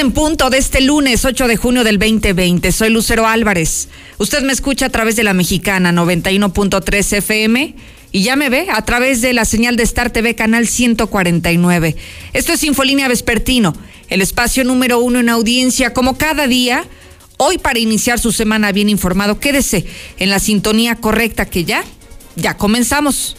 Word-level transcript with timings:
En 0.00 0.12
punto 0.12 0.48
de 0.48 0.56
este 0.56 0.80
lunes 0.80 1.26
8 1.26 1.46
de 1.46 1.58
junio 1.58 1.84
del 1.84 1.98
2020. 1.98 2.72
Soy 2.72 2.88
Lucero 2.88 3.26
Álvarez. 3.26 3.88
Usted 4.16 4.42
me 4.42 4.52
escucha 4.52 4.86
a 4.86 4.88
través 4.88 5.14
de 5.14 5.24
la 5.24 5.34
mexicana 5.34 5.92
91.3 5.92 7.18
FM 7.18 7.74
y 8.10 8.22
ya 8.22 8.34
me 8.34 8.48
ve 8.48 8.68
a 8.72 8.82
través 8.86 9.20
de 9.20 9.34
la 9.34 9.44
señal 9.44 9.76
de 9.76 9.82
Star 9.82 10.10
TV 10.10 10.34
canal 10.34 10.66
149. 10.66 11.96
Esto 12.32 12.54
es 12.54 12.64
Infolínea 12.64 13.08
Vespertino, 13.08 13.74
el 14.08 14.22
espacio 14.22 14.64
número 14.64 15.00
uno 15.00 15.18
en 15.20 15.28
audiencia 15.28 15.92
como 15.92 16.16
cada 16.16 16.46
día. 16.46 16.86
Hoy 17.36 17.58
para 17.58 17.78
iniciar 17.78 18.18
su 18.18 18.32
semana 18.32 18.72
bien 18.72 18.88
informado, 18.88 19.38
quédese 19.38 19.84
en 20.18 20.30
la 20.30 20.38
sintonía 20.38 20.96
correcta 20.96 21.44
que 21.44 21.64
ya, 21.64 21.84
ya 22.36 22.56
comenzamos. 22.56 23.36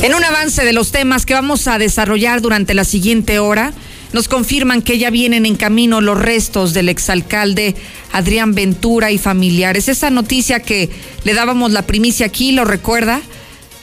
En 0.00 0.14
un 0.14 0.22
avance 0.22 0.64
de 0.64 0.72
los 0.72 0.92
temas 0.92 1.26
que 1.26 1.34
vamos 1.34 1.66
a 1.66 1.76
desarrollar 1.76 2.40
durante 2.40 2.72
la 2.72 2.84
siguiente 2.84 3.40
hora, 3.40 3.72
nos 4.12 4.28
confirman 4.28 4.80
que 4.80 4.96
ya 4.96 5.10
vienen 5.10 5.44
en 5.44 5.56
camino 5.56 6.00
los 6.00 6.16
restos 6.16 6.72
del 6.72 6.88
exalcalde 6.88 7.74
Adrián 8.12 8.54
Ventura 8.54 9.10
y 9.10 9.18
familiares. 9.18 9.88
Esa 9.88 10.10
noticia 10.10 10.60
que 10.60 10.88
le 11.24 11.34
dábamos 11.34 11.72
la 11.72 11.82
primicia 11.82 12.26
aquí, 12.26 12.52
¿lo 12.52 12.64
recuerda? 12.64 13.20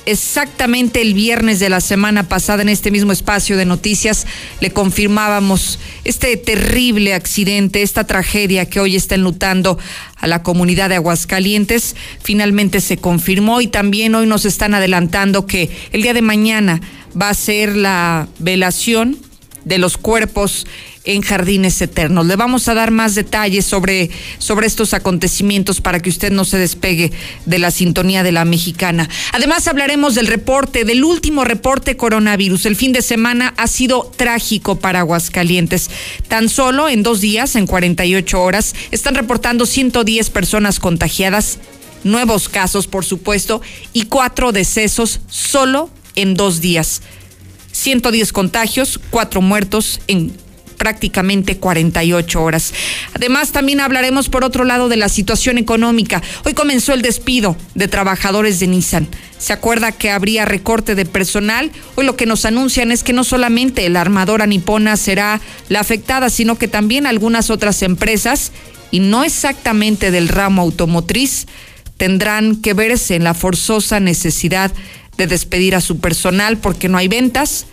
Exactamente 0.05 1.01
el 1.01 1.13
viernes 1.13 1.59
de 1.59 1.69
la 1.69 1.81
semana 1.81 2.27
pasada 2.27 2.61
en 2.61 2.69
este 2.69 2.91
mismo 2.91 3.11
espacio 3.11 3.57
de 3.57 3.65
noticias 3.65 4.25
le 4.59 4.71
confirmábamos 4.71 5.79
este 6.03 6.37
terrible 6.37 7.13
accidente, 7.13 7.81
esta 7.81 8.05
tragedia 8.05 8.69
que 8.69 8.79
hoy 8.79 8.95
está 8.95 9.15
enlutando 9.15 9.77
a 10.17 10.27
la 10.27 10.43
comunidad 10.43 10.89
de 10.89 10.95
Aguascalientes. 10.95 11.95
Finalmente 12.21 12.81
se 12.81 12.97
confirmó 12.97 13.61
y 13.61 13.67
también 13.67 14.15
hoy 14.15 14.27
nos 14.27 14.45
están 14.45 14.73
adelantando 14.73 15.45
que 15.45 15.69
el 15.91 16.01
día 16.01 16.13
de 16.13 16.21
mañana 16.21 16.81
va 17.19 17.29
a 17.29 17.33
ser 17.33 17.75
la 17.75 18.27
velación 18.39 19.17
de 19.65 19.79
los 19.79 19.97
cuerpos 19.97 20.65
en 21.03 21.21
Jardines 21.21 21.81
Eternos. 21.81 22.25
Le 22.25 22.35
vamos 22.35 22.67
a 22.67 22.73
dar 22.73 22.91
más 22.91 23.15
detalles 23.15 23.65
sobre, 23.65 24.09
sobre 24.37 24.67
estos 24.67 24.93
acontecimientos 24.93 25.81
para 25.81 25.99
que 25.99 26.09
usted 26.09 26.31
no 26.31 26.45
se 26.45 26.57
despegue 26.57 27.11
de 27.45 27.59
la 27.59 27.71
sintonía 27.71 28.23
de 28.23 28.31
la 28.31 28.45
mexicana. 28.45 29.09
Además 29.33 29.67
hablaremos 29.67 30.15
del 30.15 30.27
reporte, 30.27 30.85
del 30.85 31.03
último 31.03 31.43
reporte 31.43 31.97
coronavirus. 31.97 32.65
El 32.65 32.75
fin 32.75 32.93
de 32.93 33.01
semana 33.01 33.53
ha 33.57 33.67
sido 33.67 34.11
trágico 34.15 34.79
para 34.79 34.99
Aguascalientes. 34.99 35.89
Tan 36.27 36.47
solo 36.49 36.87
en 36.87 37.03
dos 37.03 37.21
días, 37.21 37.55
en 37.55 37.67
48 37.67 38.41
horas, 38.41 38.75
están 38.91 39.15
reportando 39.15 39.65
110 39.65 40.29
personas 40.29 40.79
contagiadas, 40.79 41.59
nuevos 42.03 42.49
casos, 42.49 42.87
por 42.87 43.03
supuesto, 43.03 43.61
y 43.93 44.03
cuatro 44.05 44.51
decesos 44.51 45.21
solo 45.27 45.89
en 46.15 46.35
dos 46.35 46.61
días. 46.61 47.01
110 47.75 48.31
contagios, 48.31 48.99
cuatro 49.09 49.41
muertos 49.41 49.99
en 50.07 50.31
prácticamente 50.77 51.57
48 51.57 52.41
horas. 52.41 52.73
Además, 53.13 53.51
también 53.51 53.81
hablaremos 53.81 54.29
por 54.29 54.43
otro 54.43 54.63
lado 54.63 54.87
de 54.87 54.97
la 54.97 55.09
situación 55.09 55.57
económica. 55.57 56.21
Hoy 56.45 56.53
comenzó 56.53 56.93
el 56.93 57.01
despido 57.01 57.57
de 57.73 57.87
trabajadores 57.87 58.59
de 58.59 58.67
Nissan. 58.67 59.07
¿Se 59.37 59.51
acuerda 59.51 59.91
que 59.91 60.09
habría 60.09 60.45
recorte 60.45 60.95
de 60.95 61.05
personal? 61.05 61.71
Hoy 61.95 62.05
lo 62.05 62.15
que 62.15 62.25
nos 62.25 62.45
anuncian 62.45 62.91
es 62.91 63.03
que 63.03 63.13
no 63.13 63.23
solamente 63.23 63.89
la 63.89 64.01
armadora 64.01 64.45
nipona 64.45 64.95
será 64.95 65.41
la 65.67 65.81
afectada, 65.81 66.29
sino 66.29 66.57
que 66.57 66.67
también 66.67 67.05
algunas 67.05 67.49
otras 67.49 67.81
empresas, 67.81 68.51
y 68.91 68.99
no 68.99 69.23
exactamente 69.23 70.11
del 70.11 70.29
ramo 70.29 70.61
automotriz, 70.61 71.47
tendrán 71.97 72.57
que 72.57 72.73
verse 72.73 73.15
en 73.15 73.23
la 73.23 73.33
forzosa 73.33 73.99
necesidad 73.99 74.71
de 75.17 75.27
despedir 75.27 75.75
a 75.75 75.81
su 75.81 75.99
personal 75.99 76.57
porque 76.57 76.89
no 76.89 76.97
hay 76.97 77.07
ventas, 77.07 77.67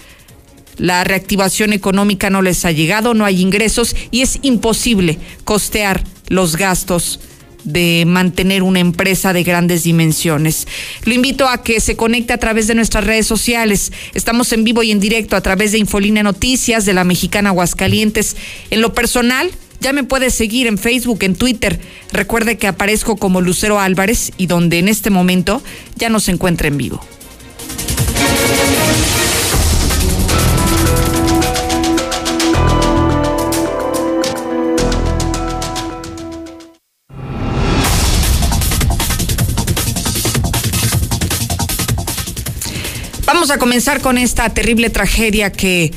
la 0.79 1.05
reactivación 1.05 1.73
económica 1.73 2.31
no 2.31 2.43
les 2.43 2.65
ha 2.65 2.73
llegado, 2.73 3.15
no 3.15 3.25
hay 3.25 3.41
ingresos 3.41 3.95
y 4.11 4.23
es 4.23 4.39
imposible 4.43 5.19
costear 5.45 6.03
los 6.29 6.57
gastos 6.57 7.21
de 7.65 8.05
mantener 8.07 8.63
una 8.63 8.81
empresa 8.81 9.33
de 9.33 9.45
grandes 9.45 9.85
dimensiones. 9.85 10.67
Lo 11.05 11.15
invito 11.15 11.49
a 11.49 11.63
que 11.63 11.81
se 11.81 11.97
conecte 11.97 12.33
a 12.33 12.39
través 12.39 12.67
de 12.67 12.75
nuestras 12.75 13.05
redes 13.05 13.27
sociales. 13.27 13.93
Estamos 14.15 14.53
en 14.53 14.65
vivo 14.65 14.83
y 14.83 14.91
en 14.91 15.01
directo 15.01 15.37
a 15.37 15.41
través 15.41 15.73
de 15.73 15.79
Infolina 15.79 16.23
Noticias 16.23 16.85
de 16.85 16.95
la 16.95 17.05
Mexicana 17.05 17.51
Aguascalientes. 17.51 18.37
En 18.71 18.81
lo 18.81 18.95
personal, 18.95 19.51
ya 19.81 19.93
me 19.93 20.05
puede 20.05 20.31
seguir 20.31 20.67
en 20.67 20.79
Facebook, 20.79 21.23
en 21.23 21.37
Twitter. 21.37 21.81
Recuerde 22.13 22.57
que 22.57 22.67
aparezco 22.67 23.17
como 23.17 23.41
Lucero 23.41 23.81
Álvarez 23.81 24.33
y 24.37 24.47
donde 24.47 24.79
en 24.79 24.89
este 24.89 25.11
momento 25.11 25.63
ya 25.97 26.09
nos 26.09 26.29
encuentra 26.29 26.69
en 26.69 26.79
vivo. 26.79 27.05
Vamos 43.43 43.57
a 43.57 43.59
comenzar 43.59 44.01
con 44.01 44.19
esta 44.19 44.49
terrible 44.51 44.89
tragedia 44.89 45.51
que 45.51 45.91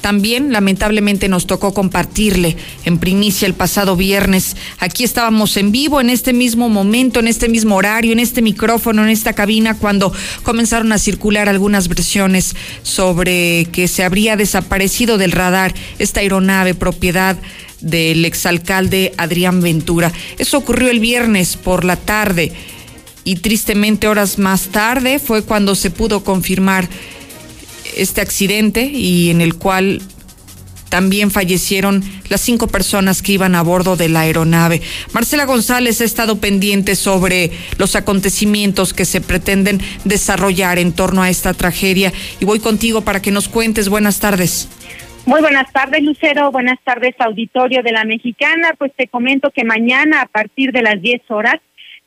también 0.00 0.54
lamentablemente 0.54 1.28
nos 1.28 1.46
tocó 1.46 1.74
compartirle 1.74 2.56
en 2.86 2.96
primicia 2.96 3.44
el 3.44 3.52
pasado 3.52 3.94
viernes. 3.94 4.56
Aquí 4.78 5.04
estábamos 5.04 5.58
en 5.58 5.70
vivo 5.70 6.00
en 6.00 6.08
este 6.08 6.32
mismo 6.32 6.70
momento, 6.70 7.20
en 7.20 7.28
este 7.28 7.50
mismo 7.50 7.76
horario, 7.76 8.12
en 8.12 8.20
este 8.20 8.40
micrófono, 8.40 9.02
en 9.02 9.10
esta 9.10 9.34
cabina, 9.34 9.76
cuando 9.76 10.14
comenzaron 10.44 10.92
a 10.92 10.98
circular 10.98 11.46
algunas 11.50 11.88
versiones 11.88 12.56
sobre 12.82 13.66
que 13.70 13.86
se 13.86 14.02
habría 14.02 14.36
desaparecido 14.36 15.18
del 15.18 15.32
radar 15.32 15.74
esta 15.98 16.20
aeronave 16.20 16.72
propiedad 16.72 17.36
del 17.82 18.24
exalcalde 18.24 19.12
Adrián 19.18 19.60
Ventura. 19.60 20.10
Eso 20.38 20.56
ocurrió 20.56 20.88
el 20.88 21.00
viernes 21.00 21.58
por 21.58 21.84
la 21.84 21.96
tarde 21.96 22.50
y 23.24 23.36
tristemente 23.36 24.08
horas 24.08 24.38
más 24.38 24.68
tarde 24.68 25.18
fue 25.18 25.42
cuando 25.42 25.74
se 25.74 25.90
pudo 25.90 26.24
confirmar 26.24 26.88
este 27.96 28.20
accidente 28.20 28.84
y 28.84 29.30
en 29.30 29.40
el 29.40 29.54
cual 29.56 30.00
también 30.92 31.30
fallecieron 31.30 32.02
las 32.28 32.42
cinco 32.42 32.68
personas 32.68 33.22
que 33.22 33.32
iban 33.32 33.54
a 33.54 33.62
bordo 33.62 33.96
de 33.96 34.10
la 34.10 34.20
aeronave. 34.20 34.82
Marcela 35.14 35.46
González 35.46 36.02
ha 36.02 36.04
estado 36.04 36.38
pendiente 36.38 36.96
sobre 36.96 37.50
los 37.78 37.96
acontecimientos 37.96 38.92
que 38.92 39.06
se 39.06 39.22
pretenden 39.22 39.80
desarrollar 40.04 40.78
en 40.78 40.92
torno 40.92 41.22
a 41.22 41.30
esta 41.30 41.54
tragedia 41.54 42.12
y 42.40 42.44
voy 42.44 42.60
contigo 42.60 43.00
para 43.00 43.22
que 43.22 43.30
nos 43.30 43.48
cuentes. 43.48 43.88
Buenas 43.88 44.20
tardes. 44.20 44.68
Muy 45.24 45.40
buenas 45.40 45.72
tardes, 45.72 46.02
Lucero. 46.02 46.50
Buenas 46.50 46.78
tardes, 46.84 47.14
auditorio 47.20 47.82
de 47.82 47.92
la 47.92 48.04
Mexicana. 48.04 48.74
Pues 48.76 48.92
te 48.94 49.06
comento 49.06 49.50
que 49.50 49.64
mañana 49.64 50.20
a 50.20 50.26
partir 50.26 50.72
de 50.72 50.82
las 50.82 51.00
10 51.00 51.22
horas 51.30 51.56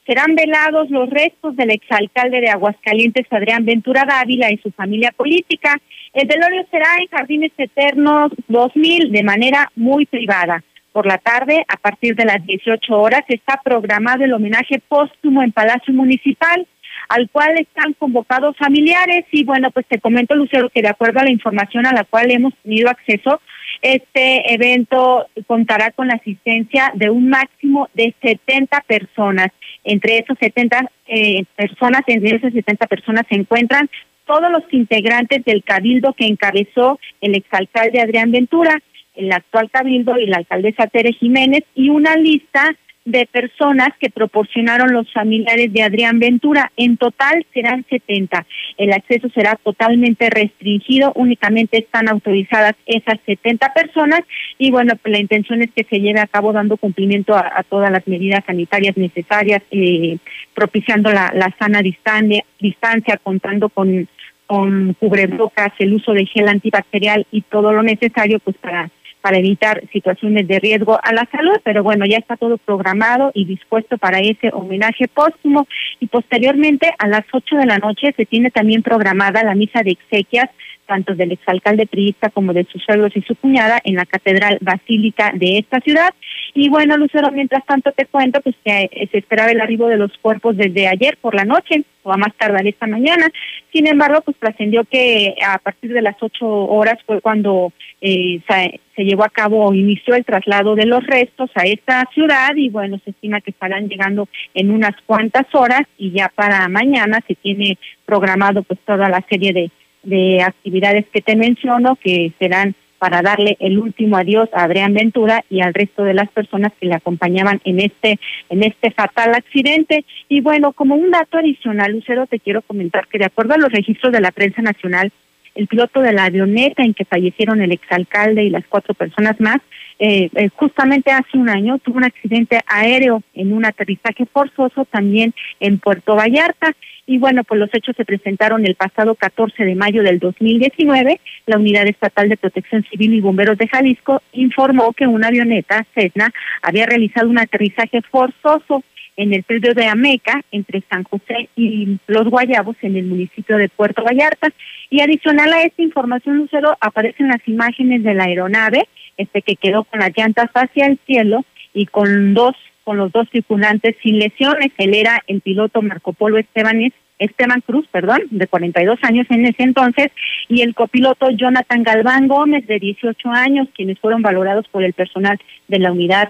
serán 0.05 0.35
velados 0.35 0.89
los 0.89 1.09
restos 1.09 1.55
del 1.55 1.71
exalcalde 1.71 2.41
de 2.41 2.49
Aguascalientes, 2.49 3.25
Adrián 3.29 3.65
Ventura 3.65 4.05
Dávila, 4.07 4.51
y 4.51 4.57
su 4.57 4.71
familia 4.71 5.11
política. 5.15 5.75
El 6.13 6.27
velorio 6.27 6.65
será 6.69 6.95
en 6.99 7.07
Jardines 7.07 7.51
Eternos 7.57 8.31
2000 8.47 9.11
de 9.11 9.23
manera 9.23 9.71
muy 9.75 10.05
privada. 10.05 10.63
Por 10.91 11.07
la 11.07 11.17
tarde, 11.17 11.65
a 11.67 11.75
partir 11.77 12.15
de 12.15 12.25
las 12.25 12.45
18 12.45 12.93
horas, 12.97 13.23
está 13.27 13.59
programado 13.63 14.23
el 14.23 14.31
homenaje 14.31 14.81
póstumo 14.87 15.43
en 15.43 15.51
Palacio 15.51 15.93
Municipal, 15.93 16.65
al 17.09 17.29
cual 17.29 17.59
están 17.59 17.93
convocados 17.93 18.55
familiares. 18.57 19.25
Y 19.31 19.43
bueno, 19.43 19.71
pues 19.71 19.85
te 19.87 19.99
comento, 19.99 20.35
Lucero, 20.35 20.69
que 20.69 20.81
de 20.81 20.89
acuerdo 20.89 21.19
a 21.19 21.23
la 21.23 21.31
información 21.31 21.85
a 21.85 21.93
la 21.93 22.05
cual 22.05 22.31
hemos 22.31 22.53
tenido 22.63 22.89
acceso, 22.89 23.41
este 23.81 24.53
evento 24.53 25.27
contará 25.47 25.91
con 25.91 26.07
la 26.07 26.15
asistencia 26.15 26.91
de 26.95 27.09
un 27.09 27.29
máximo 27.29 27.89
de 27.93 28.13
70 28.21 28.81
personas. 28.87 29.47
Entre 29.83 30.17
esos 30.17 30.37
70 30.39 30.91
eh, 31.07 31.43
personas, 31.55 32.01
entre 32.07 32.37
esas 32.37 32.53
70 32.53 32.87
personas 32.87 33.23
se 33.29 33.35
encuentran 33.35 33.89
todos 34.25 34.51
los 34.51 34.63
integrantes 34.71 35.45
del 35.45 35.63
cabildo 35.63 36.13
que 36.13 36.25
encabezó 36.25 36.99
el 37.21 37.35
exalcalde 37.35 38.01
Adrián 38.01 38.31
Ventura, 38.31 38.81
el 39.15 39.31
actual 39.31 39.69
cabildo 39.71 40.17
y 40.17 40.25
la 40.25 40.37
alcaldesa 40.37 40.87
Tere 40.87 41.13
Jiménez 41.13 41.63
y 41.75 41.89
una 41.89 42.15
lista 42.15 42.75
de 43.05 43.27
personas 43.31 43.89
que 43.99 44.09
proporcionaron 44.09 44.91
los 44.91 45.11
familiares 45.13 45.71
de 45.71 45.83
Adrián 45.83 46.19
Ventura. 46.19 46.71
En 46.75 46.97
total 46.97 47.45
serán 47.53 47.85
70. 47.87 48.45
El 48.77 48.91
acceso 48.91 49.29
será 49.29 49.55
totalmente 49.63 50.29
restringido, 50.31 51.13
únicamente 51.15 51.77
están 51.77 52.09
autorizadas 52.09 52.73
esas 52.87 53.19
70 53.25 53.73
personas 53.73 54.21
y 54.57 54.71
bueno, 54.71 54.95
pues 55.01 55.11
la 55.11 55.19
intención 55.19 55.61
es 55.61 55.69
que 55.71 55.83
se 55.83 55.99
lleve 55.99 56.19
a 56.19 56.27
cabo 56.27 56.51
dando 56.51 56.77
cumplimiento 56.77 57.35
a, 57.35 57.63
todas 57.69 57.91
las 57.91 58.07
medidas 58.07 58.43
sanitarias 58.45 58.97
necesarias, 58.97 59.61
eh, 59.71 60.17
propiciando 60.53 61.11
la, 61.11 61.31
la 61.33 61.53
sana 61.59 61.81
distancia, 61.81 62.43
distancia, 62.59 63.17
contando 63.17 63.69
con 63.69 64.07
con 64.47 64.93
cubrebocas, 64.99 65.73
el 65.79 65.95
uso 65.95 66.13
de 66.13 66.25
gel 66.27 66.47
antibacterial 66.47 67.25
y 67.31 67.41
todo 67.41 67.73
lo 67.73 67.81
necesario 67.81 68.39
pues 68.39 68.55
para 68.57 68.91
para 69.25 69.39
evitar 69.39 69.81
situaciones 69.91 70.47
de 70.47 70.59
riesgo 70.59 70.99
a 71.01 71.11
la 71.11 71.27
salud, 71.31 71.59
pero 71.63 71.81
bueno, 71.81 72.05
ya 72.05 72.17
está 72.17 72.37
todo 72.37 72.59
programado 72.59 73.31
y 73.33 73.45
dispuesto 73.45 73.97
para 73.97 74.19
ese 74.19 74.51
homenaje 74.53 75.07
póstumo. 75.07 75.67
Y 75.99 76.05
posteriormente 76.05 76.93
a 76.99 77.07
las 77.07 77.23
8 77.33 77.55
de 77.55 77.65
la 77.65 77.79
noche 77.79 78.13
se 78.15 78.27
tiene 78.27 78.51
también 78.51 78.83
programada 78.83 79.43
la 79.43 79.55
misa 79.55 79.81
de 79.81 79.93
exequias 79.93 80.51
tanto 80.85 81.15
del 81.15 81.31
exalcalde 81.31 81.87
priista 81.87 82.29
como 82.29 82.53
de 82.53 82.65
sus 82.65 82.83
suegros 82.83 83.15
y 83.15 83.21
su 83.21 83.35
cuñada 83.35 83.79
en 83.83 83.95
la 83.95 84.05
Catedral 84.05 84.57
Basílica 84.61 85.31
de 85.33 85.57
esta 85.59 85.79
ciudad. 85.81 86.13
Y 86.53 86.69
bueno, 86.69 86.97
Lucero, 86.97 87.31
mientras 87.31 87.65
tanto 87.65 87.91
te 87.91 88.05
cuento 88.05 88.41
pues 88.41 88.55
que 88.63 88.89
eh, 88.91 89.07
se 89.11 89.17
esperaba 89.17 89.51
el 89.51 89.61
arribo 89.61 89.87
de 89.87 89.97
los 89.97 90.11
cuerpos 90.19 90.55
desde 90.55 90.87
ayer 90.87 91.17
por 91.21 91.35
la 91.35 91.45
noche 91.45 91.83
o 92.03 92.13
a 92.13 92.17
más 92.17 92.33
tardar 92.37 92.65
esta 92.65 92.87
mañana. 92.87 93.27
Sin 93.73 93.87
embargo, 93.87 94.21
pues 94.21 94.37
trascendió 94.37 94.83
que 94.85 95.35
a 95.45 95.57
partir 95.57 95.91
de 95.91 96.01
las 96.01 96.15
ocho 96.21 96.47
horas 96.47 96.97
fue 97.05 97.19
cuando 97.19 97.73
eh, 97.99 98.39
se, 98.47 99.03
llevó 99.03 99.25
a 99.25 99.29
cabo 99.29 99.65
o 99.65 99.73
inició 99.73 100.15
el 100.15 100.23
traslado 100.23 100.75
de 100.75 100.85
los 100.85 101.05
restos 101.05 101.49
a 101.55 101.63
esta 101.63 102.07
ciudad 102.13 102.55
y 102.55 102.69
bueno, 102.69 102.99
se 103.03 103.09
estima 103.09 103.41
que 103.41 103.51
estarán 103.51 103.89
llegando 103.89 104.29
en 104.53 104.71
unas 104.71 104.95
cuantas 105.05 105.47
horas 105.53 105.81
y 105.97 106.11
ya 106.11 106.29
para 106.29 106.67
mañana 106.69 107.19
se 107.27 107.35
tiene 107.35 107.77
programado 108.05 108.63
pues 108.63 108.79
toda 108.85 109.09
la 109.09 109.21
serie 109.27 109.51
de 109.51 109.71
de 110.05 110.41
actividades 110.41 111.05
que 111.11 111.21
te 111.21 111.35
menciono 111.35 111.97
que 111.97 112.31
serán 112.39 112.75
para 112.97 113.21
darle 113.21 113.57
el 113.59 113.77
último 113.77 114.17
adiós 114.17 114.49
a 114.53 114.63
Adrián 114.63 114.93
Ventura 114.93 115.43
y 115.49 115.61
al 115.61 115.73
resto 115.73 116.03
de 116.03 116.13
las 116.13 116.29
personas 116.29 116.71
que 116.79 116.87
le 116.87 116.95
acompañaban 116.95 117.61
en 117.65 117.79
este 117.79 118.19
en 118.49 118.63
este 118.63 118.91
fatal 118.91 119.35
accidente 119.35 120.05
y 120.29 120.41
bueno 120.41 120.71
como 120.71 120.95
un 120.95 121.11
dato 121.11 121.37
adicional 121.37 121.91
Lucero 121.91 122.25
te 122.25 122.39
quiero 122.39 122.61
comentar 122.61 123.07
que 123.07 123.19
de 123.19 123.25
acuerdo 123.25 123.55
a 123.55 123.57
los 123.57 123.71
registros 123.71 124.13
de 124.13 124.21
la 124.21 124.31
prensa 124.31 124.61
nacional 124.61 125.11
el 125.55 125.67
piloto 125.67 126.01
de 126.01 126.13
la 126.13 126.25
avioneta 126.25 126.83
en 126.83 126.93
que 126.93 127.05
fallecieron 127.05 127.61
el 127.61 127.71
exalcalde 127.71 128.43
y 128.43 128.49
las 128.49 128.65
cuatro 128.67 128.93
personas 128.93 129.39
más 129.39 129.61
eh, 129.97 130.29
eh, 130.35 130.49
justamente 130.55 131.11
hace 131.11 131.37
un 131.37 131.49
año 131.49 131.77
tuvo 131.79 131.97
un 131.97 132.03
accidente 132.03 132.59
aéreo 132.67 133.23
en 133.33 133.53
un 133.53 133.65
aterrizaje 133.65 134.25
forzoso 134.25 134.85
también 134.85 135.33
en 135.59 135.79
Puerto 135.79 136.15
Vallarta. 136.15 136.75
Y 137.07 137.19
bueno, 137.19 137.43
pues 137.43 137.59
los 137.59 137.69
hechos 137.73 137.95
se 137.95 138.05
presentaron 138.05 138.65
el 138.65 138.75
pasado 138.75 139.15
14 139.15 139.63
de 139.63 139.75
mayo 139.75 140.01
del 140.01 140.19
2019. 140.19 141.19
La 141.45 141.57
Unidad 141.57 141.87
Estatal 141.87 142.29
de 142.29 142.37
Protección 142.37 142.83
Civil 142.89 143.13
y 143.13 143.21
Bomberos 143.21 143.57
de 143.57 143.67
Jalisco 143.67 144.21
informó 144.33 144.91
que 144.93 145.05
una 145.05 145.27
avioneta 145.27 145.85
Cessna 145.93 146.31
había 146.63 146.87
realizado 146.87 147.29
un 147.29 147.37
aterrizaje 147.37 148.01
forzoso 148.01 148.83
en 149.17 149.33
el 149.33 149.43
predio 149.43 149.73
de 149.73 149.85
Ameca, 149.85 150.41
entre 150.51 150.83
San 150.89 151.03
José 151.03 151.49
y 151.55 151.99
Los 152.07 152.27
Guayabos, 152.27 152.75
en 152.81 152.97
el 152.97 153.05
municipio 153.05 153.57
de 153.57 153.69
Puerto 153.69 154.03
Vallarta. 154.03 154.49
Y 154.89 155.01
adicional 155.01 155.53
a 155.53 155.63
esta 155.63 155.81
información, 155.81 156.37
Lucero, 156.37 156.75
aparecen 156.81 157.29
las 157.29 157.47
imágenes 157.47 158.03
de 158.03 158.13
la 158.13 158.25
aeronave 158.25 158.87
este 159.17 159.41
que 159.41 159.55
quedó 159.55 159.83
con 159.85 159.99
las 159.99 160.11
llantas 160.15 160.49
hacia 160.53 160.87
el 160.87 160.99
cielo 161.05 161.45
y 161.73 161.85
con 161.85 162.33
dos 162.33 162.55
con 162.85 162.95
los 162.97 163.11
dos 163.11 163.29
tripulantes 163.29 163.97
sin 164.01 164.19
lesiones. 164.19 164.71
Él 164.77 164.93
era 164.93 165.21
el 165.27 165.41
piloto 165.41 165.81
Marco 165.81 166.13
Polo 166.13 166.37
Esteban, 166.37 166.79
Esteban 167.19 167.61
Cruz, 167.61 167.87
perdón, 167.91 168.21
de 168.29 168.47
42 168.47 168.99
años 169.01 169.25
en 169.29 169.45
ese 169.45 169.63
entonces, 169.63 170.11
y 170.47 170.61
el 170.61 170.75
copiloto 170.75 171.29
Jonathan 171.31 171.83
Galván 171.83 172.27
Gómez, 172.27 172.67
de 172.67 172.79
18 172.79 173.29
años, 173.29 173.67
quienes 173.75 173.99
fueron 173.99 174.21
valorados 174.21 174.67
por 174.69 174.83
el 174.83 174.93
personal 174.93 175.39
de 175.67 175.79
la 175.79 175.91
Unidad 175.91 176.29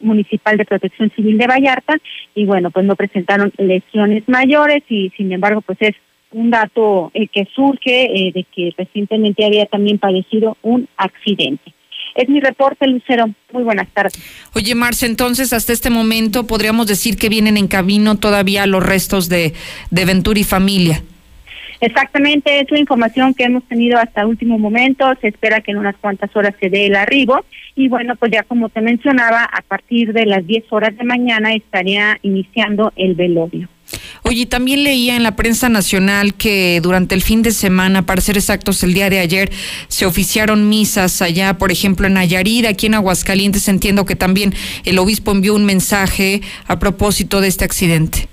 Municipal 0.00 0.56
de 0.56 0.64
Protección 0.64 1.10
Civil 1.14 1.36
de 1.38 1.46
Vallarta, 1.46 1.96
y 2.34 2.46
bueno, 2.46 2.70
pues 2.70 2.86
no 2.86 2.96
presentaron 2.96 3.52
lesiones 3.58 4.28
mayores, 4.28 4.82
y 4.88 5.10
sin 5.16 5.32
embargo, 5.32 5.60
pues 5.60 5.78
es 5.80 5.94
un 6.32 6.50
dato 6.50 7.10
eh, 7.12 7.26
que 7.26 7.46
surge 7.54 8.04
eh, 8.04 8.32
de 8.32 8.44
que 8.44 8.72
recientemente 8.78 9.44
había 9.44 9.66
también 9.66 9.98
padecido 9.98 10.56
un 10.62 10.88
accidente. 10.96 11.74
Es 12.14 12.28
mi 12.28 12.40
reporte, 12.40 12.86
Lucero. 12.86 13.26
Muy 13.52 13.62
buenas 13.62 13.88
tardes. 13.88 14.14
Oye, 14.54 14.74
Marce, 14.74 15.06
entonces 15.06 15.52
hasta 15.52 15.72
este 15.72 15.90
momento 15.90 16.46
podríamos 16.46 16.86
decir 16.86 17.16
que 17.16 17.28
vienen 17.28 17.56
en 17.56 17.68
camino 17.68 18.16
todavía 18.16 18.66
los 18.66 18.84
restos 18.84 19.28
de, 19.28 19.54
de 19.90 20.04
Ventura 20.04 20.40
y 20.40 20.44
familia. 20.44 21.02
Exactamente, 21.80 22.60
es 22.60 22.70
la 22.70 22.78
información 22.78 23.32
que 23.32 23.44
hemos 23.44 23.64
tenido 23.64 23.98
hasta 23.98 24.20
el 24.20 24.26
último 24.26 24.58
momento. 24.58 25.06
Se 25.22 25.28
espera 25.28 25.62
que 25.62 25.70
en 25.70 25.78
unas 25.78 25.96
cuantas 25.96 26.34
horas 26.36 26.54
se 26.60 26.68
dé 26.68 26.86
el 26.86 26.96
arribo. 26.96 27.44
Y 27.74 27.88
bueno, 27.88 28.16
pues 28.16 28.32
ya 28.32 28.42
como 28.42 28.68
te 28.68 28.82
mencionaba, 28.82 29.44
a 29.44 29.62
partir 29.62 30.12
de 30.12 30.26
las 30.26 30.46
10 30.46 30.64
horas 30.70 30.96
de 30.96 31.04
mañana 31.04 31.54
estaría 31.54 32.18
iniciando 32.20 32.92
el 32.96 33.14
velorio. 33.14 33.68
Oye, 34.22 34.46
también 34.46 34.84
leía 34.84 35.16
en 35.16 35.22
la 35.22 35.36
prensa 35.36 35.68
nacional 35.68 36.34
que 36.34 36.80
durante 36.82 37.14
el 37.14 37.22
fin 37.22 37.42
de 37.42 37.50
semana, 37.50 38.06
para 38.06 38.20
ser 38.20 38.36
exactos, 38.36 38.82
el 38.82 38.94
día 38.94 39.10
de 39.10 39.18
ayer, 39.18 39.50
se 39.88 40.06
oficiaron 40.06 40.68
misas 40.68 41.22
allá, 41.22 41.58
por 41.58 41.72
ejemplo, 41.72 42.06
en 42.06 42.14
Nayarit, 42.14 42.66
aquí 42.66 42.86
en 42.86 42.94
Aguascalientes. 42.94 43.68
Entiendo 43.68 44.04
que 44.04 44.16
también 44.16 44.54
el 44.84 44.98
obispo 44.98 45.32
envió 45.32 45.54
un 45.54 45.64
mensaje 45.64 46.42
a 46.66 46.78
propósito 46.78 47.40
de 47.40 47.48
este 47.48 47.64
accidente. 47.64 48.28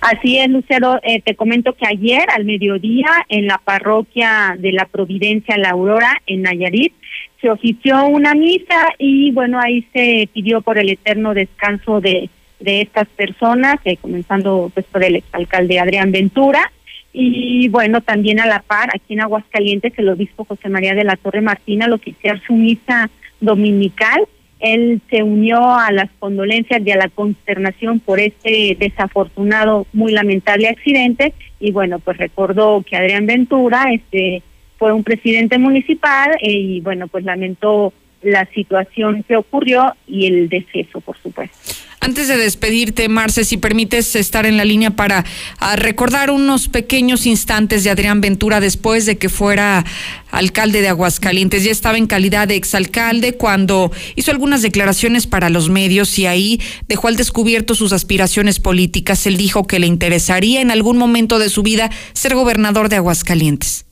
Así 0.00 0.38
es, 0.38 0.48
Lucero. 0.48 1.00
Eh, 1.02 1.22
te 1.22 1.34
comento 1.34 1.74
que 1.74 1.86
ayer 1.86 2.24
al 2.34 2.44
mediodía 2.44 3.08
en 3.28 3.46
la 3.46 3.58
parroquia 3.58 4.56
de 4.58 4.72
la 4.72 4.86
Providencia 4.86 5.56
La 5.56 5.70
Aurora, 5.70 6.20
en 6.26 6.42
Nayarit, 6.42 6.92
se 7.40 7.50
ofició 7.50 8.06
una 8.06 8.34
misa 8.34 8.94
y 8.98 9.32
bueno, 9.32 9.58
ahí 9.60 9.86
se 9.92 10.28
pidió 10.32 10.60
por 10.60 10.78
el 10.78 10.90
eterno 10.90 11.34
descanso 11.34 12.00
de 12.00 12.30
de 12.62 12.82
estas 12.82 13.08
personas, 13.08 13.76
eh, 13.84 13.96
comenzando 13.96 14.70
pues 14.72 14.86
por 14.86 15.04
el 15.04 15.16
exalcalde 15.16 15.78
Adrián 15.78 16.12
Ventura, 16.12 16.70
y 17.12 17.68
bueno, 17.68 18.00
también 18.00 18.40
a 18.40 18.46
la 18.46 18.60
par, 18.60 18.88
aquí 18.94 19.12
en 19.12 19.20
Aguascalientes, 19.20 19.92
el 19.98 20.08
obispo 20.08 20.44
José 20.44 20.70
María 20.70 20.94
de 20.94 21.04
la 21.04 21.16
Torre 21.16 21.42
Martina 21.42 21.86
lo 21.86 21.98
que 21.98 22.14
su 22.46 22.54
misa 22.54 23.10
dominical. 23.40 24.26
Él 24.60 25.00
se 25.10 25.22
unió 25.22 25.74
a 25.74 25.90
las 25.90 26.08
condolencias 26.18 26.80
y 26.84 26.90
a 26.90 26.96
la 26.96 27.08
consternación 27.08 27.98
por 27.98 28.20
este 28.20 28.76
desafortunado, 28.78 29.86
muy 29.92 30.12
lamentable 30.12 30.68
accidente. 30.68 31.34
Y 31.60 31.72
bueno, 31.72 31.98
pues 31.98 32.16
recordó 32.16 32.82
que 32.82 32.96
Adrián 32.96 33.26
Ventura 33.26 33.92
este, 33.92 34.42
fue 34.78 34.92
un 34.92 35.02
presidente 35.02 35.58
municipal 35.58 36.30
eh, 36.40 36.50
y 36.50 36.80
bueno, 36.80 37.08
pues 37.08 37.24
lamentó 37.24 37.92
la 38.22 38.48
situación 38.54 39.24
que 39.26 39.36
ocurrió 39.36 39.94
y 40.06 40.26
el 40.26 40.48
deceso, 40.48 41.00
por 41.00 41.16
supuesto. 41.18 41.56
Antes 42.04 42.26
de 42.26 42.36
despedirte, 42.36 43.08
Marce, 43.08 43.44
si 43.44 43.58
permites 43.58 44.16
estar 44.16 44.44
en 44.44 44.56
la 44.56 44.64
línea 44.64 44.90
para 44.90 45.24
ah, 45.60 45.76
recordar 45.76 46.32
unos 46.32 46.66
pequeños 46.66 47.26
instantes 47.26 47.84
de 47.84 47.90
Adrián 47.90 48.20
Ventura 48.20 48.58
después 48.58 49.06
de 49.06 49.18
que 49.18 49.28
fuera 49.28 49.84
alcalde 50.32 50.80
de 50.80 50.88
Aguascalientes. 50.88 51.62
Ya 51.62 51.70
estaba 51.70 51.98
en 51.98 52.08
calidad 52.08 52.48
de 52.48 52.56
exalcalde 52.56 53.34
cuando 53.34 53.92
hizo 54.16 54.32
algunas 54.32 54.62
declaraciones 54.62 55.28
para 55.28 55.48
los 55.48 55.70
medios 55.70 56.18
y 56.18 56.26
ahí 56.26 56.60
dejó 56.88 57.06
al 57.06 57.14
descubierto 57.14 57.76
sus 57.76 57.92
aspiraciones 57.92 58.58
políticas. 58.58 59.24
Él 59.28 59.36
dijo 59.36 59.68
que 59.68 59.78
le 59.78 59.86
interesaría 59.86 60.60
en 60.60 60.72
algún 60.72 60.98
momento 60.98 61.38
de 61.38 61.50
su 61.50 61.62
vida 61.62 61.88
ser 62.14 62.34
gobernador 62.34 62.88
de 62.88 62.96
Aguascalientes. 62.96 63.86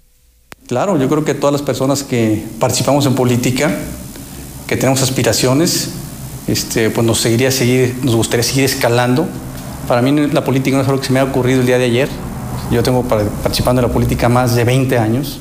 Claro, 0.67 0.99
yo 0.99 1.09
creo 1.09 1.25
que 1.25 1.35
todas 1.35 1.53
las 1.53 1.63
personas 1.63 2.03
que 2.03 2.43
participamos 2.59 3.07
en 3.07 3.15
política, 3.15 3.77
que 4.71 4.77
tenemos 4.77 5.03
aspiraciones, 5.03 5.89
este, 6.47 6.91
pues 6.91 7.05
nos, 7.05 7.21
seguiría 7.21 7.51
seguir, 7.51 7.97
nos 8.05 8.15
gustaría 8.15 8.45
seguir 8.45 8.63
escalando. 8.63 9.27
Para 9.89 10.01
mí 10.01 10.13
la 10.29 10.45
política 10.45 10.77
no 10.77 10.85
es 10.85 10.89
algo 10.89 11.01
que 11.01 11.09
se 11.09 11.13
me 11.13 11.19
ha 11.19 11.25
ocurrido 11.25 11.59
el 11.59 11.67
día 11.67 11.77
de 11.77 11.87
ayer. 11.87 12.09
Yo 12.71 12.81
tengo 12.85 13.03
participando 13.03 13.83
en 13.83 13.89
la 13.89 13.93
política 13.93 14.29
más 14.29 14.55
de 14.55 14.63
20 14.63 14.97
años 14.97 15.41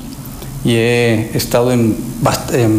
y 0.64 0.74
he 0.74 1.30
estado 1.36 1.70
en, 1.70 1.96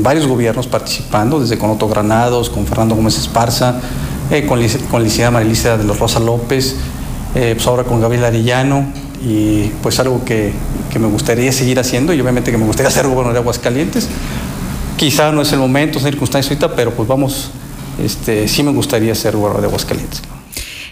varios 0.04 0.28
gobiernos 0.28 0.68
participando, 0.68 1.40
desde 1.40 1.58
con 1.58 1.70
Otto 1.70 1.88
Granados, 1.88 2.50
con 2.50 2.68
Fernando 2.68 2.96
Gómez 2.96 3.18
Esparza, 3.18 3.80
eh, 4.30 4.46
con, 4.46 4.60
con 4.92 5.04
licenciada 5.04 5.32
Marilisa 5.32 5.78
de 5.78 5.86
los 5.86 6.00
Rosa 6.00 6.20
López, 6.20 6.76
eh, 7.34 7.54
pues 7.56 7.66
ahora 7.66 7.86
con 7.86 8.02
Gabriel 8.02 8.26
Arellano, 8.26 8.88
y 9.26 9.72
pues 9.82 10.02
algo 10.02 10.26
que, 10.26 10.52
que, 10.92 11.00
me 11.00 11.08
gustaría 11.08 11.54
seguir 11.54 11.80
haciendo 11.80 12.12
y 12.12 12.20
obviamente 12.20 12.52
que 12.52 12.58
me 12.58 12.66
gustaría 12.66 12.92
ser 12.92 13.06
gobernador 13.06 13.36
de 13.36 13.40
Aguascalientes. 13.40 14.10
Quizá 15.02 15.32
no 15.32 15.42
es 15.42 15.52
el 15.52 15.58
momento, 15.58 16.00
circunstancia 16.00 16.52
ahorita, 16.52 16.76
pero 16.76 16.92
pues 16.92 17.10
vamos 17.10 17.50
este, 18.06 18.48
sí 18.48 18.62
me 18.62 18.72
gustaría 18.72 19.16
ser 19.16 19.36
gobernador 19.36 19.62
de 19.62 19.68
Aguascalientes. 19.68 20.22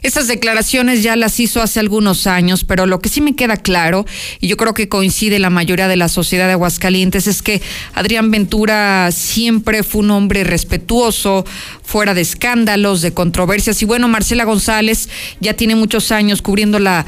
Esas 0.02 0.28
declaraciones 0.28 1.04
ya 1.04 1.16
las 1.16 1.40
hizo 1.40 1.62
hace 1.62 1.80
algunos 1.80 2.28
años, 2.28 2.64
pero 2.64 2.86
lo 2.86 3.00
que 3.00 3.10
sí 3.10 3.22
me 3.22 3.36
queda 3.36 3.58
claro, 3.58 4.06
y 4.40 4.48
yo 4.48 4.58
creo 4.58 4.74
que 4.74 4.88
coincide 4.88 5.40
la 5.40 5.50
mayoría 5.50 5.88
de 5.88 5.98
la 5.98 6.08
sociedad 6.08 6.48
de 6.48 6.54
Aguascalientes, 6.54 7.28
es 7.28 7.42
que 7.42 7.62
Adrián 7.94 8.32
Ventura 8.32 9.12
siempre 9.12 9.84
fue 9.84 10.02
un 10.02 10.12
hombre 10.12 10.44
respetuoso, 10.44 11.46
fuera 11.84 12.14
de 12.14 12.22
escándalos, 12.22 13.02
de 13.02 13.14
controversias. 13.14 13.82
Y 13.82 13.86
bueno, 13.86 14.08
Marcela 14.08 14.46
González 14.46 15.10
ya 15.40 15.56
tiene 15.56 15.76
muchos 15.76 16.12
años 16.12 16.42
cubriendo 16.42 16.80
la, 16.80 17.06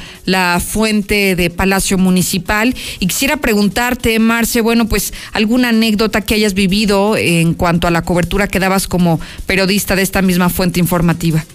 fuente 0.66 1.36
de 1.36 1.50
Palacio 1.50 1.98
Municipal. 1.98 2.76
Y 3.00 3.08
quisiera 3.08 3.38
preguntarte, 3.38 4.18
Marce, 4.20 4.62
bueno, 4.62 4.88
pues 4.88 5.14
alguna 5.34 5.70
anécdota 5.70 6.22
que 6.22 6.34
hayas 6.34 6.54
vivido 6.54 7.16
en 7.16 7.54
cuanto 7.54 7.88
a 7.88 7.92
la 7.92 8.02
cobertura 8.02 8.48
que 8.48 8.60
dabas 8.60 8.88
como 8.88 9.20
periodista 9.46 9.96
de 9.96 10.02
esta 10.02 10.22
misma 10.22 10.50
fuente 10.50 10.80
informativa. 10.80 11.46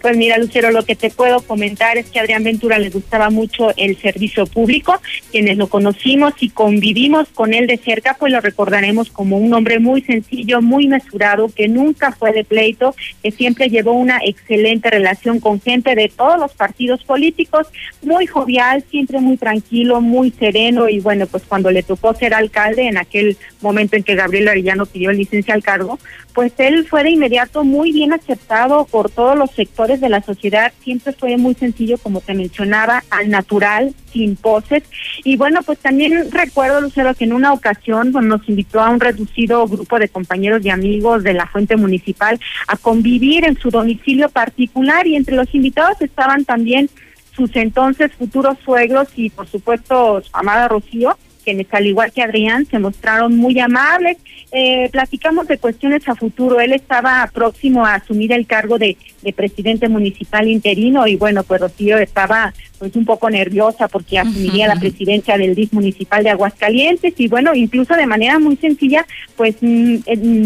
Pues 0.00 0.16
mira, 0.16 0.38
Lucero, 0.38 0.70
lo 0.70 0.84
que 0.84 0.94
te 0.94 1.10
puedo 1.10 1.40
comentar 1.40 1.98
es 1.98 2.08
que 2.08 2.18
a 2.20 2.22
Adrián 2.22 2.44
Ventura 2.44 2.78
le 2.78 2.90
gustaba 2.90 3.30
mucho 3.30 3.72
el 3.76 3.96
servicio 3.96 4.46
público. 4.46 5.00
Quienes 5.32 5.56
lo 5.56 5.66
conocimos 5.66 6.34
y 6.40 6.50
convivimos 6.50 7.28
con 7.30 7.52
él 7.52 7.66
de 7.66 7.78
cerca, 7.78 8.16
pues 8.18 8.32
lo 8.32 8.40
recordaremos 8.40 9.10
como 9.10 9.38
un 9.38 9.52
hombre 9.54 9.80
muy 9.80 10.02
sencillo, 10.02 10.62
muy 10.62 10.86
mesurado, 10.86 11.48
que 11.48 11.66
nunca 11.66 12.12
fue 12.12 12.32
de 12.32 12.44
pleito, 12.44 12.94
que 13.22 13.32
siempre 13.32 13.70
llevó 13.70 13.92
una 13.92 14.20
excelente 14.24 14.88
relación 14.88 15.40
con 15.40 15.60
gente 15.60 15.96
de 15.96 16.08
todos 16.08 16.38
los 16.38 16.52
partidos 16.52 17.02
políticos, 17.02 17.66
muy 18.02 18.26
jovial, 18.26 18.84
siempre 18.90 19.18
muy 19.18 19.36
tranquilo, 19.36 20.00
muy 20.00 20.30
sereno 20.30 20.88
y 20.88 21.00
bueno, 21.00 21.26
pues 21.26 21.42
cuando 21.42 21.70
le 21.72 21.82
tocó 21.82 22.14
ser 22.14 22.34
alcalde 22.34 22.86
en 22.86 22.98
aquel 22.98 23.36
momento 23.60 23.96
en 23.96 24.04
que 24.04 24.14
Gabriel 24.14 24.48
Arellano 24.48 24.86
pidió 24.86 25.10
licencia 25.10 25.54
al 25.54 25.62
cargo, 25.62 25.98
pues 26.34 26.52
él 26.58 26.86
fue 26.86 27.02
de 27.02 27.10
inmediato 27.10 27.64
muy 27.64 27.90
bien 27.90 28.12
aceptado 28.12 28.84
por 28.84 29.10
todos 29.10 29.36
los 29.36 29.50
sectores 29.50 29.87
de 29.96 30.08
la 30.08 30.22
sociedad. 30.22 30.72
Siempre 30.82 31.12
fue 31.12 31.36
muy 31.36 31.54
sencillo, 31.54 31.98
como 31.98 32.20
te 32.20 32.34
mencionaba, 32.34 33.02
al 33.10 33.30
natural, 33.30 33.94
sin 34.12 34.36
poses. 34.36 34.82
Y 35.24 35.36
bueno, 35.36 35.60
pues 35.62 35.78
también 35.78 36.30
recuerdo, 36.30 36.80
Lucero, 36.80 37.14
que 37.14 37.24
en 37.24 37.32
una 37.32 37.52
ocasión 37.52 38.12
nos 38.12 38.48
invitó 38.48 38.80
a 38.80 38.90
un 38.90 39.00
reducido 39.00 39.66
grupo 39.66 39.98
de 39.98 40.08
compañeros 40.08 40.64
y 40.64 40.70
amigos 40.70 41.24
de 41.24 41.34
la 41.34 41.46
fuente 41.46 41.76
municipal 41.76 42.38
a 42.66 42.76
convivir 42.76 43.44
en 43.44 43.58
su 43.58 43.70
domicilio 43.70 44.28
particular 44.28 45.06
y 45.06 45.16
entre 45.16 45.36
los 45.36 45.52
invitados 45.54 46.00
estaban 46.00 46.44
también 46.44 46.90
sus 47.34 47.54
entonces 47.56 48.12
futuros 48.12 48.58
suegros 48.64 49.08
y 49.16 49.30
por 49.30 49.46
supuesto 49.46 50.20
su 50.22 50.30
amada 50.32 50.68
Rocío 50.68 51.16
quienes 51.48 51.72
al 51.72 51.86
igual 51.86 52.12
que 52.12 52.20
Adrián 52.20 52.66
se 52.66 52.78
mostraron 52.78 53.34
muy 53.34 53.58
amables. 53.58 54.18
Eh, 54.52 54.90
platicamos 54.92 55.48
de 55.48 55.56
cuestiones 55.56 56.06
a 56.06 56.14
futuro. 56.14 56.60
Él 56.60 56.74
estaba 56.74 57.26
próximo 57.32 57.86
a 57.86 57.94
asumir 57.94 58.32
el 58.32 58.46
cargo 58.46 58.76
de, 58.76 58.98
de 59.22 59.32
presidente 59.32 59.88
municipal 59.88 60.48
interino 60.48 61.06
y 61.06 61.16
bueno, 61.16 61.42
pues 61.42 61.60
Rocío 61.60 61.98
estaba 61.98 62.52
pues 62.78 62.94
un 62.94 63.04
poco 63.04 63.28
nerviosa 63.28 63.88
porque 63.88 64.18
asumiría 64.18 64.68
la 64.68 64.76
presidencia 64.76 65.36
del 65.36 65.54
DIF 65.54 65.72
municipal 65.72 66.22
de 66.22 66.30
Aguascalientes 66.30 67.14
y 67.16 67.26
bueno, 67.26 67.54
incluso 67.54 67.94
de 67.94 68.06
manera 68.06 68.38
muy 68.38 68.56
sencilla, 68.56 69.04
pues 69.36 69.56
mm, 69.60 69.96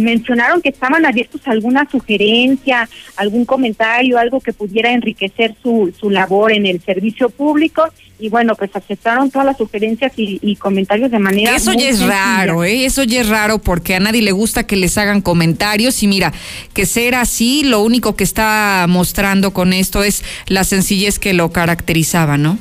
mencionaron 0.02 0.62
que 0.62 0.70
estaban 0.70 1.04
abiertos 1.04 1.46
a 1.46 1.50
alguna 1.50 1.86
sugerencia, 1.90 2.88
algún 3.16 3.44
comentario, 3.44 4.18
algo 4.18 4.40
que 4.40 4.52
pudiera 4.52 4.92
enriquecer 4.92 5.54
su, 5.62 5.92
su 5.98 6.10
labor 6.10 6.52
en 6.52 6.66
el 6.66 6.80
servicio 6.80 7.28
público 7.28 7.84
y 8.22 8.28
bueno, 8.28 8.54
pues 8.54 8.70
aceptaron 8.74 9.32
todas 9.32 9.46
las 9.46 9.56
sugerencias 9.56 10.12
y, 10.16 10.54
comentarios 10.56 11.10
de 11.10 11.18
manera 11.18 11.56
Eso 11.56 11.72
ya 11.72 11.88
es 11.88 12.00
raro, 12.00 12.62
¿eh? 12.62 12.84
Eso 12.84 13.02
ya 13.02 13.20
es 13.20 13.28
raro 13.28 13.58
porque 13.58 13.96
a 13.96 14.00
nadie 14.00 14.22
le 14.22 14.30
gusta 14.30 14.64
que 14.64 14.76
les 14.76 14.96
hagan 14.96 15.22
comentarios 15.22 16.04
y 16.04 16.06
mira, 16.06 16.32
que 16.72 16.86
ser 16.86 17.16
así, 17.16 17.64
lo 17.64 17.80
único 17.80 18.14
que 18.14 18.22
está 18.22 18.71
mostrando 18.88 19.52
con 19.52 19.72
esto 19.72 20.02
es 20.02 20.24
la 20.46 20.64
sencillez 20.64 21.18
que 21.18 21.32
lo 21.32 21.52
caracteriza 21.52 22.36
¿no? 22.36 22.58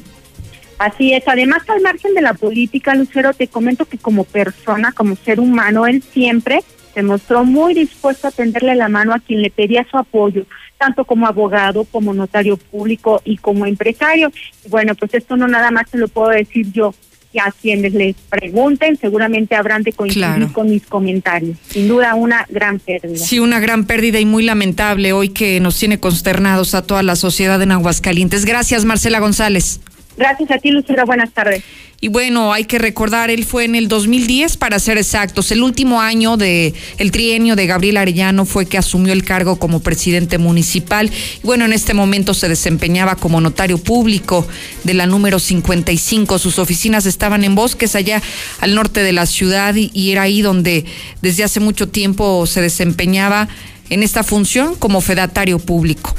Así 0.82 1.14
es. 1.14 1.28
Además, 1.28 1.62
al 1.68 1.82
margen 1.82 2.16
de 2.16 2.22
la 2.22 2.34
política, 2.34 2.96
Lucero, 2.96 3.34
te 3.34 3.48
comento 3.48 3.86
que 3.86 4.00
como 4.00 4.24
persona, 4.24 4.92
como 4.92 5.16
ser 5.16 5.40
humano, 5.40 5.86
él 5.86 6.02
siempre 6.12 6.62
se 6.96 7.04
mostró 7.04 7.46
muy 7.46 7.76
dispuesto 7.76 8.28
a 8.28 8.32
tenderle 8.32 8.74
la 8.74 8.90
mano 8.90 9.14
a 9.14 9.20
quien 9.20 9.44
le 9.44 9.52
pedía 9.52 9.86
su 9.90 9.98
apoyo, 9.98 10.46
tanto 10.80 11.06
como 11.06 11.28
abogado, 11.28 11.86
como 11.86 12.16
notario 12.16 12.58
público 12.58 13.22
y 13.24 13.38
como 13.38 13.68
empresario. 13.68 14.32
Bueno, 14.70 14.96
pues 14.96 15.14
esto 15.14 15.38
no 15.38 15.48
nada 15.48 15.70
más 15.70 15.88
se 15.90 16.00
lo 16.00 16.08
puedo 16.08 16.30
decir 16.30 16.72
yo, 16.72 16.96
y 17.34 17.40
a 17.40 17.54
quienes 17.62 17.94
les 17.94 18.16
pregunten 18.30 18.98
seguramente 18.98 19.56
habrán 19.56 19.84
de 19.84 19.94
coincidir 19.94 20.52
con 20.52 20.70
mis 20.70 20.86
comentarios. 20.86 21.58
Sin 21.70 21.88
duda 21.88 22.16
una 22.16 22.46
gran 22.50 22.80
pérdida. 22.80 23.18
Sí, 23.18 23.40
una 23.40 23.60
gran 23.60 23.86
pérdida 23.86 24.20
y 24.20 24.26
muy 24.26 24.44
lamentable 24.44 25.14
hoy 25.14 25.30
que 25.30 25.60
nos 25.60 25.78
tiene 25.78 26.00
consternados 26.00 26.76
a 26.76 26.84
toda 26.84 27.04
la 27.04 27.16
sociedad 27.16 27.62
en 27.62 27.72
Aguascalientes. 27.72 28.46
Gracias, 28.46 28.86
Marcela 28.86 29.20
González. 29.20 29.80
Gracias 30.18 30.52
a 30.52 30.58
ti, 30.58 30.72
Lucero. 30.72 31.06
Buenas 31.06 31.32
tardes. 31.32 31.64
Y 32.04 32.08
bueno, 32.08 32.52
hay 32.52 32.66
que 32.66 32.80
recordar, 32.80 33.30
él 33.30 33.46
fue 33.46 33.64
en 33.64 33.76
el 33.76 33.88
2010, 33.88 34.58
para 34.58 34.80
ser 34.80 34.98
exactos, 34.98 35.52
el 35.52 35.62
último 35.62 36.02
año 36.02 36.36
de 36.36 36.74
el 36.98 37.12
trienio 37.12 37.56
de 37.56 37.68
Gabriel 37.68 37.98
Arellano 37.98 38.46
fue 38.46 38.66
que 38.66 38.80
asumió 38.80 39.14
el 39.14 39.24
cargo 39.24 39.60
como 39.60 39.82
presidente 39.82 40.40
municipal. 40.40 41.12
Y 41.44 41.46
bueno, 41.46 41.64
en 41.64 41.74
este 41.74 41.94
momento 41.94 42.34
se 42.34 42.50
desempeñaba 42.50 43.16
como 43.18 43.40
notario 43.40 43.78
público 43.78 44.48
de 44.84 44.96
la 44.96 45.06
número 45.06 45.38
55. 45.38 46.40
Sus 46.40 46.58
oficinas 46.58 47.06
estaban 47.06 47.44
en 47.44 47.54
bosques 47.54 47.96
allá 47.96 48.20
al 48.62 48.74
norte 48.74 49.04
de 49.04 49.14
la 49.14 49.28
ciudad 49.28 49.76
y 49.76 50.12
era 50.12 50.24
ahí 50.24 50.42
donde 50.42 50.86
desde 51.22 51.44
hace 51.44 51.60
mucho 51.60 51.88
tiempo 51.88 52.48
se 52.48 52.62
desempeñaba 52.62 53.48
en 53.92 54.02
esta 54.02 54.24
función 54.24 54.74
como 54.74 55.02
fedatario 55.02 55.60
público. 55.60 56.16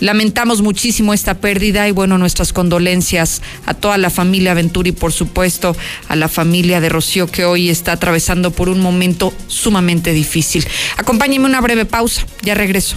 Lamentamos 0.00 0.62
muchísimo 0.62 1.14
esta 1.14 1.34
pérdida 1.34 1.86
y 1.88 1.92
bueno, 1.92 2.18
nuestras 2.18 2.52
condolencias 2.52 3.40
a 3.66 3.74
toda 3.74 3.96
la 3.98 4.10
familia 4.10 4.54
Ventura 4.54 4.88
y 4.88 4.92
por 4.92 5.12
supuesto 5.12 5.76
a 6.08 6.16
la 6.16 6.28
familia 6.28 6.80
de 6.80 6.88
Rocío 6.88 7.28
que 7.28 7.44
hoy 7.44 7.70
está 7.70 7.92
atravesando 7.92 8.50
por 8.50 8.68
un 8.68 8.80
momento 8.80 9.32
sumamente 9.46 10.12
difícil. 10.12 10.66
Acompáñenme 10.96 11.46
una 11.46 11.60
breve 11.60 11.84
pausa, 11.84 12.26
ya 12.42 12.54
regreso. 12.54 12.96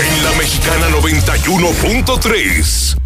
En 0.00 0.24
la 0.24 0.32
Mexicana 0.32 0.88
91.3, 0.88 2.96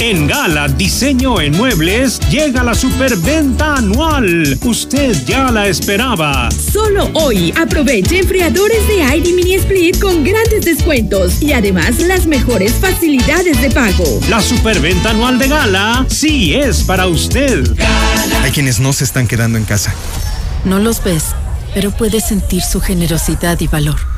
En 0.00 0.28
Gala 0.28 0.68
Diseño 0.68 1.40
en 1.40 1.56
Muebles 1.56 2.20
llega 2.30 2.62
la 2.62 2.74
superventa 2.74 3.74
anual. 3.74 4.56
Usted 4.62 5.16
ya 5.26 5.50
la 5.50 5.66
esperaba. 5.66 6.48
Solo 6.52 7.10
hoy 7.14 7.52
aproveche 7.60 8.20
enfriadores 8.20 8.86
de 8.86 9.02
aire 9.02 9.32
mini 9.32 9.54
split 9.56 9.98
con 9.98 10.22
grandes 10.22 10.64
descuentos 10.64 11.42
y 11.42 11.52
además 11.52 11.98
las 11.98 12.26
mejores 12.26 12.74
facilidades 12.74 13.60
de 13.60 13.72
pago. 13.72 14.20
La 14.30 14.40
superventa 14.40 15.10
anual 15.10 15.36
de 15.36 15.48
Gala 15.48 16.06
sí 16.08 16.54
es 16.54 16.84
para 16.84 17.08
usted. 17.08 17.68
Hay 18.44 18.52
quienes 18.52 18.78
no 18.78 18.92
se 18.92 19.02
están 19.02 19.26
quedando 19.26 19.58
en 19.58 19.64
casa. 19.64 19.92
No 20.64 20.78
los 20.78 21.02
ves, 21.02 21.24
pero 21.74 21.90
puedes 21.90 22.24
sentir 22.28 22.62
su 22.62 22.80
generosidad 22.80 23.58
y 23.60 23.66
valor. 23.66 24.17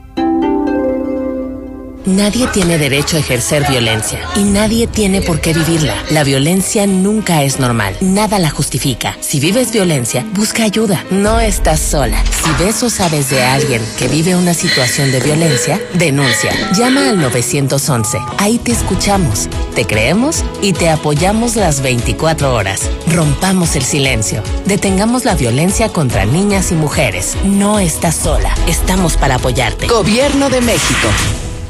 Nadie 2.11 2.47
tiene 2.47 2.77
derecho 2.77 3.15
a 3.15 3.21
ejercer 3.21 3.65
violencia 3.69 4.19
y 4.35 4.43
nadie 4.43 4.85
tiene 4.85 5.21
por 5.21 5.39
qué 5.39 5.53
vivirla. 5.53 5.95
La 6.09 6.25
violencia 6.25 6.85
nunca 6.85 7.43
es 7.43 7.57
normal, 7.57 7.95
nada 8.01 8.37
la 8.37 8.49
justifica. 8.49 9.17
Si 9.21 9.39
vives 9.39 9.71
violencia, 9.71 10.25
busca 10.33 10.63
ayuda. 10.63 11.05
No 11.09 11.39
estás 11.39 11.79
sola. 11.79 12.21
Si 12.43 12.63
ves 12.63 12.83
o 12.83 12.89
sabes 12.89 13.29
de 13.29 13.41
alguien 13.43 13.81
que 13.97 14.09
vive 14.09 14.35
una 14.35 14.53
situación 14.53 15.09
de 15.13 15.21
violencia, 15.21 15.79
denuncia. 15.93 16.51
Llama 16.73 17.07
al 17.07 17.17
911. 17.21 18.17
Ahí 18.39 18.57
te 18.57 18.73
escuchamos, 18.73 19.47
te 19.73 19.85
creemos 19.85 20.43
y 20.61 20.73
te 20.73 20.89
apoyamos 20.89 21.55
las 21.55 21.81
24 21.81 22.53
horas. 22.53 22.89
Rompamos 23.07 23.77
el 23.77 23.83
silencio. 23.83 24.43
Detengamos 24.65 25.23
la 25.23 25.35
violencia 25.35 25.87
contra 25.87 26.25
niñas 26.25 26.73
y 26.73 26.75
mujeres. 26.75 27.37
No 27.45 27.79
estás 27.79 28.15
sola. 28.15 28.53
Estamos 28.67 29.15
para 29.15 29.35
apoyarte. 29.35 29.87
Gobierno 29.87 30.49
de 30.49 30.59
México. 30.59 31.07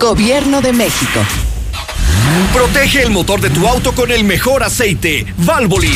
Gobierno 0.00 0.62
de 0.62 0.72
México. 0.72 1.20
Protege 2.54 3.02
el 3.02 3.10
motor 3.10 3.38
de 3.38 3.50
tu 3.50 3.68
auto 3.68 3.94
con 3.94 4.10
el 4.10 4.24
mejor 4.24 4.62
aceite, 4.62 5.26
Valvoline. 5.36 5.94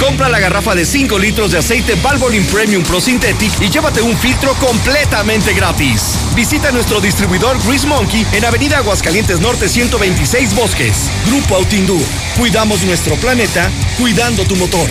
Compra 0.00 0.28
la 0.28 0.40
garrafa 0.40 0.74
de 0.74 0.84
5 0.84 1.16
litros 1.16 1.52
de 1.52 1.58
aceite 1.58 1.94
Valvoline 2.02 2.44
Premium 2.46 2.82
Pro 2.82 3.00
Synthetic 3.00 3.52
y 3.60 3.70
llévate 3.70 4.02
un 4.02 4.18
filtro 4.18 4.54
completamente 4.54 5.54
gratis. 5.54 6.02
Visita 6.34 6.72
nuestro 6.72 7.00
distribuidor 7.00 7.56
Grease 7.64 7.86
Monkey 7.86 8.26
en 8.32 8.44
Avenida 8.44 8.78
Aguascalientes 8.78 9.38
Norte 9.38 9.68
126 9.68 10.56
Bosques. 10.56 11.08
Grupo 11.26 11.54
Autindú. 11.54 12.02
Cuidamos 12.36 12.82
nuestro 12.82 13.14
planeta, 13.14 13.70
cuidando 13.98 14.42
tu 14.44 14.56
motor. 14.56 14.90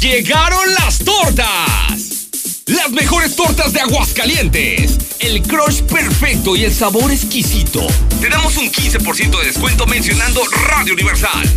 ¡Llegaron 0.00 0.72
las 0.80 0.98
tortas! 1.00 2.11
Las 2.66 2.90
mejores 2.90 3.34
tortas 3.34 3.72
de 3.72 3.80
Aguascalientes. 3.80 4.98
El 5.18 5.42
crush 5.42 5.82
perfecto 5.82 6.54
y 6.54 6.64
el 6.64 6.72
sabor 6.72 7.10
exquisito. 7.10 7.86
Te 8.20 8.28
damos 8.28 8.56
un 8.56 8.70
15% 8.70 9.38
de 9.40 9.46
descuento 9.46 9.86
mencionando 9.86 10.42
Radio 10.68 10.94
Universal. 10.94 11.48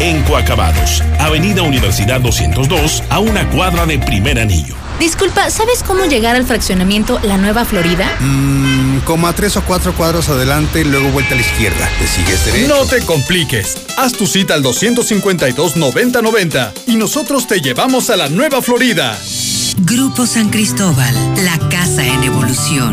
Encoacabados. 0.00 1.02
Avenida 1.18 1.62
Universidad 1.62 2.20
202 2.20 3.02
a 3.08 3.20
una 3.20 3.48
cuadra 3.50 3.86
de 3.86 3.98
primer 3.98 4.38
anillo. 4.38 4.74
Disculpa, 5.00 5.48
¿sabes 5.48 5.82
cómo 5.82 6.04
llegar 6.04 6.36
al 6.36 6.44
fraccionamiento 6.44 7.18
La 7.22 7.38
Nueva 7.38 7.64
Florida? 7.64 8.06
Mmm, 8.20 8.98
como 9.06 9.28
a 9.28 9.32
tres 9.32 9.56
o 9.56 9.64
cuatro 9.64 9.94
cuadros 9.94 10.28
adelante, 10.28 10.84
luego 10.84 11.08
vuelta 11.08 11.32
a 11.32 11.36
la 11.36 11.40
izquierda. 11.40 11.88
¿Te 11.98 12.06
sigues 12.06 12.44
derecho? 12.44 12.68
No 12.68 12.84
te 12.84 13.00
compliques. 13.06 13.78
Haz 13.96 14.12
tu 14.12 14.26
cita 14.26 14.52
al 14.52 14.62
252-9090 14.62 16.72
y 16.86 16.96
nosotros 16.96 17.46
te 17.46 17.62
llevamos 17.62 18.10
a 18.10 18.16
La 18.16 18.28
Nueva 18.28 18.60
Florida. 18.60 19.18
Grupo 19.78 20.26
San 20.26 20.50
Cristóbal, 20.50 21.14
la 21.44 21.58
casa 21.70 22.04
en 22.04 22.22
evolución. 22.22 22.92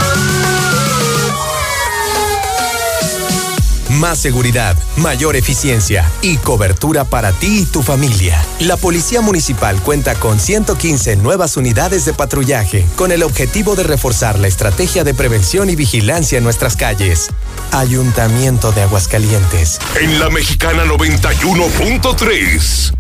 Más 3.98 4.18
seguridad, 4.18 4.76
mayor 4.96 5.34
eficiencia 5.34 6.08
y 6.22 6.36
cobertura 6.36 7.04
para 7.04 7.32
ti 7.32 7.62
y 7.62 7.64
tu 7.64 7.82
familia. 7.82 8.40
La 8.60 8.76
Policía 8.76 9.20
Municipal 9.22 9.82
cuenta 9.82 10.14
con 10.14 10.38
115 10.38 11.16
nuevas 11.16 11.56
unidades 11.56 12.04
de 12.04 12.12
patrullaje 12.12 12.86
con 12.94 13.10
el 13.10 13.24
objetivo 13.24 13.74
de 13.74 13.82
reforzar 13.82 14.38
la 14.38 14.46
estrategia 14.46 15.02
de 15.02 15.14
prevención 15.14 15.68
y 15.68 15.74
vigilancia 15.74 16.38
en 16.38 16.44
nuestras 16.44 16.76
calles. 16.76 17.30
Ayuntamiento 17.72 18.70
de 18.70 18.82
Aguascalientes. 18.82 19.80
En 20.00 20.20
la 20.20 20.30
Mexicana 20.30 20.84
91.3, 20.84 22.92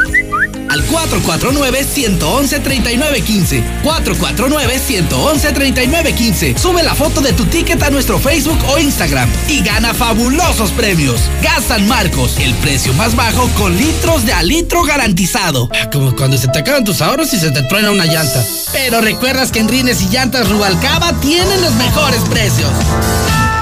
al 0.72 0.88
449-111-3915. 0.88 3.84
449-111-3915. 3.84 6.58
Sube 6.58 6.82
la 6.84 6.96
foto 6.96 7.20
de 7.22 7.34
tu 7.34 7.46
ticket 7.46 7.84
a 7.84 7.90
nuestro 7.90 8.20
Facebook 8.20 8.58
o 8.70 8.80
Instagram 8.80 9.30
y 9.48 9.62
gana 9.62 9.94
fabulosos 9.94 10.72
premios. 10.72 11.22
Gas 11.42 11.66
San 11.68 11.88
Marcos, 11.88 12.38
el 12.40 12.54
precio 12.56 12.94
más 12.94 13.16
bajo 13.16 13.48
con 13.58 13.76
litros 13.76 14.26
de 14.26 14.34
a 14.34 14.42
litro 14.44 14.84
garantizado. 14.84 15.70
Ah, 15.74 15.90
como 15.92 16.16
cuando 16.16 16.38
se 16.38 16.48
te 16.48 16.60
acaban 16.60 16.86
tus 16.86 17.02
ahorros 17.02 17.34
y 17.34 17.40
se 17.40 17.52
te 17.52 17.64
truena 17.64 17.92
una 17.92 18.06
llanta. 18.06 18.46
Pero 18.72 19.02
recuerdas 19.02 19.52
que 19.52 19.60
en 19.60 19.68
Rines 19.68 20.02
y 20.02 20.08
Llantas 20.08 20.48
Rubalcaba 20.50 21.20
tienen 21.20 21.62
los 21.62 21.74
mejores 21.76 22.22
precios 22.30 22.72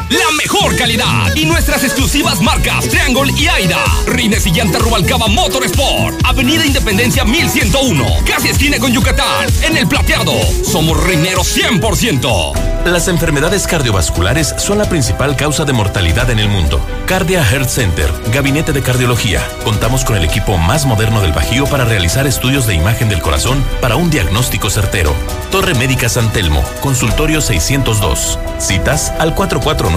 la 0.09 0.31
mejor 0.37 0.75
calidad 0.75 1.35
y 1.35 1.45
nuestras 1.45 1.83
exclusivas 1.83 2.41
marcas 2.41 2.87
Triangle 2.87 3.31
y 3.37 3.47
Aida. 3.47 3.83
Rines 4.07 4.45
y 4.47 4.51
Llanta 4.51 4.79
Rubalcaba 4.79 5.27
Motorsport. 5.27 6.19
Avenida 6.23 6.65
Independencia 6.65 7.23
1101. 7.23 8.05
Casi 8.25 8.49
esquina 8.49 8.79
con 8.79 8.91
Yucatán. 8.91 9.47
En 9.63 9.77
el 9.77 9.87
plateado. 9.87 10.33
Somos 10.63 11.01
rineros 11.03 11.55
100%. 11.55 12.69
Las 12.85 13.07
enfermedades 13.07 13.67
cardiovasculares 13.67 14.55
son 14.57 14.77
la 14.77 14.85
principal 14.85 15.35
causa 15.35 15.65
de 15.65 15.73
mortalidad 15.73 16.29
en 16.29 16.39
el 16.39 16.49
mundo. 16.49 16.83
Cardia 17.05 17.43
Heart 17.43 17.69
Center, 17.69 18.11
Gabinete 18.33 18.71
de 18.71 18.81
Cardiología. 18.81 19.45
Contamos 19.63 20.05
con 20.05 20.15
el 20.15 20.23
equipo 20.23 20.57
más 20.57 20.85
moderno 20.85 21.21
del 21.21 21.33
Bajío 21.33 21.65
para 21.65 21.85
realizar 21.85 22.25
estudios 22.25 22.65
de 22.67 22.75
imagen 22.75 23.09
del 23.09 23.21
corazón 23.21 23.63
para 23.81 23.95
un 23.95 24.09
diagnóstico 24.09 24.69
certero. 24.69 25.13
Torre 25.51 25.73
Médica 25.75 26.07
San 26.09 26.31
Telmo, 26.31 26.63
consultorio 26.81 27.41
602. 27.41 28.39
Citas 28.59 29.11
al 29.19 29.35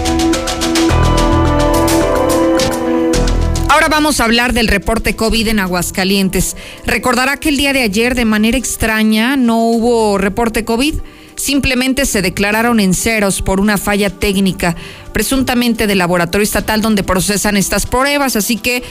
Ahora 3.72 3.88
vamos 3.88 4.20
a 4.20 4.26
hablar 4.26 4.52
del 4.52 4.68
reporte 4.68 5.16
COVID 5.16 5.48
en 5.48 5.60
Aguascalientes. 5.60 6.58
Recordará 6.86 7.38
que 7.38 7.48
el 7.48 7.56
día 7.56 7.72
de 7.72 7.84
ayer, 7.84 8.16
de 8.16 8.26
manera 8.26 8.58
extraña, 8.58 9.38
no 9.38 9.64
hubo 9.64 10.18
reporte 10.18 10.66
COVID. 10.66 10.96
Simplemente 11.38 12.06
se 12.06 12.22
declararon 12.22 12.82
en 12.82 12.94
ceros 12.94 13.42
por 13.42 13.62
una 13.62 13.78
falla 13.78 14.10
técnica, 14.10 14.76
presuntamente 15.14 15.88
del 15.88 16.00
laboratorio 16.00 16.44
estatal 16.44 16.82
donde 16.82 17.04
procesan 17.04 17.56
estas 17.56 17.86
pruebas. 17.86 18.36
Así 18.36 18.58
que 18.58 18.84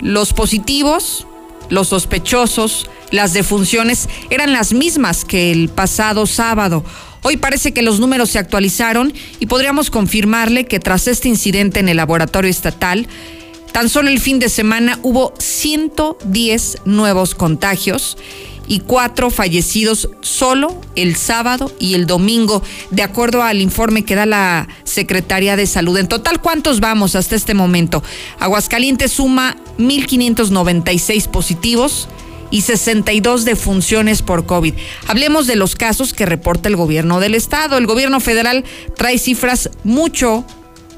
los 0.00 0.32
positivos, 0.32 1.26
los 1.68 1.88
sospechosos, 1.88 2.88
las 3.10 3.34
defunciones 3.34 4.08
eran 4.30 4.54
las 4.54 4.72
mismas 4.72 5.26
que 5.26 5.52
el 5.52 5.68
pasado 5.68 6.24
sábado. 6.24 6.82
Hoy 7.20 7.36
parece 7.36 7.74
que 7.74 7.82
los 7.82 8.00
números 8.00 8.30
se 8.30 8.38
actualizaron 8.38 9.12
y 9.38 9.44
podríamos 9.48 9.90
confirmarle 9.90 10.64
que 10.64 10.80
tras 10.80 11.08
este 11.08 11.28
incidente 11.28 11.80
en 11.80 11.90
el 11.90 11.98
laboratorio 11.98 12.50
estatal, 12.50 13.06
Tan 13.74 13.88
solo 13.88 14.08
el 14.08 14.20
fin 14.20 14.38
de 14.38 14.48
semana 14.48 15.00
hubo 15.02 15.34
110 15.36 16.82
nuevos 16.84 17.34
contagios 17.34 18.16
y 18.68 18.78
cuatro 18.78 19.30
fallecidos 19.30 20.10
solo 20.20 20.80
el 20.94 21.16
sábado 21.16 21.72
y 21.80 21.94
el 21.94 22.06
domingo, 22.06 22.62
de 22.92 23.02
acuerdo 23.02 23.42
al 23.42 23.60
informe 23.60 24.04
que 24.04 24.14
da 24.14 24.26
la 24.26 24.68
Secretaría 24.84 25.56
de 25.56 25.66
Salud. 25.66 25.98
En 25.98 26.06
total, 26.06 26.40
¿cuántos 26.40 26.78
vamos 26.78 27.16
hasta 27.16 27.34
este 27.34 27.52
momento? 27.52 28.04
Aguascalientes 28.38 29.10
suma 29.10 29.56
1.596 29.78 31.26
positivos 31.26 32.08
y 32.52 32.60
62 32.60 33.44
defunciones 33.44 34.22
por 34.22 34.46
COVID. 34.46 34.74
Hablemos 35.08 35.48
de 35.48 35.56
los 35.56 35.74
casos 35.74 36.14
que 36.14 36.26
reporta 36.26 36.68
el 36.68 36.76
gobierno 36.76 37.18
del 37.18 37.34
estado. 37.34 37.76
El 37.76 37.88
gobierno 37.88 38.20
federal 38.20 38.64
trae 38.96 39.18
cifras 39.18 39.68
mucho 39.82 40.44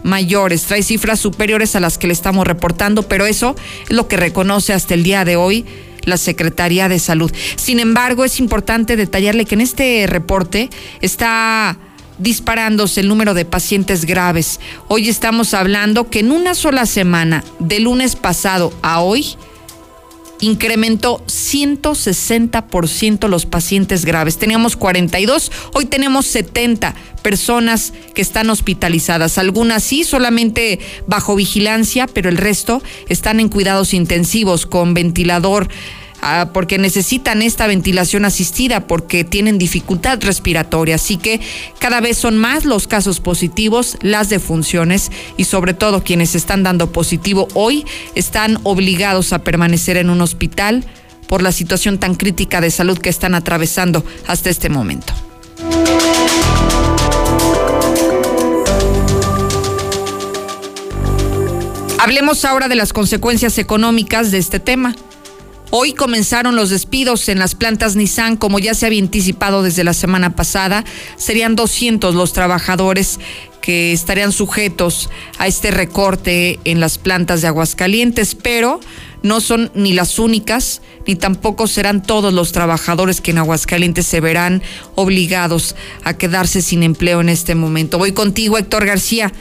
mayores, 0.02 0.62
trae 0.62 0.82
cifras 0.82 1.20
superiores 1.20 1.76
a 1.76 1.80
las 1.80 1.98
que 1.98 2.06
le 2.06 2.12
estamos 2.12 2.46
reportando, 2.46 3.02
pero 3.02 3.26
eso 3.26 3.56
es 3.88 3.96
lo 3.96 4.08
que 4.08 4.16
reconoce 4.16 4.72
hasta 4.72 4.94
el 4.94 5.02
día 5.02 5.24
de 5.24 5.36
hoy 5.36 5.64
la 6.04 6.16
Secretaría 6.16 6.88
de 6.88 6.98
Salud. 6.98 7.32
Sin 7.56 7.80
embargo, 7.80 8.24
es 8.24 8.38
importante 8.38 8.96
detallarle 8.96 9.44
que 9.44 9.56
en 9.56 9.60
este 9.60 10.06
reporte 10.06 10.70
está 11.00 11.76
disparándose 12.18 13.00
el 13.00 13.08
número 13.08 13.34
de 13.34 13.44
pacientes 13.44 14.04
graves. 14.04 14.60
Hoy 14.88 15.08
estamos 15.08 15.52
hablando 15.52 16.08
que 16.08 16.20
en 16.20 16.32
una 16.32 16.54
sola 16.54 16.86
semana, 16.86 17.44
de 17.58 17.80
lunes 17.80 18.16
pasado 18.16 18.72
a 18.82 19.00
hoy, 19.00 19.36
incrementó 20.40 21.22
160% 21.26 23.28
los 23.28 23.46
pacientes 23.46 24.04
graves. 24.04 24.38
Teníamos 24.38 24.76
42, 24.76 25.50
hoy 25.74 25.86
tenemos 25.86 26.26
70 26.26 26.94
personas 27.22 27.92
que 28.14 28.22
están 28.22 28.50
hospitalizadas. 28.50 29.38
Algunas 29.38 29.82
sí, 29.82 30.04
solamente 30.04 30.78
bajo 31.06 31.36
vigilancia, 31.36 32.06
pero 32.06 32.28
el 32.28 32.36
resto 32.36 32.82
están 33.08 33.40
en 33.40 33.48
cuidados 33.48 33.94
intensivos 33.94 34.66
con 34.66 34.94
ventilador 34.94 35.68
Ah, 36.22 36.50
porque 36.52 36.78
necesitan 36.78 37.42
esta 37.42 37.66
ventilación 37.66 38.24
asistida, 38.24 38.86
porque 38.86 39.22
tienen 39.22 39.58
dificultad 39.58 40.18
respiratoria. 40.22 40.96
Así 40.96 41.18
que 41.18 41.40
cada 41.78 42.00
vez 42.00 42.18
son 42.18 42.36
más 42.36 42.64
los 42.64 42.88
casos 42.88 43.20
positivos, 43.20 43.96
las 44.00 44.28
defunciones 44.28 45.12
y 45.36 45.44
sobre 45.44 45.74
todo 45.74 46.02
quienes 46.02 46.34
están 46.34 46.62
dando 46.62 46.90
positivo 46.90 47.48
hoy 47.54 47.84
están 48.14 48.58
obligados 48.64 49.32
a 49.32 49.40
permanecer 49.40 49.96
en 49.98 50.10
un 50.10 50.20
hospital 50.20 50.84
por 51.28 51.42
la 51.42 51.52
situación 51.52 51.98
tan 51.98 52.14
crítica 52.14 52.60
de 52.60 52.70
salud 52.70 52.98
que 52.98 53.10
están 53.10 53.34
atravesando 53.34 54.04
hasta 54.26 54.50
este 54.50 54.68
momento. 54.68 55.12
Hablemos 61.98 62.44
ahora 62.44 62.68
de 62.68 62.76
las 62.76 62.92
consecuencias 62.92 63.58
económicas 63.58 64.30
de 64.30 64.38
este 64.38 64.60
tema. 64.60 64.94
Hoy 65.70 65.92
comenzaron 65.94 66.54
los 66.54 66.70
despidos 66.70 67.28
en 67.28 67.38
las 67.38 67.54
plantas 67.54 67.96
Nissan, 67.96 68.36
como 68.36 68.58
ya 68.58 68.74
se 68.74 68.86
había 68.86 69.02
anticipado 69.02 69.62
desde 69.62 69.84
la 69.84 69.94
semana 69.94 70.36
pasada. 70.36 70.84
Serían 71.16 71.56
200 71.56 72.14
los 72.14 72.32
trabajadores 72.32 73.18
que 73.60 73.92
estarían 73.92 74.30
sujetos 74.30 75.10
a 75.38 75.48
este 75.48 75.72
recorte 75.72 76.60
en 76.64 76.78
las 76.78 76.98
plantas 76.98 77.42
de 77.42 77.48
Aguascalientes, 77.48 78.36
pero 78.36 78.78
no 79.24 79.40
son 79.40 79.72
ni 79.74 79.92
las 79.92 80.20
únicas, 80.20 80.82
ni 81.04 81.16
tampoco 81.16 81.66
serán 81.66 82.00
todos 82.00 82.32
los 82.32 82.52
trabajadores 82.52 83.20
que 83.20 83.32
en 83.32 83.38
Aguascalientes 83.38 84.06
se 84.06 84.20
verán 84.20 84.62
obligados 84.94 85.74
a 86.04 86.14
quedarse 86.14 86.62
sin 86.62 86.84
empleo 86.84 87.20
en 87.20 87.28
este 87.28 87.56
momento. 87.56 87.98
Voy 87.98 88.12
contigo, 88.12 88.56
Héctor 88.56 88.86
García. 88.86 89.32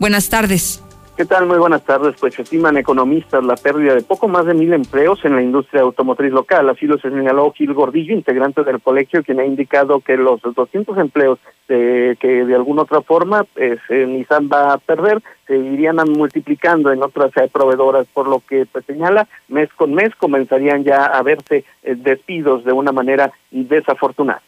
Buenas 0.00 0.30
tardes. 0.30 0.80
¿Qué 1.16 1.24
tal? 1.24 1.46
Muy 1.46 1.58
buenas 1.58 1.84
tardes. 1.84 2.16
Pues 2.18 2.36
estiman 2.40 2.76
economistas 2.76 3.44
la 3.44 3.54
pérdida 3.54 3.94
de 3.94 4.02
poco 4.02 4.26
más 4.26 4.46
de 4.46 4.54
mil 4.54 4.72
empleos 4.72 5.24
en 5.24 5.36
la 5.36 5.42
industria 5.42 5.82
automotriz 5.82 6.32
local. 6.32 6.68
Así 6.68 6.86
lo 6.86 6.98
señaló 6.98 7.52
Gil 7.52 7.72
Gordillo, 7.72 8.12
integrante 8.12 8.64
del 8.64 8.80
colegio, 8.80 9.22
quien 9.22 9.38
ha 9.38 9.44
indicado 9.44 10.00
que 10.00 10.16
los 10.16 10.42
200 10.42 10.98
empleos 10.98 11.38
que 11.66 12.44
de 12.46 12.54
alguna 12.54 12.82
otra 12.82 13.00
forma 13.00 13.44
pues, 13.44 13.78
eh, 13.88 14.06
Nissan 14.06 14.50
va 14.52 14.74
a 14.74 14.78
perder 14.78 15.22
se 15.46 15.56
irían 15.56 15.96
multiplicando 16.10 16.92
en 16.92 17.02
otras 17.02 17.30
eh, 17.36 17.48
proveedoras, 17.50 18.06
por 18.12 18.28
lo 18.28 18.40
que 18.40 18.66
pues 18.70 18.84
señala 18.84 19.26
mes 19.48 19.72
con 19.74 19.94
mes 19.94 20.14
comenzarían 20.16 20.84
ya 20.84 21.04
a 21.06 21.22
verse 21.22 21.64
eh, 21.82 21.94
despidos 21.96 22.64
de 22.64 22.72
una 22.72 22.92
manera 22.92 23.32
desafortunada 23.50 24.42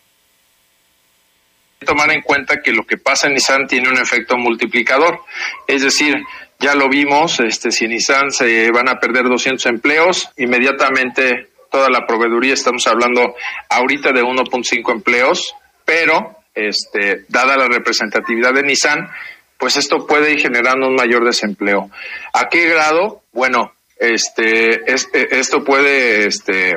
tomar 1.84 2.10
en 2.12 2.22
cuenta 2.22 2.60
que 2.62 2.72
lo 2.72 2.84
que 2.84 2.96
pasa 2.96 3.26
en 3.26 3.34
Nissan 3.34 3.66
tiene 3.66 3.88
un 3.88 3.98
efecto 3.98 4.36
multiplicador, 4.36 5.20
es 5.66 5.82
decir, 5.82 6.14
ya 6.58 6.74
lo 6.74 6.88
vimos, 6.88 7.38
este, 7.40 7.70
si 7.70 7.84
en 7.84 7.92
Nissan 7.92 8.30
se 8.30 8.70
van 8.70 8.88
a 8.88 8.98
perder 8.98 9.24
200 9.24 9.66
empleos, 9.66 10.30
inmediatamente 10.36 11.48
toda 11.70 11.90
la 11.90 12.06
proveeduría, 12.06 12.54
estamos 12.54 12.86
hablando 12.86 13.34
ahorita 13.68 14.12
de 14.12 14.22
1.5 14.22 14.92
empleos, 14.92 15.54
pero 15.84 16.36
este, 16.54 17.24
dada 17.28 17.56
la 17.56 17.68
representatividad 17.68 18.54
de 18.54 18.62
Nissan, 18.62 19.10
pues 19.58 19.76
esto 19.76 20.06
puede 20.06 20.32
ir 20.32 20.40
generando 20.40 20.88
un 20.88 20.94
mayor 20.94 21.24
desempleo. 21.24 21.90
¿A 22.32 22.48
qué 22.48 22.68
grado? 22.68 23.22
Bueno, 23.32 23.72
este, 23.98 24.92
este 24.92 25.38
esto 25.38 25.64
puede 25.64 26.26
este, 26.26 26.76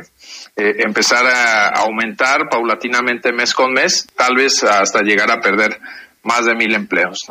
eh, 0.59 0.75
empezar 0.79 1.25
a 1.25 1.69
aumentar 1.81 2.49
paulatinamente 2.49 3.31
mes 3.31 3.53
con 3.53 3.73
mes, 3.73 4.07
tal 4.15 4.35
vez 4.35 4.63
hasta 4.63 5.01
llegar 5.01 5.31
a 5.31 5.39
perder 5.39 5.79
más 6.23 6.45
de 6.45 6.55
mil 6.55 6.75
empleos 6.75 7.27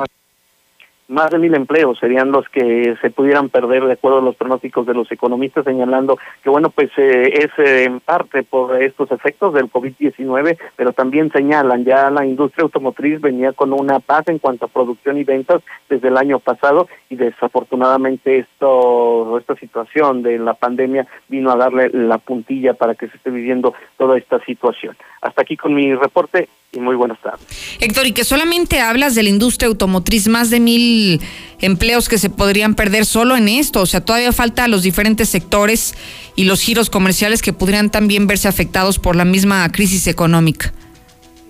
más 1.08 1.30
de 1.30 1.38
mil 1.38 1.54
empleos 1.54 1.98
serían 1.98 2.30
los 2.30 2.48
que 2.48 2.94
se 3.00 3.10
pudieran 3.10 3.48
perder 3.48 3.84
de 3.86 3.94
acuerdo 3.94 4.18
a 4.18 4.22
los 4.22 4.36
pronósticos 4.36 4.86
de 4.86 4.94
los 4.94 5.10
economistas 5.10 5.64
señalando 5.64 6.18
que 6.42 6.50
bueno 6.50 6.70
pues 6.70 6.90
eh, 6.98 7.32
es 7.32 7.50
eh, 7.58 7.84
en 7.84 8.00
parte 8.00 8.42
por 8.42 8.80
estos 8.80 9.10
efectos 9.10 9.54
del 9.54 9.70
COVID-19 9.70 10.58
pero 10.76 10.92
también 10.92 11.32
señalan 11.32 11.84
ya 11.84 12.10
la 12.10 12.26
industria 12.26 12.64
automotriz 12.64 13.20
venía 13.20 13.52
con 13.52 13.72
una 13.72 14.00
paz 14.00 14.28
en 14.28 14.38
cuanto 14.38 14.66
a 14.66 14.68
producción 14.68 15.16
y 15.16 15.24
ventas 15.24 15.62
desde 15.88 16.08
el 16.08 16.16
año 16.18 16.38
pasado 16.38 16.88
y 17.08 17.16
desafortunadamente 17.16 18.38
esto 18.38 19.38
esta 19.38 19.56
situación 19.56 20.22
de 20.22 20.38
la 20.38 20.54
pandemia 20.54 21.06
vino 21.28 21.50
a 21.50 21.56
darle 21.56 21.88
la 21.90 22.18
puntilla 22.18 22.74
para 22.74 22.94
que 22.94 23.08
se 23.08 23.16
esté 23.16 23.30
viviendo 23.30 23.74
toda 23.96 24.18
esta 24.18 24.42
situación. 24.44 24.96
Hasta 25.20 25.42
aquí 25.42 25.56
con 25.56 25.74
mi 25.74 25.94
reporte 25.94 26.48
y 26.72 26.80
muy 26.80 26.96
buenas 26.96 27.20
tardes. 27.20 27.46
Héctor, 27.80 28.06
y 28.06 28.12
que 28.12 28.24
solamente 28.24 28.80
hablas 28.80 29.14
de 29.14 29.22
la 29.22 29.30
industria 29.30 29.68
automotriz, 29.68 30.28
más 30.28 30.50
de 30.50 30.60
mil 30.60 31.20
empleos 31.60 32.08
que 32.08 32.18
se 32.18 32.30
podrían 32.30 32.74
perder 32.74 33.06
solo 33.06 33.36
en 33.36 33.48
esto, 33.48 33.82
o 33.82 33.86
sea, 33.86 34.04
todavía 34.04 34.32
falta 34.32 34.68
los 34.68 34.82
diferentes 34.82 35.28
sectores 35.28 35.94
y 36.36 36.44
los 36.44 36.60
giros 36.60 36.90
comerciales 36.90 37.42
que 37.42 37.52
podrían 37.52 37.90
también 37.90 38.26
verse 38.26 38.48
afectados 38.48 38.98
por 38.98 39.16
la 39.16 39.24
misma 39.24 39.70
crisis 39.72 40.06
económica. 40.06 40.72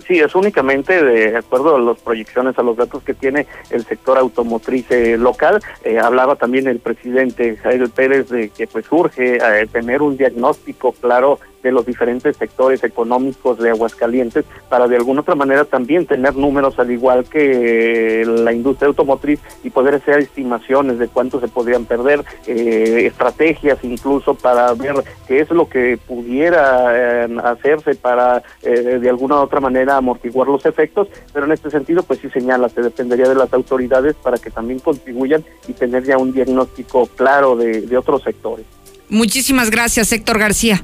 Sí, 0.09 0.19
es 0.19 0.35
únicamente 0.35 1.05
de 1.05 1.37
acuerdo 1.37 1.77
a 1.77 1.79
las 1.79 1.99
proyecciones, 1.99 2.59
a 2.59 2.63
los 2.63 2.79
datos 2.79 3.03
que 3.03 3.13
tiene 3.13 3.47
el 3.69 3.85
sector 3.85 4.17
automotriz 4.17 4.91
eh, 4.91 5.19
local. 5.19 5.61
Eh, 5.85 5.99
hablaba 5.99 6.37
también 6.37 6.67
el 6.67 6.79
presidente 6.79 7.59
Jair 7.59 7.91
Pérez 7.91 8.31
de 8.31 8.49
que 8.49 8.67
pues 8.67 8.87
urge 8.91 9.37
eh, 9.37 9.67
tener 9.71 10.01
un 10.01 10.17
diagnóstico 10.17 10.93
claro 10.93 11.39
los 11.73 11.87
diferentes 11.87 12.37
sectores 12.37 12.85
económicos 12.85 13.59
de 13.59 13.71
Aguascalientes 13.71 14.45
para 14.69 14.89
de 14.89 14.97
alguna 14.97 15.21
otra 15.21 15.35
manera 15.35 15.65
también 15.65 16.07
tener 16.07 16.37
números 16.37 16.79
al 16.79 16.91
igual 16.91 17.25
que 17.25 18.25
la 18.27 18.53
industria 18.53 18.89
automotriz 18.89 19.41
y 19.65 19.71
poder 19.71 19.95
hacer 19.95 20.21
estimaciones 20.21 20.99
de 20.99 21.09
cuánto 21.09 21.41
se 21.41 21.49
podrían 21.49 21.85
perder, 21.85 22.25
eh, 22.47 23.07
estrategias 23.07 23.79
incluso 23.83 24.35
para 24.35 24.73
ver 24.75 24.95
qué 25.27 25.41
es 25.41 25.51
lo 25.51 25.69
que 25.69 25.99
pudiera 26.07 27.25
eh, 27.25 27.37
hacerse 27.45 27.95
para 27.95 28.43
eh, 28.63 28.99
de 29.01 29.09
alguna 29.09 29.41
otra 29.41 29.61
manera 29.61 29.97
amortiguar 29.97 30.49
los 30.49 30.65
efectos, 30.67 31.09
pero 31.33 31.47
en 31.47 31.53
este 31.53 31.71
sentido 31.71 32.03
pues 32.03 32.21
sí 32.21 32.29
señala, 32.31 32.69
se 32.69 32.83
dependería 32.83 33.29
de 33.29 33.35
las 33.35 33.53
autoridades 33.53 34.15
para 34.17 34.39
que 34.39 34.51
también 34.51 34.79
contribuyan 34.81 35.45
y 35.67 35.73
tener 35.73 36.05
ya 36.05 36.19
un 36.19 36.33
diagnóstico 36.33 37.07
claro 37.17 37.57
de 37.57 37.97
otros 37.97 38.23
sectores. 38.23 38.67
Muchísimas 39.09 39.71
gracias, 39.71 40.13
Héctor 40.13 40.39
García. 40.39 40.83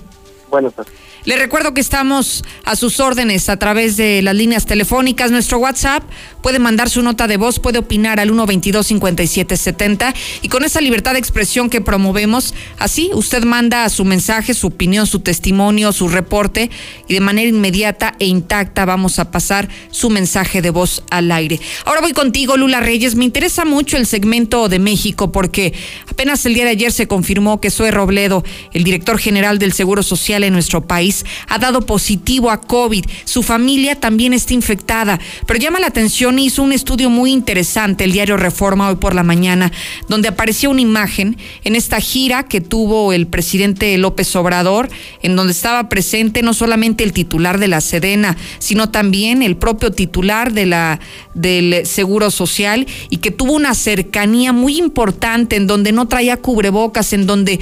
Buenas 0.54 0.72
tardes. 0.74 0.94
Le 1.24 1.38
recuerdo 1.38 1.72
que 1.72 1.80
estamos 1.80 2.44
a 2.64 2.76
sus 2.76 3.00
órdenes 3.00 3.48
a 3.48 3.56
través 3.56 3.96
de 3.96 4.20
las 4.20 4.34
líneas 4.34 4.66
telefónicas. 4.66 5.30
Nuestro 5.30 5.56
WhatsApp 5.56 6.02
puede 6.42 6.58
mandar 6.58 6.90
su 6.90 7.00
nota 7.02 7.26
de 7.26 7.38
voz, 7.38 7.60
puede 7.60 7.78
opinar 7.78 8.20
al 8.20 8.30
122-5770 8.30 10.14
y 10.42 10.48
con 10.50 10.64
esa 10.64 10.82
libertad 10.82 11.14
de 11.14 11.20
expresión 11.20 11.70
que 11.70 11.80
promovemos, 11.80 12.52
así 12.78 13.10
usted 13.14 13.44
manda 13.44 13.88
su 13.88 14.04
mensaje, 14.04 14.52
su 14.52 14.66
opinión, 14.66 15.06
su 15.06 15.20
testimonio, 15.20 15.92
su 15.92 16.08
reporte 16.08 16.70
y 17.08 17.14
de 17.14 17.20
manera 17.20 17.48
inmediata 17.48 18.14
e 18.18 18.26
intacta 18.26 18.84
vamos 18.84 19.18
a 19.18 19.30
pasar 19.30 19.70
su 19.90 20.10
mensaje 20.10 20.60
de 20.60 20.68
voz 20.68 21.02
al 21.08 21.32
aire. 21.32 21.58
Ahora 21.86 22.02
voy 22.02 22.12
contigo, 22.12 22.58
Lula 22.58 22.80
Reyes. 22.80 23.14
Me 23.14 23.24
interesa 23.24 23.64
mucho 23.64 23.96
el 23.96 24.06
segmento 24.06 24.68
de 24.68 24.78
México 24.78 25.32
porque 25.32 25.72
apenas 26.06 26.44
el 26.44 26.52
día 26.52 26.64
de 26.64 26.72
ayer 26.72 26.92
se 26.92 27.08
confirmó 27.08 27.62
que 27.62 27.70
Zoe 27.70 27.90
Robledo, 27.90 28.44
el 28.74 28.84
director 28.84 29.18
general 29.18 29.58
del 29.58 29.72
Seguro 29.72 30.02
Social, 30.02 30.44
en 30.44 30.52
nuestro 30.52 30.86
país 31.14 31.24
ha 31.48 31.58
dado 31.58 31.82
positivo 31.82 32.50
a 32.50 32.60
COVID. 32.60 33.04
Su 33.24 33.42
familia 33.42 33.94
también 34.00 34.32
está 34.32 34.54
infectada. 34.54 35.20
Pero 35.46 35.60
llama 35.60 35.78
la 35.78 35.86
atención, 35.86 36.38
hizo 36.38 36.62
un 36.62 36.72
estudio 36.72 37.10
muy 37.10 37.30
interesante 37.30 38.04
el 38.04 38.12
diario 38.12 38.36
Reforma 38.36 38.88
hoy 38.88 38.96
por 38.96 39.14
la 39.14 39.22
mañana, 39.22 39.70
donde 40.08 40.28
apareció 40.28 40.70
una 40.70 40.80
imagen 40.80 41.36
en 41.64 41.76
esta 41.76 42.00
gira 42.00 42.44
que 42.44 42.60
tuvo 42.60 43.12
el 43.12 43.26
presidente 43.26 43.96
López 43.98 44.34
Obrador, 44.36 44.88
en 45.22 45.36
donde 45.36 45.52
estaba 45.52 45.88
presente 45.88 46.42
no 46.42 46.54
solamente 46.54 47.04
el 47.04 47.12
titular 47.12 47.58
de 47.58 47.68
la 47.68 47.80
Sedena, 47.80 48.36
sino 48.58 48.90
también 48.90 49.42
el 49.42 49.56
propio 49.56 49.92
titular 49.92 50.52
de 50.52 50.66
la 50.66 51.00
del 51.34 51.84
Seguro 51.84 52.30
Social 52.30 52.86
y 53.10 53.18
que 53.18 53.30
tuvo 53.30 53.52
una 53.52 53.74
cercanía 53.74 54.52
muy 54.52 54.78
importante 54.78 55.56
en 55.56 55.66
donde 55.66 55.92
no 55.92 56.06
traía 56.06 56.36
cubrebocas, 56.36 57.12
en 57.12 57.26
donde 57.26 57.60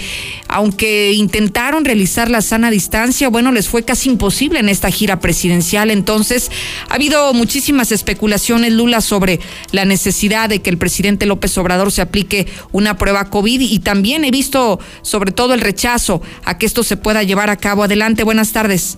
aunque 0.48 1.12
intentaron 1.12 1.84
realizar 1.84 2.30
la 2.30 2.42
sana 2.42 2.70
distancia, 2.70 3.28
bueno, 3.28 3.41
bueno, 3.42 3.56
les 3.56 3.68
fue 3.68 3.82
casi 3.82 4.08
imposible 4.08 4.60
en 4.60 4.68
esta 4.68 4.88
gira 4.92 5.18
presidencial. 5.18 5.90
Entonces, 5.90 6.48
ha 6.88 6.94
habido 6.94 7.34
muchísimas 7.34 7.90
especulaciones, 7.90 8.72
Lula, 8.72 9.00
sobre 9.00 9.40
la 9.72 9.84
necesidad 9.84 10.48
de 10.48 10.62
que 10.62 10.70
el 10.70 10.78
presidente 10.78 11.26
López 11.26 11.58
Obrador 11.58 11.90
se 11.90 12.02
aplique 12.02 12.46
una 12.70 12.96
prueba 12.96 13.30
COVID 13.30 13.60
y 13.60 13.80
también 13.80 14.24
he 14.24 14.30
visto 14.30 14.78
sobre 15.02 15.32
todo 15.32 15.54
el 15.54 15.60
rechazo 15.60 16.22
a 16.44 16.56
que 16.56 16.66
esto 16.66 16.84
se 16.84 16.96
pueda 16.96 17.24
llevar 17.24 17.50
a 17.50 17.56
cabo. 17.56 17.82
Adelante, 17.82 18.22
buenas 18.22 18.52
tardes. 18.52 18.96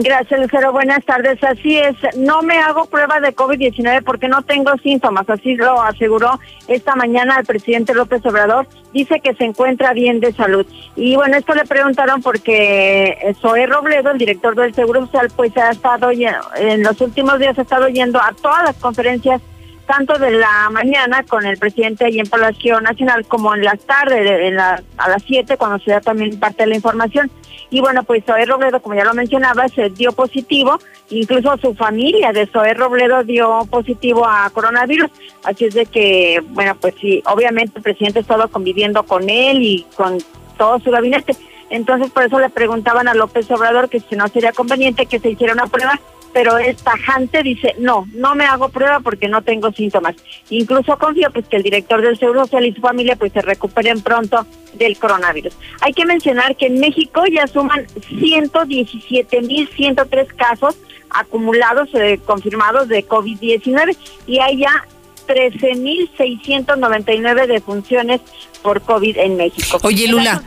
Gracias, 0.00 0.38
Lucero. 0.38 0.70
Buenas 0.70 1.04
tardes. 1.04 1.42
Así 1.42 1.76
es, 1.76 1.96
no 2.16 2.40
me 2.42 2.56
hago 2.58 2.84
prueba 2.86 3.18
de 3.18 3.34
COVID-19 3.34 4.04
porque 4.04 4.28
no 4.28 4.42
tengo 4.42 4.70
síntomas, 4.80 5.28
así 5.28 5.56
lo 5.56 5.82
aseguró 5.82 6.38
esta 6.68 6.94
mañana 6.94 7.36
el 7.40 7.44
presidente 7.44 7.94
López 7.94 8.24
Obrador. 8.24 8.68
Dice 8.92 9.18
que 9.18 9.34
se 9.34 9.44
encuentra 9.44 9.92
bien 9.94 10.20
de 10.20 10.32
salud. 10.32 10.64
Y 10.94 11.16
bueno, 11.16 11.36
esto 11.36 11.52
le 11.52 11.64
preguntaron 11.64 12.22
porque 12.22 13.34
Zoé 13.40 13.66
Robledo, 13.66 14.12
el 14.12 14.18
director 14.18 14.54
del 14.54 14.72
Seguro 14.72 15.06
Social, 15.06 15.32
pues 15.34 15.56
ha 15.56 15.70
estado, 15.70 16.12
en 16.12 16.82
los 16.84 17.00
últimos 17.00 17.40
días 17.40 17.58
ha 17.58 17.62
estado 17.62 17.88
yendo 17.88 18.20
a 18.20 18.32
todas 18.40 18.62
las 18.66 18.76
conferencias 18.76 19.42
tanto 19.88 20.18
de 20.18 20.32
la 20.32 20.68
mañana 20.70 21.22
con 21.22 21.46
el 21.46 21.56
presidente 21.56 22.04
allí 22.04 22.20
en 22.20 22.28
Palacio 22.28 22.78
Nacional 22.78 23.26
como 23.26 23.54
en 23.54 23.64
las 23.64 23.80
tardes, 23.80 24.20
en 24.20 24.54
la, 24.54 24.82
a 24.98 25.08
las 25.08 25.22
7, 25.22 25.56
cuando 25.56 25.78
se 25.78 25.92
da 25.92 26.02
también 26.02 26.38
parte 26.38 26.64
de 26.64 26.68
la 26.68 26.76
información. 26.76 27.30
Y 27.70 27.80
bueno, 27.80 28.02
pues 28.02 28.22
Zoé 28.24 28.44
Robledo, 28.44 28.80
como 28.80 28.96
ya 28.96 29.04
lo 29.04 29.14
mencionaba, 29.14 29.66
se 29.68 29.88
dio 29.88 30.12
positivo, 30.12 30.78
incluso 31.08 31.56
su 31.56 31.74
familia 31.74 32.32
de 32.32 32.46
Zoé 32.46 32.74
Robledo 32.74 33.24
dio 33.24 33.60
positivo 33.70 34.26
a 34.26 34.50
coronavirus. 34.50 35.10
Así 35.44 35.64
es 35.64 35.74
de 35.74 35.86
que, 35.86 36.42
bueno, 36.50 36.76
pues 36.78 36.94
sí, 37.00 37.22
obviamente 37.24 37.78
el 37.78 37.82
presidente 37.82 38.18
ha 38.18 38.22
estado 38.22 38.48
conviviendo 38.48 39.02
con 39.04 39.30
él 39.30 39.62
y 39.62 39.86
con 39.96 40.18
todo 40.58 40.78
su 40.80 40.90
gabinete. 40.90 41.34
Entonces, 41.70 42.10
por 42.10 42.24
eso 42.24 42.38
le 42.38 42.50
preguntaban 42.50 43.08
a 43.08 43.14
López 43.14 43.50
Obrador 43.50 43.88
que 43.88 44.00
si 44.00 44.16
no 44.16 44.28
sería 44.28 44.52
conveniente 44.52 45.06
que 45.06 45.18
se 45.18 45.30
hiciera 45.30 45.54
una 45.54 45.66
prueba 45.66 45.98
pero 46.32 46.58
es 46.58 46.76
tajante, 46.78 47.42
dice, 47.42 47.74
no, 47.78 48.06
no 48.14 48.34
me 48.34 48.44
hago 48.44 48.68
prueba 48.68 49.00
porque 49.00 49.28
no 49.28 49.42
tengo 49.42 49.72
síntomas. 49.72 50.16
Incluso 50.50 50.98
confío 50.98 51.30
pues 51.32 51.48
que 51.48 51.56
el 51.56 51.62
director 51.62 52.02
del 52.02 52.18
Seguro 52.18 52.44
Social 52.44 52.66
y 52.66 52.74
su 52.74 52.80
familia 52.80 53.14
pues 53.16 53.32
se 53.32 53.42
recuperen 53.42 54.00
pronto 54.02 54.46
del 54.74 54.98
coronavirus. 54.98 55.56
Hay 55.80 55.92
que 55.92 56.06
mencionar 56.06 56.56
que 56.56 56.66
en 56.66 56.80
México 56.80 57.22
ya 57.26 57.46
suman 57.46 57.86
117.103 58.10 60.26
casos 60.36 60.76
acumulados 61.10 61.88
eh, 61.94 62.18
confirmados 62.24 62.88
de 62.88 63.06
COVID-19 63.06 63.96
y 64.26 64.40
hay 64.40 64.58
ya 64.58 64.84
13.699 65.26 67.46
defunciones 67.46 68.20
por 68.62 68.82
COVID 68.82 69.16
en 69.18 69.36
México. 69.36 69.78
Oye, 69.82 70.08
Lula, 70.08 70.42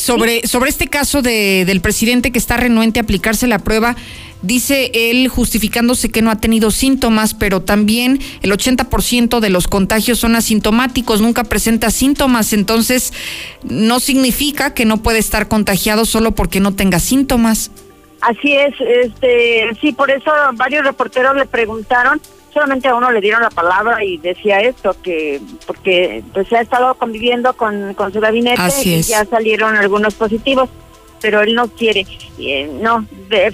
sobre, 0.00 0.46
sobre 0.46 0.70
este 0.70 0.88
caso 0.88 1.22
de, 1.22 1.64
del 1.64 1.80
presidente 1.80 2.32
que 2.32 2.38
está 2.38 2.56
renuente 2.56 3.00
a 3.00 3.02
aplicarse 3.02 3.46
la 3.46 3.58
prueba, 3.58 3.96
Dice 4.42 4.90
él 4.94 5.28
justificándose 5.28 6.08
que 6.08 6.22
no 6.22 6.30
ha 6.30 6.40
tenido 6.40 6.70
síntomas, 6.70 7.34
pero 7.34 7.60
también 7.60 8.20
el 8.40 8.52
80% 8.52 9.38
de 9.38 9.50
los 9.50 9.68
contagios 9.68 10.18
son 10.18 10.34
asintomáticos, 10.34 11.20
nunca 11.20 11.44
presenta 11.44 11.90
síntomas, 11.90 12.54
entonces 12.54 13.12
no 13.62 14.00
significa 14.00 14.72
que 14.72 14.86
no 14.86 15.02
puede 15.02 15.18
estar 15.18 15.48
contagiado 15.48 16.06
solo 16.06 16.32
porque 16.32 16.58
no 16.58 16.74
tenga 16.74 17.00
síntomas. 17.00 17.70
Así 18.22 18.54
es, 18.54 18.74
este, 18.80 19.76
sí, 19.78 19.92
por 19.92 20.10
eso 20.10 20.30
varios 20.54 20.84
reporteros 20.84 21.36
le 21.36 21.44
preguntaron, 21.44 22.18
solamente 22.52 22.88
a 22.88 22.94
uno 22.94 23.10
le 23.10 23.20
dieron 23.20 23.42
la 23.42 23.50
palabra 23.50 24.04
y 24.04 24.18
decía 24.18 24.60
esto, 24.60 24.96
que 25.02 25.40
porque 25.66 26.22
pues 26.32 26.48
se 26.48 26.56
ha 26.56 26.60
estado 26.60 26.94
conviviendo 26.94 27.52
con, 27.54 27.94
con 27.94 28.12
su 28.12 28.20
gabinete 28.20 28.62
y 28.84 29.02
ya 29.02 29.24
salieron 29.24 29.76
algunos 29.76 30.14
positivos 30.14 30.68
pero 31.20 31.42
él 31.42 31.54
no 31.54 31.68
quiere. 31.68 32.06
Eh, 32.38 32.70
no, 32.80 33.06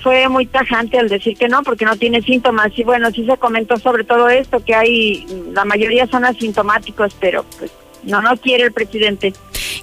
fue 0.03 0.29
muy 0.29 0.47
tajante 0.47 0.99
al 0.99 1.09
decir 1.09 1.37
que 1.37 1.49
no, 1.49 1.63
porque 1.63 1.85
no 1.85 1.97
tiene 1.97 2.23
síntomas. 2.23 2.71
Y 2.79 2.85
bueno, 2.85 3.11
sí 3.11 3.27
se 3.27 3.37
comentó 3.37 3.77
sobre 3.79 4.05
todo 4.05 4.29
esto, 4.29 4.65
que 4.65 4.75
hay, 4.75 5.27
la 5.53 5.65
mayoría 5.65 6.07
son 6.07 6.25
asintomáticos, 6.25 7.15
pero 7.19 7.45
pues 7.59 7.73
no, 8.05 8.23
no 8.23 8.37
quiere 8.37 8.65
el 8.65 8.73
presidente. 8.73 9.33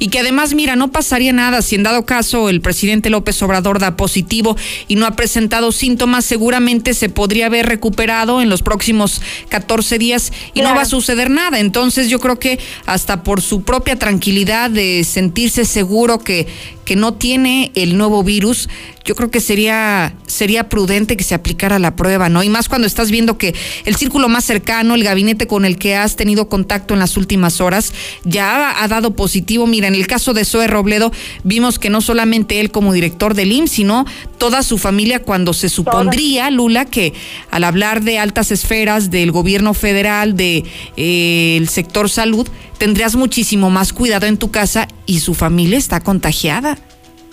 Y 0.04 0.10
que 0.10 0.20
además, 0.20 0.54
mira, 0.54 0.76
no 0.76 0.92
pasaría 0.92 1.32
nada 1.32 1.62
si 1.62 1.76
en 1.76 1.84
dado 1.84 2.06
caso 2.06 2.50
el 2.50 2.60
presidente 2.60 3.10
López 3.10 3.42
Obrador 3.42 3.80
da 3.80 3.96
positivo 3.96 4.58
y 4.90 4.98
no 4.98 5.06
ha 5.06 5.12
presentado 5.12 5.72
síntomas, 5.72 6.26
seguramente 6.26 6.94
se 6.94 7.08
podría 7.08 7.46
haber 7.46 7.68
recuperado 7.68 8.42
en 8.42 8.50
los 8.50 8.64
próximos 8.64 9.22
14 9.48 9.98
días 10.00 10.34
y 10.54 10.60
no 10.60 10.76
va 10.76 10.82
a 10.82 10.86
suceder 10.86 11.30
nada. 11.30 11.62
Entonces 11.62 12.10
yo 12.10 12.20
creo 12.20 12.38
que 12.38 12.60
hasta 12.86 13.24
por 13.24 13.42
su 13.42 13.64
propia 13.64 13.96
tranquilidad 13.96 14.70
de 14.70 15.06
sentirse 15.06 15.64
seguro 15.64 16.20
que, 16.20 16.48
que 16.86 16.96
no 16.96 17.14
tiene 17.14 17.72
el 17.76 17.98
nuevo 17.98 18.24
virus, 18.24 18.70
yo 19.06 19.16
creo 19.16 19.30
que 19.30 19.42
sería, 19.42 20.16
sería 20.28 20.70
prudente 20.70 21.18
que 21.18 21.24
se 21.24 21.36
aplicara 21.36 21.78
la 21.78 21.96
prueba, 21.96 22.30
¿no? 22.30 22.42
Y 22.42 22.50
más 22.50 22.70
cuando 22.70 22.88
estás 22.88 23.12
viendo 23.12 23.38
que 23.38 23.54
el 23.84 23.96
círculo 23.96 24.30
más 24.30 24.46
cercano, 24.46 24.96
el 24.96 25.04
gabinete 25.04 25.46
con 25.46 25.66
el 25.66 25.78
que 25.78 25.96
has 25.96 26.16
tenido 26.16 26.48
contacto 26.48 26.94
en 26.94 27.02
las 27.02 27.18
últimas 27.18 27.60
horas, 27.60 27.94
ya 28.24 28.82
ha, 28.82 28.88
dado 28.88 29.16
positivo. 29.16 29.68
Mira, 29.68 29.88
en 29.88 29.96
el 29.96 30.08
caso 30.08 30.34
de 30.34 30.46
Zoe 30.46 30.68
Robledo, 30.68 31.12
vimos 31.44 31.80
que 31.80 31.90
no 31.90 32.00
solamente 32.02 32.62
él 32.62 32.72
como 32.72 32.94
director 32.94 33.34
del 33.34 33.52
IMSS, 33.52 33.72
sino 33.72 34.06
toda 34.38 34.64
su 34.64 34.78
familia, 34.78 35.22
cuando 35.22 35.54
se 35.54 35.68
supondría, 35.68 36.50
Lula, 36.50 36.86
que 36.86 37.14
al 37.52 37.64
hablar 37.66 38.04
de 38.04 38.20
altas 38.20 38.52
esferas 38.52 39.10
del 39.10 39.32
gobierno 39.32 39.74
federal, 39.74 40.38
del 40.38 40.64
de, 40.64 40.70
eh, 40.98 41.58
el 41.58 41.68
sector 41.70 42.10
salud, 42.10 42.48
tendrías 42.78 43.16
muchísimo 43.16 43.70
más 43.70 43.94
cuidado 43.94 44.26
en 44.28 44.38
tu 44.38 44.52
casa 44.52 44.88
y 45.06 45.20
su 45.20 45.34
familia 45.34 45.78
está 45.78 46.02
contagiada. 46.02 46.73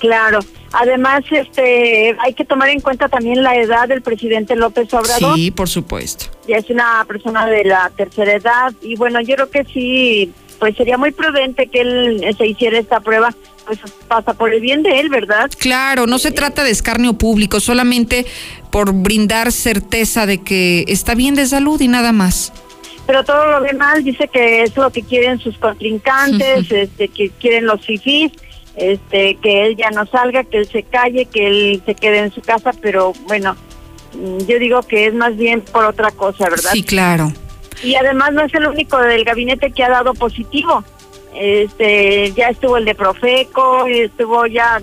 Claro. 0.01 0.41
Además, 0.73 1.23
este, 1.31 2.17
hay 2.21 2.33
que 2.35 2.45
tomar 2.45 2.71
en 2.71 2.81
cuenta 2.81 3.09
también 3.09 3.43
la 3.43 3.57
edad 3.57 3.87
del 3.87 4.03
presidente 4.03 4.57
López 4.57 4.93
Obrador. 4.95 5.37
Sí, 5.37 5.51
por 5.51 5.69
supuesto. 5.69 6.27
Ya 6.49 6.57
es 6.57 6.71
una 6.71 7.05
persona 7.07 7.47
de 7.47 7.65
la 7.65 7.93
tercera 7.97 8.33
edad 8.33 8.73
y 8.81 8.97
bueno, 8.97 9.21
yo 9.21 9.35
creo 9.35 9.51
que 9.51 9.65
sí, 9.65 10.33
pues 10.59 10.77
sería 10.77 10.97
muy 10.97 11.11
prudente 11.11 11.67
que 11.67 11.83
él 11.83 12.35
se 12.37 12.47
hiciera 12.47 12.79
esta 12.79 13.01
prueba, 13.01 13.35
pues 13.67 13.79
pasa 14.09 14.33
por 14.33 14.55
el 14.55 14.61
bien 14.61 14.83
de 14.83 15.01
él, 15.01 15.11
¿verdad? 15.11 15.51
Claro, 15.59 16.07
no 16.07 16.19
se 16.19 16.31
trata 16.31 16.65
de 16.65 16.71
escarnio 16.71 17.15
público, 17.15 17.61
solamente 17.61 18.25
por 18.71 18.95
brindar 18.95 19.53
certeza 19.53 20.25
de 20.25 20.39
que 20.39 20.85
está 20.89 21.15
bien 21.15 21.35
de 21.35 21.47
salud 21.47 21.81
y 21.81 21.89
nada 21.89 22.13
más 22.13 22.53
pero 23.07 23.25
todo 23.25 23.45
lo 23.45 23.61
demás 23.63 24.05
dice 24.05 24.29
que 24.29 24.63
es 24.63 24.77
lo 24.77 24.93
que 24.93 25.03
quieren 25.03 25.41
sus 25.41 25.59
contrincantes, 25.59 26.71
este, 26.71 27.09
que 27.09 27.31
quieren 27.31 27.67
los 27.67 27.85
fifís 27.85 28.31
este, 28.81 29.37
que 29.37 29.67
él 29.67 29.77
ya 29.77 29.91
no 29.91 30.07
salga, 30.07 30.43
que 30.45 30.59
él 30.59 30.67
se 30.67 30.83
calle, 30.83 31.27
que 31.27 31.47
él 31.47 31.83
se 31.85 31.95
quede 31.95 32.19
en 32.19 32.33
su 32.33 32.41
casa, 32.41 32.73
pero 32.81 33.13
bueno, 33.27 33.55
mm, 34.15 34.39
yo 34.47 34.59
digo 34.59 34.83
que 34.83 35.07
es 35.07 35.15
más 35.15 35.37
bien 35.37 35.61
por 35.61 35.85
otra 35.85 36.11
cosa, 36.11 36.49
¿verdad? 36.49 36.71
Sí, 36.73 36.83
claro. 36.83 37.31
Y 37.83 37.95
además 37.95 38.33
no 38.33 38.43
es 38.43 38.55
el 38.55 38.67
único 38.67 38.99
del 38.99 39.25
gabinete 39.25 39.71
que 39.71 39.85
ha 39.85 39.91
dado 39.91 40.15
positivo. 40.15 40.83
Este, 41.35 42.33
ya 42.33 42.49
estuvo 42.49 42.77
el 42.77 42.85
de 42.85 42.95
Profeco, 42.95 43.87
estuvo 43.87 44.47
ya 44.47 44.81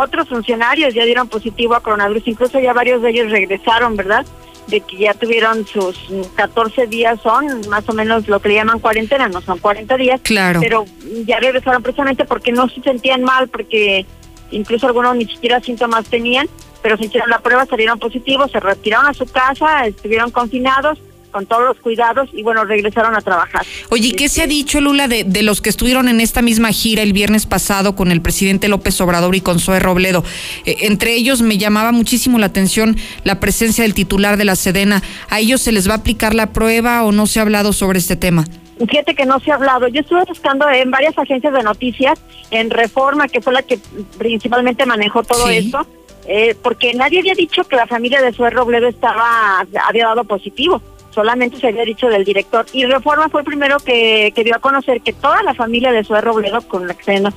otros 0.00 0.28
funcionarios 0.28 0.92
ya 0.94 1.04
dieron 1.04 1.28
positivo 1.28 1.74
a 1.74 1.80
coronavirus, 1.80 2.26
incluso 2.26 2.58
ya 2.58 2.72
varios 2.72 3.02
de 3.02 3.10
ellos 3.10 3.30
regresaron, 3.30 3.96
¿verdad? 3.96 4.26
De 4.68 4.80
que 4.80 4.98
ya 4.98 5.14
tuvieron 5.14 5.66
sus 5.66 5.98
14 6.34 6.86
días, 6.86 7.18
son 7.22 7.68
más 7.68 7.88
o 7.88 7.92
menos 7.92 8.28
lo 8.28 8.40
que 8.40 8.50
le 8.50 8.54
llaman 8.56 8.78
cuarentena, 8.78 9.28
no 9.28 9.40
son 9.40 9.58
40 9.58 9.96
días, 9.96 10.20
claro. 10.22 10.60
pero 10.60 10.84
ya 11.26 11.40
regresaron 11.40 11.82
precisamente 11.82 12.24
porque 12.24 12.52
no 12.52 12.68
se 12.68 12.80
sentían 12.82 13.22
mal, 13.22 13.48
porque 13.48 14.06
incluso 14.50 14.86
algunos 14.86 15.16
ni 15.16 15.24
siquiera 15.24 15.60
síntomas 15.60 16.06
tenían, 16.06 16.48
pero 16.82 16.96
se 16.96 17.06
hicieron 17.06 17.30
la 17.30 17.40
prueba, 17.40 17.66
salieron 17.66 17.98
positivos, 17.98 18.50
se 18.50 18.60
retiraron 18.60 19.06
a 19.06 19.14
su 19.14 19.26
casa, 19.26 19.86
estuvieron 19.86 20.30
confinados 20.30 20.98
con 21.30 21.46
todos 21.46 21.64
los 21.64 21.76
cuidados 21.78 22.28
y 22.32 22.42
bueno, 22.42 22.64
regresaron 22.64 23.14
a 23.16 23.20
trabajar. 23.20 23.64
Oye, 23.90 24.14
¿qué 24.16 24.28
se 24.28 24.42
ha 24.42 24.46
dicho, 24.46 24.80
Lula, 24.80 25.08
de, 25.08 25.24
de, 25.24 25.42
los 25.42 25.60
que 25.60 25.70
estuvieron 25.70 26.08
en 26.08 26.20
esta 26.20 26.42
misma 26.42 26.72
gira 26.72 27.02
el 27.02 27.12
viernes 27.12 27.46
pasado 27.46 27.94
con 27.94 28.10
el 28.10 28.20
presidente 28.20 28.68
López 28.68 29.00
Obrador 29.00 29.34
y 29.34 29.40
con 29.40 29.58
Zoe 29.58 29.80
Robledo? 29.80 30.24
Eh, 30.64 30.76
entre 30.82 31.14
ellos 31.14 31.42
me 31.42 31.58
llamaba 31.58 31.92
muchísimo 31.92 32.38
la 32.38 32.46
atención 32.46 32.96
la 33.24 33.40
presencia 33.40 33.84
del 33.84 33.94
titular 33.94 34.36
de 34.36 34.44
la 34.44 34.56
Sedena. 34.56 35.02
¿A 35.28 35.40
ellos 35.40 35.60
se 35.60 35.72
les 35.72 35.88
va 35.88 35.94
a 35.94 35.98
aplicar 35.98 36.34
la 36.34 36.52
prueba 36.52 37.04
o 37.04 37.12
no 37.12 37.26
se 37.26 37.38
ha 37.38 37.42
hablado 37.42 37.72
sobre 37.72 37.98
este 37.98 38.16
tema? 38.16 38.44
Fíjate 38.78 39.14
que 39.14 39.26
no 39.26 39.40
se 39.40 39.50
ha 39.50 39.56
hablado. 39.56 39.88
Yo 39.88 40.00
estuve 40.00 40.24
buscando 40.24 40.68
en 40.70 40.90
varias 40.90 41.18
agencias 41.18 41.52
de 41.52 41.62
noticias, 41.62 42.20
en 42.50 42.70
Reforma, 42.70 43.28
que 43.28 43.40
fue 43.40 43.52
la 43.52 43.62
que 43.62 43.78
principalmente 44.18 44.86
manejó 44.86 45.24
todo 45.24 45.48
esto, 45.48 45.84
eh, 46.28 46.54
porque 46.62 46.94
nadie 46.94 47.18
había 47.18 47.34
dicho 47.34 47.64
que 47.64 47.74
la 47.74 47.86
familia 47.86 48.22
de 48.22 48.32
Zoe 48.32 48.50
Robledo 48.50 48.86
estaba 48.86 49.66
había 49.86 50.06
dado 50.06 50.24
positivo 50.24 50.80
solamente 51.18 51.58
se 51.58 51.66
había 51.66 51.82
dicho 51.82 52.06
del 52.06 52.24
director. 52.24 52.64
Y 52.72 52.86
Reforma 52.86 53.28
fue 53.28 53.40
el 53.40 53.44
primero 53.44 53.78
que, 53.80 54.32
dio 54.36 54.54
a 54.54 54.60
conocer 54.60 55.00
que 55.00 55.12
toda 55.12 55.42
la 55.42 55.52
familia 55.52 55.90
de 55.90 56.04
Zoe 56.04 56.20
Robledo, 56.20 56.60
con 56.62 56.86
la 56.86 56.94
que 56.94 57.18
no, 57.18 57.30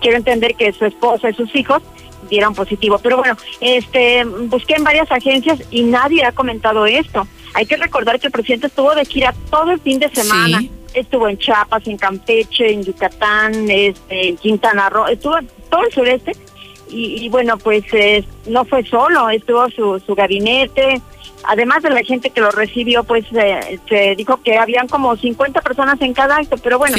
quiero 0.00 0.16
entender 0.16 0.54
que 0.54 0.72
su 0.72 0.86
esposa 0.86 1.28
y 1.28 1.34
sus 1.34 1.54
hijos 1.54 1.82
dieron 2.30 2.54
positivo. 2.54 2.98
Pero 3.02 3.18
bueno, 3.18 3.36
este 3.60 4.24
busqué 4.24 4.76
en 4.76 4.84
varias 4.84 5.12
agencias 5.12 5.62
y 5.70 5.82
nadie 5.82 6.24
ha 6.24 6.32
comentado 6.32 6.86
esto. 6.86 7.28
Hay 7.52 7.66
que 7.66 7.76
recordar 7.76 8.18
que 8.18 8.28
el 8.28 8.32
presidente 8.32 8.68
estuvo 8.68 8.94
de 8.94 9.04
gira 9.04 9.34
todo 9.50 9.72
el 9.72 9.80
fin 9.80 9.98
de 9.98 10.08
semana. 10.08 10.62
Estuvo 10.94 11.28
en 11.28 11.36
Chiapas, 11.36 11.86
en 11.86 11.98
Campeche, 11.98 12.72
en 12.72 12.84
Yucatán, 12.84 13.70
este, 13.70 14.28
en 14.28 14.38
Quintana 14.38 14.88
Roo, 14.88 15.08
estuvo 15.08 15.36
en 15.36 15.46
todo 15.68 15.84
el 15.84 15.92
sureste 15.92 16.32
y, 16.88 17.26
y 17.26 17.28
bueno, 17.28 17.58
pues 17.58 17.84
eh, 17.92 18.24
no 18.46 18.64
fue 18.64 18.82
solo, 18.86 19.28
estuvo 19.28 19.68
su, 19.68 20.00
su 20.00 20.14
gabinete, 20.14 21.02
además 21.44 21.82
de 21.82 21.90
la 21.90 22.02
gente 22.02 22.30
que 22.30 22.40
lo 22.40 22.50
recibió, 22.50 23.04
pues 23.04 23.24
eh, 23.32 23.78
se 23.88 24.14
dijo 24.16 24.38
que 24.42 24.58
habían 24.58 24.88
como 24.88 25.16
50 25.16 25.60
personas 25.60 26.00
en 26.00 26.12
cada 26.12 26.36
acto, 26.36 26.56
pero 26.62 26.78
bueno, 26.78 26.96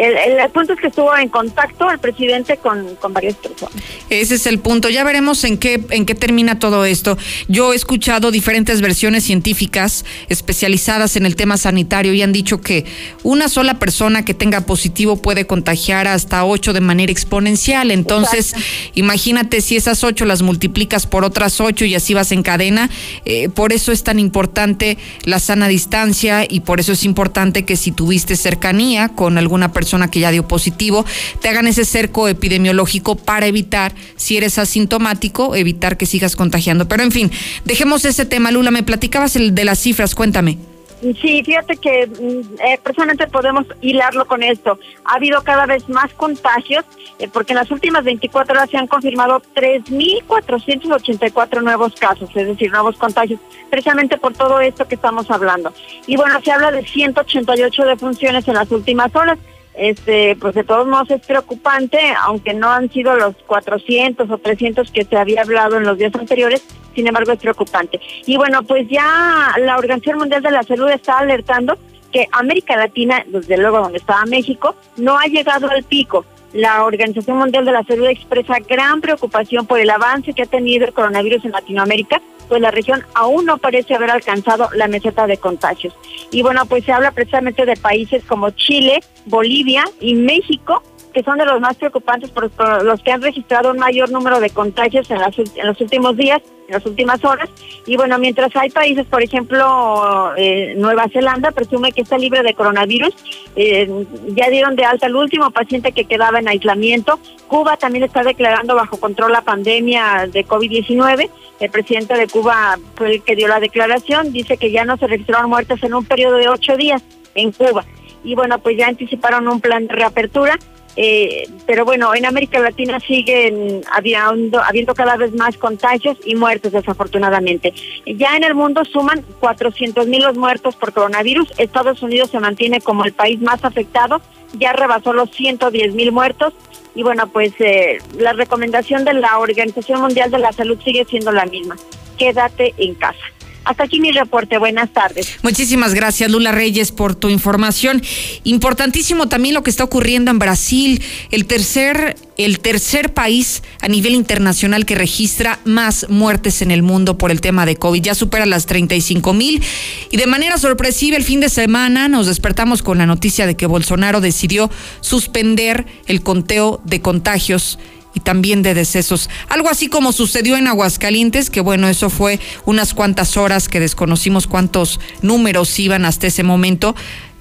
el, 0.00 0.38
el 0.38 0.50
punto 0.50 0.72
es 0.72 0.80
que 0.80 0.86
estuvo 0.86 1.14
en 1.16 1.28
contacto 1.28 1.90
el 1.90 1.98
presidente 1.98 2.56
con, 2.56 2.96
con 2.96 3.12
varias 3.12 3.34
personas. 3.36 3.74
Ese 4.08 4.36
es 4.36 4.46
el 4.46 4.58
punto. 4.58 4.88
Ya 4.88 5.04
veremos 5.04 5.44
en 5.44 5.58
qué, 5.58 5.84
en 5.90 6.06
qué 6.06 6.14
termina 6.14 6.58
todo 6.58 6.86
esto. 6.86 7.18
Yo 7.48 7.72
he 7.72 7.76
escuchado 7.76 8.30
diferentes 8.30 8.80
versiones 8.80 9.24
científicas 9.24 10.06
especializadas 10.28 11.16
en 11.16 11.26
el 11.26 11.36
tema 11.36 11.58
sanitario 11.58 12.14
y 12.14 12.22
han 12.22 12.32
dicho 12.32 12.60
que 12.62 12.86
una 13.24 13.48
sola 13.48 13.78
persona 13.78 14.24
que 14.24 14.32
tenga 14.32 14.62
positivo 14.62 15.20
puede 15.20 15.46
contagiar 15.46 16.06
hasta 16.06 16.44
ocho 16.46 16.72
de 16.72 16.80
manera 16.80 17.12
exponencial. 17.12 17.90
Entonces, 17.90 18.54
imagínate 18.94 19.60
si 19.60 19.76
esas 19.76 20.02
ocho 20.02 20.24
las 20.24 20.40
multiplicas 20.40 21.06
por 21.06 21.24
otras 21.24 21.60
ocho 21.60 21.84
y 21.84 21.94
así 21.94 22.14
vas 22.14 22.32
en 22.32 22.42
cadena. 22.42 22.88
Eh, 23.26 23.50
por 23.50 23.74
eso 23.74 23.92
es 23.92 24.02
tan 24.02 24.18
importante 24.18 24.96
la 25.24 25.40
sana 25.40 25.68
distancia 25.68 26.46
y 26.48 26.60
por 26.60 26.80
eso 26.80 26.92
es 26.92 27.04
importante 27.04 27.64
que 27.64 27.76
si 27.76 27.92
tuviste 27.92 28.36
cercanía 28.36 29.10
con 29.10 29.36
alguna 29.36 29.72
persona 29.72 29.89
que 30.10 30.20
ya 30.20 30.30
dio 30.30 30.46
positivo, 30.46 31.04
te 31.40 31.48
hagan 31.48 31.66
ese 31.66 31.84
cerco 31.84 32.28
epidemiológico 32.28 33.16
para 33.16 33.46
evitar, 33.46 33.94
si 34.16 34.36
eres 34.36 34.58
asintomático, 34.58 35.54
evitar 35.54 35.96
que 35.96 36.06
sigas 36.06 36.36
contagiando. 36.36 36.88
Pero 36.88 37.02
en 37.02 37.12
fin, 37.12 37.30
dejemos 37.64 38.04
ese 38.04 38.24
tema, 38.24 38.50
Lula. 38.50 38.70
Me 38.70 38.82
platicabas 38.82 39.36
el 39.36 39.54
de 39.54 39.64
las 39.64 39.78
cifras, 39.78 40.14
cuéntame. 40.14 40.58
Sí, 41.00 41.42
fíjate 41.44 41.76
que 41.78 42.06
mm, 42.06 42.60
eh, 42.62 42.78
personalmente 42.82 43.26
podemos 43.26 43.64
hilarlo 43.80 44.26
con 44.26 44.42
esto. 44.42 44.78
Ha 45.04 45.14
habido 45.14 45.40
cada 45.42 45.64
vez 45.64 45.88
más 45.88 46.12
contagios, 46.12 46.84
eh, 47.18 47.26
porque 47.32 47.54
en 47.54 47.58
las 47.58 47.70
últimas 47.70 48.04
24 48.04 48.52
horas 48.52 48.68
se 48.68 48.76
han 48.76 48.86
confirmado 48.86 49.40
3.484 49.54 51.62
nuevos 51.62 51.94
casos, 51.94 52.28
es 52.34 52.46
decir, 52.46 52.70
nuevos 52.70 52.98
contagios, 52.98 53.40
precisamente 53.70 54.18
por 54.18 54.34
todo 54.34 54.60
esto 54.60 54.86
que 54.86 54.96
estamos 54.96 55.30
hablando. 55.30 55.72
Y 56.06 56.16
bueno, 56.16 56.38
se 56.42 56.52
habla 56.52 56.70
de 56.70 56.86
188 56.86 57.86
defunciones 57.86 58.46
en 58.46 58.52
las 58.54 58.70
últimas 58.70 59.16
horas. 59.16 59.38
Este, 59.80 60.36
pues 60.36 60.54
de 60.54 60.62
todos 60.62 60.86
modos 60.86 61.10
es 61.10 61.24
preocupante, 61.24 61.98
aunque 62.26 62.52
no 62.52 62.68
han 62.68 62.90
sido 62.90 63.16
los 63.16 63.34
400 63.46 64.30
o 64.30 64.36
300 64.36 64.90
que 64.90 65.06
se 65.06 65.16
había 65.16 65.40
hablado 65.40 65.78
en 65.78 65.84
los 65.84 65.96
días 65.96 66.14
anteriores, 66.14 66.62
sin 66.94 67.06
embargo 67.06 67.32
es 67.32 67.38
preocupante. 67.38 67.98
Y 68.26 68.36
bueno, 68.36 68.62
pues 68.62 68.86
ya 68.90 69.54
la 69.58 69.78
Organización 69.78 70.18
Mundial 70.18 70.42
de 70.42 70.50
la 70.50 70.64
Salud 70.64 70.90
está 70.90 71.20
alertando 71.20 71.78
que 72.12 72.28
América 72.32 72.76
Latina, 72.76 73.24
desde 73.26 73.56
luego 73.56 73.78
donde 73.78 73.96
estaba 73.96 74.26
México, 74.26 74.74
no 74.98 75.18
ha 75.18 75.24
llegado 75.24 75.70
al 75.70 75.82
pico. 75.82 76.26
La 76.52 76.84
Organización 76.84 77.38
Mundial 77.38 77.64
de 77.64 77.72
la 77.72 77.82
Salud 77.84 78.04
expresa 78.04 78.58
gran 78.58 79.00
preocupación 79.00 79.64
por 79.64 79.80
el 79.80 79.88
avance 79.88 80.34
que 80.34 80.42
ha 80.42 80.46
tenido 80.46 80.84
el 80.84 80.92
coronavirus 80.92 81.46
en 81.46 81.52
Latinoamérica, 81.52 82.20
pues 82.50 82.60
la 82.60 82.72
región 82.72 83.06
aún 83.14 83.46
no 83.46 83.58
parece 83.58 83.94
haber 83.94 84.10
alcanzado 84.10 84.68
la 84.74 84.88
meseta 84.88 85.28
de 85.28 85.36
contagios. 85.36 85.94
Y 86.32 86.42
bueno, 86.42 86.66
pues 86.66 86.84
se 86.84 86.90
habla 86.90 87.12
precisamente 87.12 87.64
de 87.64 87.76
países 87.76 88.24
como 88.24 88.50
Chile, 88.50 88.98
Bolivia 89.26 89.84
y 90.00 90.16
México, 90.16 90.82
que 91.14 91.22
son 91.22 91.38
de 91.38 91.44
los 91.44 91.60
más 91.60 91.76
preocupantes 91.76 92.30
por, 92.30 92.50
los 92.84 93.02
que 93.02 93.12
han 93.12 93.22
registrado 93.22 93.70
un 93.70 93.78
mayor 93.78 94.10
número 94.10 94.40
de 94.40 94.50
contagios 94.50 95.08
en, 95.12 95.20
las, 95.20 95.38
en 95.38 95.66
los 95.66 95.80
últimos 95.80 96.16
días, 96.16 96.42
en 96.66 96.74
las 96.74 96.84
últimas 96.86 97.24
horas. 97.24 97.48
Y 97.86 97.96
bueno, 97.96 98.18
mientras 98.18 98.54
hay 98.56 98.70
países, 98.70 99.06
por 99.06 99.22
ejemplo, 99.22 100.32
eh, 100.36 100.74
Nueva 100.76 101.06
Zelanda 101.12 101.52
presume 101.52 101.92
que 101.92 102.02
está 102.02 102.18
libre 102.18 102.42
de 102.42 102.54
coronavirus, 102.54 103.14
eh, 103.54 103.88
ya 104.28 104.50
dieron 104.50 104.74
de 104.74 104.84
alta 104.84 105.06
al 105.06 105.14
último 105.14 105.52
paciente 105.52 105.92
que 105.92 106.04
quedaba 106.04 106.40
en 106.40 106.48
aislamiento. 106.48 107.20
Cuba 107.46 107.76
también 107.76 108.04
está 108.04 108.24
declarando 108.24 108.74
bajo 108.74 108.98
control 108.98 109.32
la 109.32 109.42
pandemia 109.42 110.28
de 110.32 110.44
COVID-19. 110.44 111.30
El 111.60 111.70
presidente 111.70 112.14
de 112.14 112.26
Cuba 112.26 112.78
fue 112.96 113.14
el 113.14 113.22
que 113.22 113.36
dio 113.36 113.46
la 113.46 113.60
declaración, 113.60 114.32
dice 114.32 114.56
que 114.56 114.70
ya 114.70 114.84
no 114.84 114.96
se 114.96 115.06
registraron 115.06 115.50
muertes 115.50 115.82
en 115.82 115.94
un 115.94 116.04
periodo 116.04 116.36
de 116.36 116.48
ocho 116.48 116.76
días 116.76 117.02
en 117.34 117.52
Cuba. 117.52 117.84
Y 118.24 118.34
bueno, 118.34 118.58
pues 118.58 118.76
ya 118.76 118.88
anticiparon 118.88 119.46
un 119.46 119.60
plan 119.60 119.86
de 119.86 119.94
reapertura 119.94 120.58
eh, 120.96 121.48
pero 121.66 121.84
bueno, 121.84 122.14
en 122.14 122.26
América 122.26 122.60
Latina 122.60 122.98
siguen 123.00 123.82
habiendo, 123.92 124.62
habiendo 124.62 124.94
cada 124.94 125.16
vez 125.16 125.32
más 125.34 125.56
contagios 125.56 126.18
y 126.24 126.34
muertes, 126.34 126.72
desafortunadamente. 126.72 127.72
Ya 128.06 128.36
en 128.36 128.44
el 128.44 128.54
mundo 128.54 128.84
suman 128.84 129.24
400 129.40 130.06
mil 130.06 130.22
los 130.22 130.36
muertos 130.36 130.76
por 130.76 130.92
coronavirus. 130.92 131.52
Estados 131.58 132.02
Unidos 132.02 132.30
se 132.30 132.40
mantiene 132.40 132.80
como 132.80 133.04
el 133.04 133.12
país 133.12 133.40
más 133.40 133.64
afectado, 133.64 134.20
ya 134.58 134.72
rebasó 134.72 135.12
los 135.12 135.30
110 135.30 135.94
mil 135.94 136.12
muertos. 136.12 136.52
Y 136.94 137.02
bueno, 137.02 137.28
pues 137.28 137.52
eh, 137.60 137.98
la 138.16 138.32
recomendación 138.32 139.04
de 139.04 139.14
la 139.14 139.38
Organización 139.38 140.00
Mundial 140.00 140.30
de 140.30 140.38
la 140.38 140.52
Salud 140.52 140.78
sigue 140.82 141.04
siendo 141.04 141.32
la 141.32 141.46
misma. 141.46 141.76
Quédate 142.18 142.74
en 142.78 142.94
casa. 142.94 143.24
Hasta 143.64 143.84
aquí 143.84 144.00
mi 144.00 144.10
reporte. 144.10 144.58
Buenas 144.58 144.92
tardes. 144.92 145.38
Muchísimas 145.42 145.94
gracias, 145.94 146.30
Lula 146.30 146.52
Reyes, 146.52 146.92
por 146.92 147.14
tu 147.14 147.28
información. 147.28 148.02
Importantísimo 148.44 149.28
también 149.28 149.54
lo 149.54 149.62
que 149.62 149.70
está 149.70 149.84
ocurriendo 149.84 150.30
en 150.30 150.38
Brasil, 150.38 151.02
el 151.30 151.46
tercer, 151.46 152.16
el 152.38 152.60
tercer 152.60 153.12
país 153.12 153.62
a 153.82 153.88
nivel 153.88 154.14
internacional 154.14 154.86
que 154.86 154.94
registra 154.94 155.58
más 155.64 156.06
muertes 156.08 156.62
en 156.62 156.70
el 156.70 156.82
mundo 156.82 157.18
por 157.18 157.30
el 157.30 157.40
tema 157.40 157.66
de 157.66 157.76
COVID. 157.76 158.02
Ya 158.02 158.14
supera 158.14 158.46
las 158.46 158.66
35 158.66 159.34
mil. 159.34 159.62
Y 160.10 160.16
de 160.16 160.26
manera 160.26 160.56
sorpresiva, 160.56 161.16
el 161.16 161.24
fin 161.24 161.40
de 161.40 161.50
semana 161.50 162.08
nos 162.08 162.26
despertamos 162.26 162.82
con 162.82 162.98
la 162.98 163.06
noticia 163.06 163.46
de 163.46 163.56
que 163.56 163.66
Bolsonaro 163.66 164.20
decidió 164.20 164.70
suspender 165.00 165.86
el 166.06 166.22
conteo 166.22 166.80
de 166.84 167.00
contagios 167.00 167.78
y 168.14 168.20
también 168.20 168.62
de 168.62 168.74
decesos. 168.74 169.30
Algo 169.48 169.68
así 169.68 169.88
como 169.88 170.12
sucedió 170.12 170.56
en 170.56 170.66
Aguascalientes, 170.66 171.50
que 171.50 171.60
bueno, 171.60 171.88
eso 171.88 172.10
fue 172.10 172.40
unas 172.64 172.94
cuantas 172.94 173.36
horas 173.36 173.68
que 173.68 173.80
desconocimos 173.80 174.46
cuántos 174.46 175.00
números 175.22 175.78
iban 175.78 176.04
hasta 176.04 176.26
ese 176.26 176.42
momento. 176.42 176.94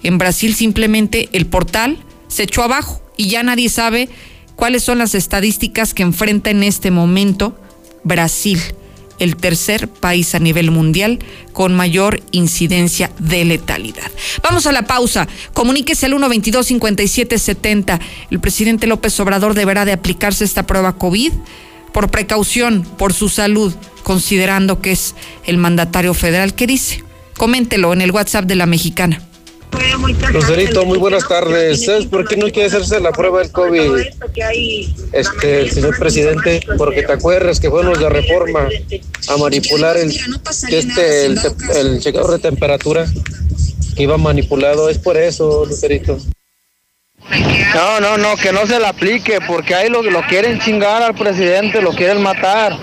En 0.04 0.18
Brasil 0.18 0.56
simplemente 0.56 1.30
el 1.34 1.46
portal 1.46 1.98
se 2.28 2.44
echó 2.44 2.64
abajo 2.64 3.02
y 3.18 3.28
ya 3.28 3.44
nadie 3.44 3.70
sabe 3.70 4.10
cuáles 4.56 4.84
son 4.84 4.98
las 4.98 5.16
estadísticas 5.16 5.94
que 5.94 6.04
enfrenta 6.04 6.50
en 6.50 6.64
este 6.64 6.92
momento 6.92 7.60
Brasil 8.04 8.60
el 9.20 9.36
tercer 9.36 9.88
país 9.88 10.34
a 10.36 10.40
nivel 10.40 10.72
mundial 10.72 11.20
con 11.54 11.76
mayor 11.76 12.22
incidencia 12.32 13.12
de 13.20 13.46
letalidad. 13.46 14.12
Vamos 14.42 14.66
a 14.66 14.72
la 14.72 14.84
pausa. 14.84 15.28
Comuníquese 15.54 16.06
al 16.06 16.14
122-5770. 16.14 18.00
El 18.32 18.40
presidente 18.40 18.88
López 18.88 19.20
Obrador 19.20 19.54
deberá 19.54 19.86
de 19.86 19.92
aplicarse 19.92 20.44
esta 20.44 20.66
prueba 20.66 20.98
COVID 20.98 21.34
por 21.94 22.10
precaución, 22.12 22.86
por 22.98 23.14
su 23.14 23.30
salud, 23.30 23.74
considerando 24.04 24.82
que 24.82 24.92
es 24.92 25.16
el 25.46 25.58
mandatario 25.58 26.14
federal. 26.14 26.54
¿Qué 26.54 26.68
dice? 26.68 27.04
Coméntelo 27.38 27.94
en 27.94 28.02
el 28.02 28.12
WhatsApp 28.12 28.46
de 28.46 28.56
la 28.56 28.66
mexicana. 28.66 29.29
Lucerito, 30.34 30.86
muy 30.86 30.98
buenas 30.98 31.28
tardes. 31.28 31.86
¿Sabes 31.86 32.06
por 32.06 32.28
qué 32.28 32.38
no 32.38 32.48
quiere 32.50 32.66
hacerse 32.66 33.00
la 33.00 33.12
prueba 33.12 33.40
del 33.40 33.52
COVID? 33.52 33.98
Este, 35.12 35.62
el 35.62 35.72
señor 35.72 35.98
presidente, 35.98 36.62
porque 36.78 37.04
te 37.04 37.12
acuerdas 37.14 37.60
que 37.60 37.70
fueron 37.70 37.92
los 37.92 38.00
de 38.00 38.10
reforma 38.10 38.68
a 39.28 39.38
manipular 39.38 39.98
el, 39.98 40.10
este, 40.70 41.26
el, 41.26 41.40
el 41.76 42.00
checador 42.00 42.32
de 42.32 42.40
temperatura 42.40 43.06
que 43.96 44.04
iba 44.04 44.18
manipulado. 44.18 44.90
Es 44.90 44.98
por 44.98 45.18
eso, 45.18 45.66
Lucerito. 45.66 46.18
No, 47.76 48.00
no, 48.00 48.18
no, 48.18 48.36
que 48.38 48.52
no 48.52 48.66
se 48.66 48.80
le 48.80 48.88
aplique, 48.88 49.40
porque 49.48 49.76
ahí 49.76 49.90
lo, 49.90 50.02
lo 50.02 50.22
quieren 50.28 50.60
chingar 50.60 51.04
al 51.04 51.14
presidente, 51.14 51.82
lo 51.82 51.92
quieren 51.92 52.22
matar. 52.22 52.78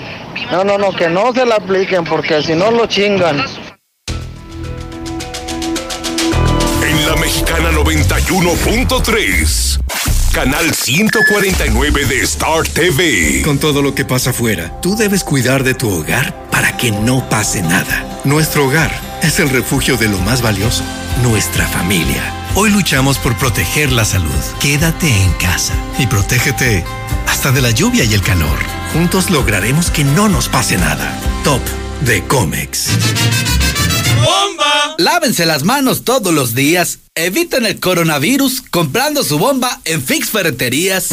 No, 0.53 0.63
no, 0.63 0.79
no, 0.79 0.95
que 0.95 1.09
no 1.09 1.33
se 1.33 1.45
le 1.45 1.55
apliquen, 1.55 2.05
porque 2.05 2.43
si 2.43 2.55
no 2.55 2.71
lo 2.71 2.87
chingan. 2.87 3.45
Mexicana 7.27 7.73
91.3. 7.73 9.81
Canal 10.33 10.73
149 10.73 12.05
de 12.05 12.21
Star 12.21 12.63
TV. 12.63 13.43
Con 13.45 13.59
todo 13.59 13.83
lo 13.83 13.97
que 13.97 14.05
pasa 14.05 14.31
afuera, 14.31 14.81
tú 14.81 14.95
debes 14.95 15.25
cuidar 15.25 15.65
de 15.65 15.75
tu 15.75 15.91
hogar 15.91 16.49
para 16.53 16.77
que 16.77 16.93
no 16.93 17.29
pase 17.29 17.63
nada. 17.63 18.21
Nuestro 18.23 18.67
hogar 18.67 18.93
es 19.23 19.41
el 19.41 19.51
refugio 19.51 19.97
de 19.97 20.09
lo 20.09 20.19
más 20.19 20.41
valioso, 20.41 20.85
nuestra 21.25 21.67
familia. 21.67 22.23
Hoy 22.55 22.71
luchamos 22.71 23.19
por 23.19 23.37
proteger 23.37 23.91
la 23.91 24.05
salud. 24.05 24.31
Quédate 24.61 25.09
en 25.09 25.33
casa 25.33 25.75
y 25.99 26.07
protégete 26.07 26.85
hasta 27.27 27.51
de 27.51 27.61
la 27.61 27.73
lluvia 27.73 28.05
y 28.05 28.15
el 28.15 28.23
calor. 28.23 28.57
Juntos 28.93 29.31
lograremos 29.31 29.91
que 29.91 30.05
no 30.05 30.29
nos 30.29 30.49
pase 30.49 30.77
nada. 30.77 31.13
Top 31.43 31.63
de 32.03 32.23
Comex. 32.23 32.91
¡Bomba! 34.17 34.95
Lávense 34.99 35.47
las 35.47 35.65
manos 35.65 36.05
todos 36.05 36.33
los 36.33 36.55
días. 36.55 36.99
Eviten 37.15 37.67
el 37.67 37.81
coronavirus 37.81 38.63
comprando 38.71 39.23
su 39.23 39.39
bomba 39.39 39.81
en 39.85 40.03
Fix 40.03 40.31
Ferreterías. 40.31 41.09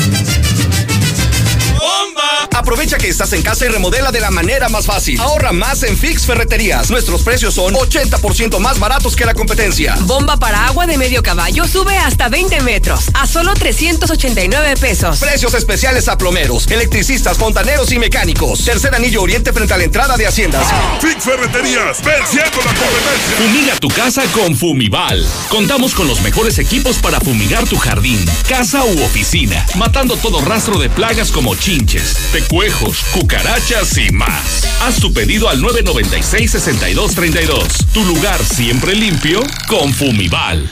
Aprovecha 2.55 2.97
que 2.97 3.07
estás 3.09 3.33
en 3.33 3.41
casa 3.41 3.65
y 3.65 3.69
remodela 3.69 4.11
de 4.11 4.19
la 4.19 4.31
manera 4.31 4.69
más 4.69 4.85
fácil. 4.85 5.19
Ahorra 5.19 5.51
más 5.51 5.83
en 5.83 5.97
Fix 5.97 6.25
Ferreterías. 6.25 6.89
Nuestros 6.89 7.23
precios 7.23 7.55
son 7.55 7.73
80% 7.73 8.59
más 8.59 8.79
baratos 8.79 9.15
que 9.15 9.25
la 9.25 9.33
competencia. 9.33 9.95
Bomba 10.01 10.37
para 10.37 10.65
agua 10.67 10.85
de 10.85 10.97
medio 10.97 11.23
caballo 11.23 11.67
sube 11.67 11.97
hasta 11.97 12.29
20 12.29 12.61
metros 12.61 13.05
a 13.13 13.27
solo 13.27 13.53
389 13.53 14.75
pesos. 14.77 15.19
Precios 15.19 15.53
especiales 15.53 16.07
a 16.07 16.17
plomeros, 16.17 16.67
electricistas, 16.67 17.37
fontaneros 17.37 17.91
y 17.91 17.99
mecánicos. 17.99 18.63
Tercer 18.63 18.95
anillo 18.95 19.21
oriente 19.21 19.51
frente 19.51 19.73
a 19.73 19.77
la 19.77 19.83
entrada 19.83 20.15
de 20.15 20.27
Haciendas. 20.27 20.67
Fix 21.01 21.23
Ferreterías, 21.23 22.03
venciendo 22.03 22.57
la 22.57 22.73
competencia. 22.73 23.37
Fumiga 23.37 23.75
tu 23.77 23.87
casa 23.89 24.23
con 24.33 24.55
Fumival. 24.55 25.27
Contamos 25.49 25.93
con 25.93 26.07
los 26.07 26.21
mejores 26.21 26.59
equipos 26.59 26.97
para 26.97 27.19
fumigar 27.19 27.67
tu 27.67 27.77
jardín, 27.77 28.23
casa 28.47 28.83
u 28.83 29.03
oficina, 29.03 29.65
matando 29.75 30.15
todo 30.17 30.41
rastro 30.41 30.79
de 30.79 30.89
plagas 30.89 31.31
como 31.31 31.55
chinches, 31.55 32.12
pecuejos, 32.31 33.03
cucarachas 33.13 33.97
y 33.97 34.11
más. 34.11 34.67
Haz 34.81 34.99
tu 34.99 35.11
pedido 35.13 35.49
al 35.49 35.61
996-6232. 35.61 37.85
Tu 37.93 38.03
lugar 38.05 38.43
siempre 38.43 38.95
limpio 38.95 39.41
con 39.67 39.93
Fumival. 39.93 40.71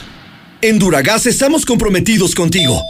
En 0.60 0.78
Duragas 0.78 1.26
estamos 1.26 1.66
comprometidos 1.66 2.34
contigo. 2.34 2.82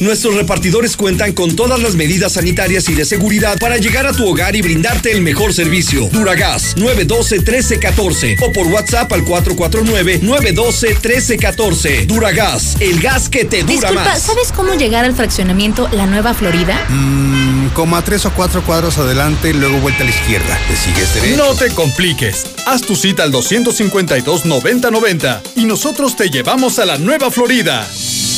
Nuestros 0.00 0.34
repartidores 0.34 0.96
cuentan 0.96 1.32
con 1.32 1.54
todas 1.54 1.80
las 1.80 1.94
medidas 1.94 2.32
sanitarias 2.32 2.88
y 2.88 2.94
de 2.94 3.04
seguridad 3.04 3.56
para 3.58 3.76
llegar 3.76 4.06
a 4.06 4.12
tu 4.12 4.26
hogar 4.28 4.56
y 4.56 4.62
brindarte 4.62 5.12
el 5.12 5.20
mejor 5.22 5.54
servicio. 5.54 6.08
Duragas 6.12 6.74
912-1314 6.76 8.36
o 8.42 8.52
por 8.52 8.66
WhatsApp 8.66 9.12
al 9.12 9.24
449-912-1314. 9.24 12.06
Duragas, 12.06 12.76
el 12.80 13.00
gas 13.00 13.28
que 13.28 13.44
te 13.44 13.62
dura 13.62 13.72
Disculpa, 13.72 14.04
más. 14.04 14.22
¿sabes 14.22 14.50
cómo 14.52 14.74
llegar 14.74 15.04
al 15.04 15.14
fraccionamiento 15.14 15.88
La 15.92 16.06
Nueva 16.06 16.34
Florida? 16.34 16.84
Mmm, 16.88 17.68
como 17.68 17.96
a 17.96 18.02
tres 18.02 18.26
o 18.26 18.32
cuatro 18.34 18.64
cuadros 18.64 18.98
adelante, 18.98 19.54
luego 19.54 19.78
vuelta 19.78 20.02
a 20.02 20.06
la 20.06 20.10
izquierda. 20.12 20.58
¿Te 20.68 20.74
sigues 20.76 21.14
derecho? 21.14 21.36
No 21.36 21.54
te 21.54 21.70
compliques. 21.70 22.44
Haz 22.66 22.82
tu 22.82 22.96
cita 22.96 23.22
al 23.22 23.32
252-9090 23.32 25.40
y 25.56 25.64
nosotros 25.66 26.16
te 26.16 26.30
llevamos 26.30 26.78
a 26.80 26.84
la 26.84 26.98
Nueva 26.98 27.30
Florida. 27.30 27.86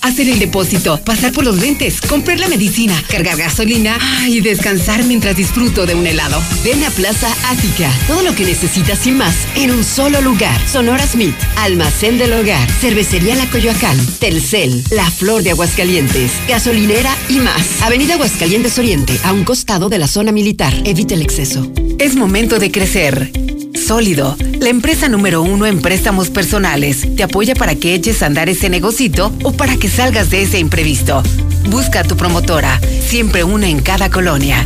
Hacer 0.00 0.28
el 0.28 0.38
depósito, 0.38 0.98
pasar 1.04 1.32
por 1.32 1.44
los 1.44 1.56
lentes, 1.56 2.00
comprar 2.00 2.38
la 2.38 2.48
medicina, 2.48 2.94
cargar 3.08 3.36
gasolina 3.36 3.98
y 4.26 4.40
descansar 4.40 5.04
mientras 5.04 5.36
disfruto 5.36 5.86
de 5.86 5.94
un 5.94 6.06
helado. 6.06 6.40
Ven 6.64 6.82
a 6.84 6.90
Plaza 6.90 7.28
Ática. 7.48 7.90
Todo 8.06 8.22
lo 8.22 8.34
que 8.34 8.44
necesitas 8.44 9.06
y 9.06 9.12
más 9.12 9.34
en 9.56 9.70
un 9.70 9.84
solo 9.84 10.20
lugar. 10.20 10.58
Sonora 10.68 11.06
Smith, 11.06 11.34
Almacén 11.56 12.16
del 12.16 12.32
Hogar, 12.32 12.70
Cervecería 12.80 13.34
La 13.34 13.50
Coyoacán, 13.50 13.98
Telcel, 14.18 14.84
La 14.90 15.10
Flor 15.10 15.42
de 15.42 15.50
Aguascalientes, 15.50 16.32
Gasolinera 16.48 17.14
y 17.28 17.40
más. 17.40 17.82
Avenida 17.82 18.14
Aguascalientes 18.14 18.78
Oriente, 18.78 19.18
a 19.24 19.32
un 19.32 19.44
costado 19.44 19.88
de 19.88 19.98
la 19.98 20.08
zona 20.08 20.32
militar. 20.32 20.74
Evita 20.84 21.14
el 21.14 21.22
exceso. 21.22 21.70
Es 21.98 22.16
momento 22.16 22.58
de 22.58 22.70
crecer. 22.70 23.57
Sólido, 23.74 24.36
la 24.60 24.68
empresa 24.68 25.08
número 25.08 25.42
uno 25.42 25.66
en 25.66 25.80
préstamos 25.80 26.30
personales, 26.30 27.06
te 27.16 27.22
apoya 27.22 27.54
para 27.54 27.74
que 27.74 27.94
eches 27.94 28.22
a 28.22 28.26
andar 28.26 28.48
ese 28.48 28.68
negocito 28.68 29.32
o 29.42 29.52
para 29.52 29.76
que 29.76 29.88
salgas 29.88 30.30
de 30.30 30.42
ese 30.42 30.58
imprevisto. 30.58 31.22
Busca 31.70 32.00
a 32.00 32.04
tu 32.04 32.16
promotora, 32.16 32.80
siempre 33.00 33.44
una 33.44 33.68
en 33.68 33.80
cada 33.80 34.10
colonia. 34.10 34.64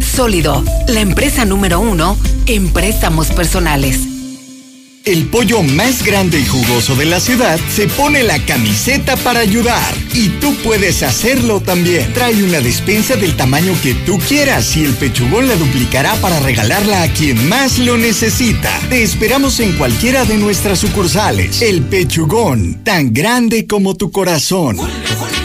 Sólido, 0.00 0.64
la 0.88 1.00
empresa 1.00 1.44
número 1.44 1.80
uno 1.80 2.16
en 2.46 2.72
préstamos 2.72 3.28
personales. 3.28 4.15
El 5.06 5.26
pollo 5.26 5.62
más 5.62 6.04
grande 6.04 6.40
y 6.40 6.44
jugoso 6.44 6.96
de 6.96 7.04
la 7.04 7.20
ciudad 7.20 7.60
se 7.72 7.86
pone 7.86 8.24
la 8.24 8.44
camiseta 8.44 9.16
para 9.16 9.38
ayudar. 9.38 9.94
Y 10.12 10.30
tú 10.40 10.52
puedes 10.64 11.04
hacerlo 11.04 11.60
también. 11.60 12.12
Trae 12.12 12.42
una 12.42 12.58
despensa 12.58 13.14
del 13.14 13.36
tamaño 13.36 13.72
que 13.84 13.94
tú 13.94 14.18
quieras 14.18 14.76
y 14.76 14.84
el 14.84 14.94
pechugón 14.94 15.46
la 15.46 15.54
duplicará 15.54 16.16
para 16.16 16.40
regalarla 16.40 17.04
a 17.04 17.08
quien 17.12 17.48
más 17.48 17.78
lo 17.78 17.96
necesita. 17.96 18.76
Te 18.88 19.04
esperamos 19.04 19.60
en 19.60 19.74
cualquiera 19.74 20.24
de 20.24 20.38
nuestras 20.38 20.80
sucursales. 20.80 21.62
El 21.62 21.82
pechugón, 21.82 22.82
tan 22.82 23.12
grande 23.12 23.68
como 23.68 23.94
tu 23.94 24.10
corazón. 24.10 24.76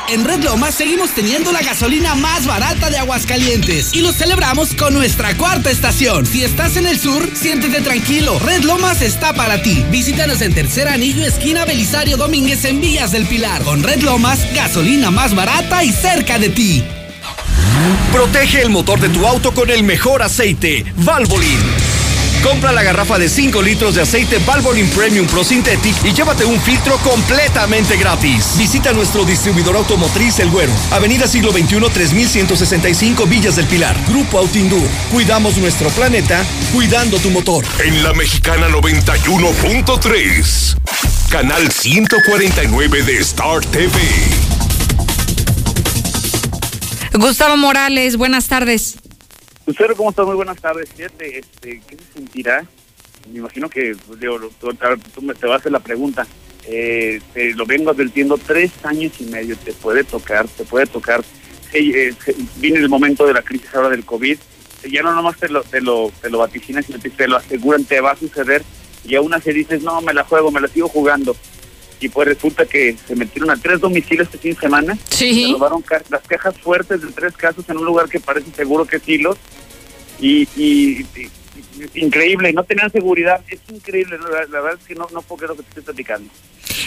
En 0.09 0.25
Red 0.25 0.43
Lomas 0.43 0.75
seguimos 0.75 1.11
teniendo 1.11 1.53
la 1.53 1.61
gasolina 1.61 2.15
más 2.15 2.47
barata 2.47 2.89
de 2.89 2.97
Aguascalientes 2.97 3.93
y 3.93 4.01
lo 4.01 4.11
celebramos 4.11 4.73
con 4.73 4.95
nuestra 4.95 5.37
cuarta 5.37 5.71
estación. 5.71 6.25
Si 6.25 6.43
estás 6.43 6.77
en 6.79 6.87
el 6.87 6.99
sur, 6.99 7.29
siéntete 7.35 7.83
tranquilo. 7.83 8.39
Red 8.39 8.65
Lomas 8.65 9.03
está 9.03 9.35
para 9.35 9.61
ti. 9.61 9.85
Visítanos 9.91 10.41
en 10.41 10.55
Tercer 10.55 10.89
Anillo, 10.89 11.27
esquina 11.27 11.67
Belisario 11.67 12.17
Domínguez 12.17 12.65
en 12.65 12.81
Villas 12.81 13.13
del 13.13 13.27
Pilar. 13.27 13.63
Con 13.65 13.83
Red 13.83 14.03
Lomas, 14.03 14.41
gasolina 14.55 15.11
más 15.11 15.35
barata 15.35 15.85
y 15.85 15.93
cerca 15.93 16.39
de 16.39 16.49
ti. 16.49 16.85
Protege 18.13 18.63
el 18.63 18.71
motor 18.71 19.01
de 19.01 19.09
tu 19.09 19.27
auto 19.27 19.53
con 19.53 19.71
el 19.71 19.83
mejor 19.83 20.23
aceite, 20.23 20.85
Valvoline. 20.97 21.99
Compra 22.43 22.73
la 22.73 22.83
garrafa 22.83 23.19
de 23.19 23.29
5 23.29 23.61
litros 23.63 23.95
de 23.97 24.03
aceite 24.03 24.39
Valvoline 24.39 24.89
Premium 24.89 25.27
Pro 25.27 25.45
Synthetic 25.45 25.95
y 26.05 26.13
llévate 26.13 26.45
un 26.45 26.61
filtro 26.61 26.97
completamente 26.99 27.97
gratis. 27.97 28.57
Visita 28.57 28.93
nuestro 28.93 29.25
distribuidor 29.25 29.75
automotriz 29.77 30.39
El 30.39 30.51
Güero, 30.51 30.73
Avenida 30.93 31.27
Siglo 31.27 31.51
XXI 31.53 31.81
3165 31.93 33.27
Villas 33.27 33.57
del 33.57 33.67
Pilar. 33.67 33.97
Grupo 34.09 34.39
Autindur. 34.39 34.87
Cuidamos 35.11 35.57
nuestro 35.59 35.89
planeta, 35.91 36.45
cuidando 36.73 37.19
tu 37.19 37.31
motor. 37.31 37.65
En 37.85 38.05
la 38.05 38.13
Mexicana 38.13 38.69
91.3, 38.69 40.77
canal 41.31 41.71
149 41.71 43.03
de 43.03 43.19
Star 43.19 43.65
TV. 43.67 43.99
Gustavo 47.19 47.57
Morales, 47.57 48.17
buenas 48.17 48.47
tardes. 48.47 48.97
Lucero, 49.67 49.97
¿cómo 49.97 50.11
estás? 50.11 50.25
Muy 50.25 50.37
buenas 50.37 50.61
tardes. 50.61 50.89
Este, 50.97 51.43
¿qué 51.61 51.97
se 51.97 52.13
sentirá? 52.15 52.65
Me 53.33 53.41
imagino 53.41 53.69
que 53.69 53.97
pues, 54.07 54.21
digo, 54.21 54.39
tú, 54.61 54.69
me 55.23 55.35
te 55.35 55.47
vas 55.47 55.57
a 55.57 55.59
hacer 55.59 55.73
la 55.73 55.81
pregunta. 55.81 56.27
Eh, 56.69 57.21
te 57.35 57.55
lo 57.55 57.67
vengo 57.67 57.91
advirtiendo 57.91 58.39
tres 58.39 58.71
años 58.85 59.15
y 59.19 59.25
medio. 59.25 59.57
Te 59.57 59.73
puede 59.73 60.05
tocar, 60.05 60.47
te 60.47 60.63
puede 60.63 60.87
tocar. 60.87 61.25
Eh, 61.73 62.15
viene 62.59 62.79
el 62.79 62.89
momento 62.89 63.27
de 63.27 63.35
la 63.35 63.43
crisis 63.43 63.75
ahora 63.75 63.89
del 63.89 64.05
COVID. 64.05 64.39
Ya 64.89 65.03
no 65.03 65.13
nomás 65.13 65.39
te 65.39 65.49
lo, 65.49 65.65
te 65.65 65.81
lo, 65.81 66.13
te 66.23 66.31
lo 66.31 66.39
vaticinan, 66.39 66.85
sino 66.85 67.01
que 67.01 67.11
te 67.11 67.27
lo 67.27 67.37
aseguran, 67.37 67.85
te 67.85 68.01
va 68.01 68.13
a 68.13 68.17
suceder. 68.17 68.63
Y 69.05 69.17
aún 69.17 69.35
así 69.35 69.53
dices, 69.53 69.83
no, 69.83 70.01
me 70.03 70.15
la 70.15 70.23
juego, 70.23 70.53
me 70.53 70.61
la 70.61 70.69
sigo 70.69 70.89
jugando. 70.89 71.35
Y 72.01 72.09
pues 72.09 72.29
resulta 72.29 72.65
que 72.67 72.97
se 73.07 73.17
metieron 73.17 73.51
a 73.51 73.57
tres 73.57 73.81
domicilios 73.81 74.27
este 74.27 74.39
fin 74.39 74.55
de 74.55 74.61
semana. 74.61 74.99
Sí. 75.11 75.47
Se 75.47 75.53
robaron 75.53 75.83
ca- 75.83 76.03
las 76.11 76.23
cajas 76.23 76.55
fuertes 76.59 77.03
de 77.03 77.09
tres 77.09 77.37
casos 77.37 77.65
en 77.69 77.77
un 77.79 77.85
lugar 77.85 78.09
que 78.09 78.21
parece 78.21 78.51
seguro 78.55 78.85
que 78.85 78.97
es 78.97 79.09
hilos. 79.09 79.37
Y, 80.21 80.49
y, 80.57 81.07
y 81.17 81.31
increíble, 81.95 82.53
no 82.53 82.65
tenían 82.65 82.91
seguridad, 82.91 83.41
es 83.49 83.61
increíble, 83.73 84.17
la, 84.19 84.47
la 84.47 84.61
verdad 84.61 84.81
es 84.81 84.87
que 84.87 84.95
no, 84.97 85.07
no 85.13 85.23
puedo 85.23 85.39
creer 85.39 85.51
lo 85.51 85.57
que 85.57 85.63
te 85.63 85.69
estoy 85.69 85.83
platicando. 85.85 86.29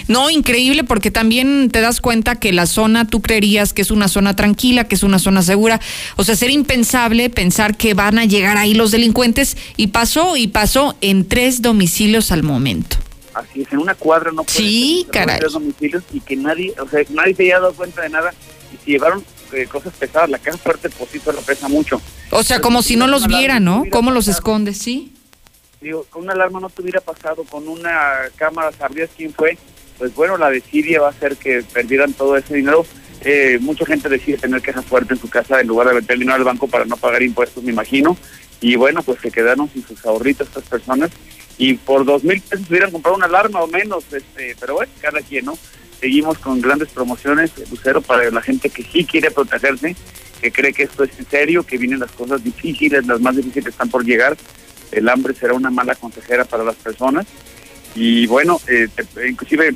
No, 0.07 0.30
increíble, 0.30 0.84
porque 0.84 1.12
también 1.12 1.70
te 1.72 1.80
das 1.80 2.01
cuenta 2.01 2.36
que 2.36 2.51
la 2.51 2.66
zona, 2.66 3.07
tú 3.07 3.22
creerías 3.22 3.72
que 3.72 3.82
es 3.84 3.91
una 3.91 4.07
zona 4.09 4.36
tranquila, 4.36 4.88
que 4.88 4.95
es 4.95 5.03
una 5.03 5.20
zona 5.20 5.43
segura. 5.43 5.80
O 6.18 6.24
sea, 6.26 6.36
ser 6.36 6.49
impensable 6.49 7.30
pensar 7.30 7.78
que 7.78 7.93
van 7.93 8.20
a 8.20 8.26
llegar 8.26 8.57
ahí 8.57 8.74
los 8.74 8.91
delincuentes 8.91 9.55
y 9.78 9.88
pasó, 9.88 10.36
y 10.36 10.47
pasó 10.47 10.97
en 11.01 11.26
tres 11.28 11.62
domicilios 11.62 12.32
al 12.32 12.43
momento. 12.43 12.97
Así 13.34 13.61
es, 13.61 13.71
en 13.71 13.79
una 13.79 13.95
cuadra 13.95 14.32
no 14.32 14.43
puede 14.43 14.57
Sí, 14.57 15.07
caray. 15.11 15.39
tres 15.39 15.53
domicilios 15.53 16.03
y 16.11 16.19
que 16.19 16.36
nadie, 16.36 16.73
o 16.79 16.88
sea, 16.88 17.01
nadie 17.11 17.34
se 17.36 17.43
haya 17.43 17.59
dado 17.59 17.73
cuenta 17.73 18.01
de 18.01 18.09
nada 18.09 18.34
y 18.73 18.77
se 18.84 18.91
llevaron 18.91 19.23
eh, 19.53 19.67
cosas 19.67 19.93
pesadas, 19.97 20.29
la 20.29 20.39
caja 20.39 20.57
fuerte 20.57 20.89
por 20.89 21.07
sí 21.07 21.19
solo 21.19 21.39
pesa 21.41 21.67
mucho. 21.67 22.01
O 22.32 22.43
sea, 22.43 22.59
como 22.59 22.82
si 22.82 22.95
no 22.95 23.07
los 23.07 23.27
viera, 23.27 23.59
¿no? 23.59 23.84
¿Cómo 23.89 24.11
los 24.11 24.27
escondes? 24.27 24.77
Sí. 24.77 25.13
Digo, 25.82 26.05
con 26.09 26.23
una 26.23 26.34
alarma 26.34 26.59
no 26.59 26.69
te 26.69 26.82
hubiera 26.82 27.01
pasado, 27.01 27.43
con 27.43 27.67
una 27.67 28.13
cámara 28.36 28.71
sabrías 28.71 29.09
quién 29.17 29.34
fue, 29.34 29.57
pues 29.97 30.13
bueno, 30.13 30.38
la 30.38 30.49
desidia 30.49 31.01
va 31.01 31.07
a 31.07 31.11
hacer 31.11 31.38
que 31.38 31.63
perdieran 31.73 32.13
todo 32.13 32.38
ese 32.38 32.55
dinero. 32.55 32.86
Eh, 33.23 33.59
mucha 33.61 33.86
gente 33.86 34.09
decide 34.09 34.38
tener 34.38 34.61
caja 34.61 34.82
fuerte 34.82 35.13
en 35.13 35.19
su 35.19 35.29
casa 35.29 35.61
en 35.61 35.67
lugar 35.67 35.88
de 35.88 35.95
meter 35.95 36.17
dinero 36.17 36.36
al 36.38 36.43
banco 36.43 36.67
para 36.67 36.86
no 36.86 36.97
pagar 36.97 37.21
impuestos, 37.21 37.63
me 37.63 37.71
imagino. 37.71 38.17
Y 38.62 38.76
bueno, 38.76 39.01
pues 39.03 39.20
se 39.20 39.32
quedaron 39.32 39.70
sin 39.70 39.86
sus 39.86 40.05
ahorritos 40.05 40.47
estas 40.47 40.64
personas 40.66 41.09
y 41.57 41.74
por 41.74 42.05
dos 42.05 42.24
mil 42.24 42.41
pesos 42.41 42.70
hubieran 42.70 42.91
comprado 42.91 43.18
una 43.18 43.26
alarma 43.26 43.62
o 43.62 43.68
menos, 43.68 44.05
este, 44.12 44.55
pero 44.59 44.76
bueno, 44.76 44.91
cada 45.01 45.20
quien, 45.22 45.45
¿no? 45.45 45.57
Seguimos 45.99 46.39
con 46.39 46.62
grandes 46.62 46.89
promociones, 46.89 47.51
Lucero, 47.70 48.01
para 48.01 48.30
la 48.32 48.41
gente 48.41 48.70
que 48.70 48.84
sí 48.84 49.05
quiere 49.05 49.30
protegerse, 49.30 49.95
que 50.41 50.51
cree 50.51 50.74
que 50.74 50.84
esto 50.84 51.03
es 51.03 51.12
en 51.20 51.28
serio, 51.28 51.64
que 51.64 51.78
vienen 51.78 51.99
las 51.99 52.12
cosas 52.12 52.43
difíciles, 52.43 53.05
las 53.05 53.22
más 53.22 53.36
difíciles 53.36 53.68
están 53.68 53.89
por 53.89 54.03
llegar. 54.03 54.36
El 54.91 55.07
hambre 55.07 55.36
será 55.36 55.53
una 55.53 55.70
mala 55.70 55.93
consejera 55.93 56.45
para 56.45 56.64
las 56.64 56.76
personas. 56.76 57.28
Y 57.93 58.26
bueno, 58.26 58.59
eh, 58.68 58.88
inclusive 59.30 59.76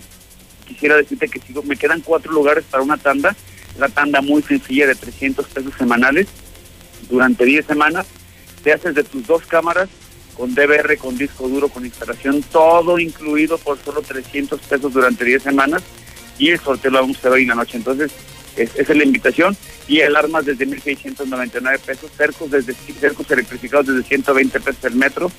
quisiera 0.65 0.97
decirte 0.97 1.27
que 1.27 1.39
sigo, 1.39 1.61
me 1.61 1.77
quedan 1.77 2.01
cuatro 2.01 2.31
lugares 2.31 2.65
para 2.69 2.83
una 2.83 2.97
tanda, 2.97 3.35
una 3.77 3.89
tanda 3.89 4.21
muy 4.21 4.41
sencilla 4.41 4.87
de 4.87 4.95
300 4.95 5.45
pesos 5.45 5.73
semanales 5.77 6.27
durante 7.09 7.45
10 7.45 7.65
semanas. 7.65 8.07
Te 8.65 8.73
haces 8.73 8.95
de 8.95 9.03
tus 9.03 9.27
dos 9.27 9.45
cámaras 9.45 9.87
con 10.35 10.55
DVR, 10.55 10.97
con 10.97 11.15
disco 11.15 11.47
duro, 11.47 11.69
con 11.69 11.85
instalación, 11.85 12.41
todo 12.51 12.97
incluido 12.97 13.59
por 13.59 13.77
solo 13.79 14.01
300 14.01 14.59
pesos 14.59 14.91
durante 14.91 15.23
10 15.23 15.43
semanas 15.43 15.83
y 16.39 16.49
el 16.49 16.59
sorteo 16.59 16.89
lo 16.89 17.01
vamos 17.01 17.17
a 17.17 17.19
hacer 17.19 17.31
hoy 17.33 17.43
en 17.43 17.49
la 17.49 17.55
noche. 17.55 17.77
Entonces, 17.77 18.11
es- 18.57 18.71
esa 18.75 18.91
es 18.91 18.97
la 18.97 19.03
invitación 19.03 19.55
y 19.87 20.01
alarmas 20.01 20.45
desde 20.45 20.65
1.699 20.65 21.77
pesos, 21.77 22.09
cercos, 22.17 22.49
desde, 22.49 22.73
cercos 22.99 23.29
electrificados 23.29 23.85
desde 23.85 24.01
120 24.01 24.59
pesos 24.59 24.83
el 24.85 24.95
metro. 24.95 25.31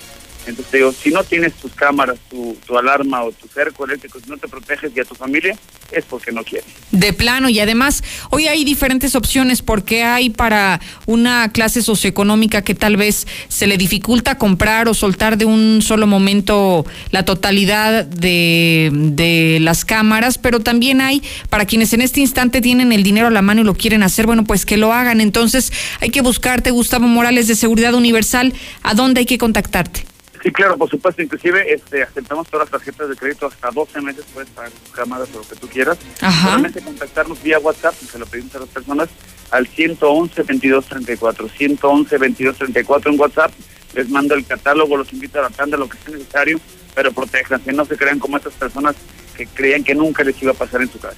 Entonces, 0.46 0.72
digo, 0.72 0.92
si 0.92 1.10
no 1.10 1.24
tienes 1.24 1.54
tus 1.54 1.72
cámaras, 1.72 2.18
tu, 2.30 2.56
tu 2.66 2.78
alarma 2.78 3.22
o 3.24 3.32
tu 3.32 3.48
cerco 3.48 3.84
eléctrico, 3.84 4.20
si 4.20 4.30
no 4.30 4.36
te 4.36 4.48
proteges 4.48 4.92
y 4.94 5.00
a 5.00 5.04
tu 5.04 5.14
familia, 5.14 5.58
es 5.92 6.04
porque 6.04 6.32
no 6.32 6.44
quieres. 6.44 6.66
De 6.92 7.12
plano, 7.12 7.48
y 7.48 7.60
además, 7.60 8.02
hoy 8.30 8.46
hay 8.46 8.64
diferentes 8.64 9.14
opciones 9.14 9.62
porque 9.62 10.04
hay 10.04 10.30
para 10.30 10.80
una 11.06 11.50
clase 11.52 11.82
socioeconómica 11.82 12.62
que 12.62 12.74
tal 12.74 12.96
vez 12.96 13.26
se 13.48 13.66
le 13.66 13.76
dificulta 13.76 14.38
comprar 14.38 14.88
o 14.88 14.94
soltar 14.94 15.36
de 15.36 15.44
un 15.44 15.82
solo 15.82 16.06
momento 16.06 16.86
la 17.10 17.24
totalidad 17.24 18.04
de, 18.04 18.90
de 18.92 19.58
las 19.60 19.84
cámaras, 19.84 20.38
pero 20.38 20.60
también 20.60 21.00
hay 21.00 21.22
para 21.50 21.66
quienes 21.66 21.92
en 21.92 22.02
este 22.02 22.20
instante 22.20 22.60
tienen 22.60 22.92
el 22.92 23.02
dinero 23.02 23.26
a 23.26 23.30
la 23.30 23.42
mano 23.42 23.62
y 23.62 23.64
lo 23.64 23.74
quieren 23.74 24.02
hacer, 24.02 24.26
bueno, 24.26 24.44
pues 24.44 24.64
que 24.64 24.76
lo 24.76 24.92
hagan. 24.92 25.20
Entonces, 25.20 25.72
hay 26.00 26.10
que 26.10 26.20
buscarte, 26.20 26.70
Gustavo 26.70 27.06
Morales 27.06 27.48
de 27.48 27.56
Seguridad 27.56 27.94
Universal, 27.94 28.54
¿a 28.82 28.94
dónde 28.94 29.20
hay 29.20 29.26
que 29.26 29.38
contactarte? 29.38 30.15
Sí, 30.46 30.52
claro, 30.52 30.78
por 30.78 30.88
supuesto, 30.88 31.20
inclusive 31.20 31.74
este, 31.74 32.04
aceptamos 32.04 32.46
todas 32.46 32.66
las 32.66 32.70
tarjetas 32.70 33.08
de 33.08 33.16
crédito 33.16 33.46
hasta 33.46 33.68
12 33.68 34.00
meses, 34.00 34.24
puedes 34.32 34.48
pagar 34.50 34.70
tus 34.70 34.94
cámaras 34.94 35.28
o 35.34 35.38
lo 35.38 35.48
que 35.48 35.56
tú 35.56 35.66
quieras. 35.66 35.98
Ajá. 36.20 36.50
Solamente 36.50 36.80
contactarnos 36.82 37.42
vía 37.42 37.58
WhatsApp, 37.58 37.94
se 37.94 38.16
lo 38.16 38.26
pedimos 38.26 38.54
a 38.54 38.60
las 38.60 38.68
personas, 38.68 39.08
al 39.50 39.68
111-2234, 39.68 41.50
111-2234 41.50 43.12
en 43.12 43.20
WhatsApp, 43.20 43.50
les 43.96 44.08
mando 44.08 44.36
el 44.36 44.46
catálogo, 44.46 44.96
los 44.96 45.12
invito 45.12 45.40
a 45.40 45.42
la 45.42 45.50
tanda, 45.50 45.76
lo 45.76 45.88
que 45.88 45.98
sea 45.98 46.16
necesario, 46.16 46.60
pero 46.94 47.10
protéjanse, 47.10 47.72
no 47.72 47.84
se 47.84 47.96
crean 47.96 48.20
como 48.20 48.36
estas 48.36 48.52
personas 48.52 48.94
que 49.36 49.46
creían 49.46 49.84
que 49.84 49.94
nunca 49.94 50.24
les 50.24 50.40
iba 50.42 50.52
a 50.52 50.54
pasar 50.54 50.82
en 50.82 50.90
su 50.90 50.98
casa. 50.98 51.16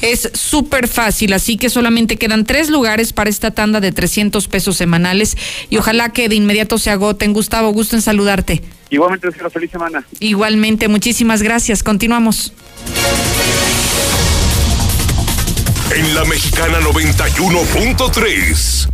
Es 0.00 0.30
súper 0.34 0.88
fácil, 0.88 1.32
así 1.32 1.56
que 1.56 1.70
solamente 1.70 2.16
quedan 2.16 2.44
tres 2.44 2.68
lugares 2.68 3.12
para 3.12 3.30
esta 3.30 3.50
tanda 3.50 3.80
de 3.80 3.92
300 3.92 4.46
pesos 4.48 4.76
semanales 4.76 5.36
y 5.70 5.78
ojalá 5.78 6.12
que 6.12 6.28
de 6.28 6.34
inmediato 6.34 6.78
se 6.78 6.90
agoten. 6.90 7.32
Gustavo, 7.32 7.72
gusto 7.72 7.96
en 7.96 8.02
saludarte. 8.02 8.62
Igualmente, 8.90 9.28
deseo 9.28 9.50
feliz 9.50 9.70
semana. 9.70 10.04
Igualmente, 10.20 10.88
muchísimas 10.88 11.42
gracias. 11.42 11.82
Continuamos. 11.82 12.52
En 15.94 16.14
la 16.14 16.24
Mexicana 16.24 16.80
91.3. 16.80 18.88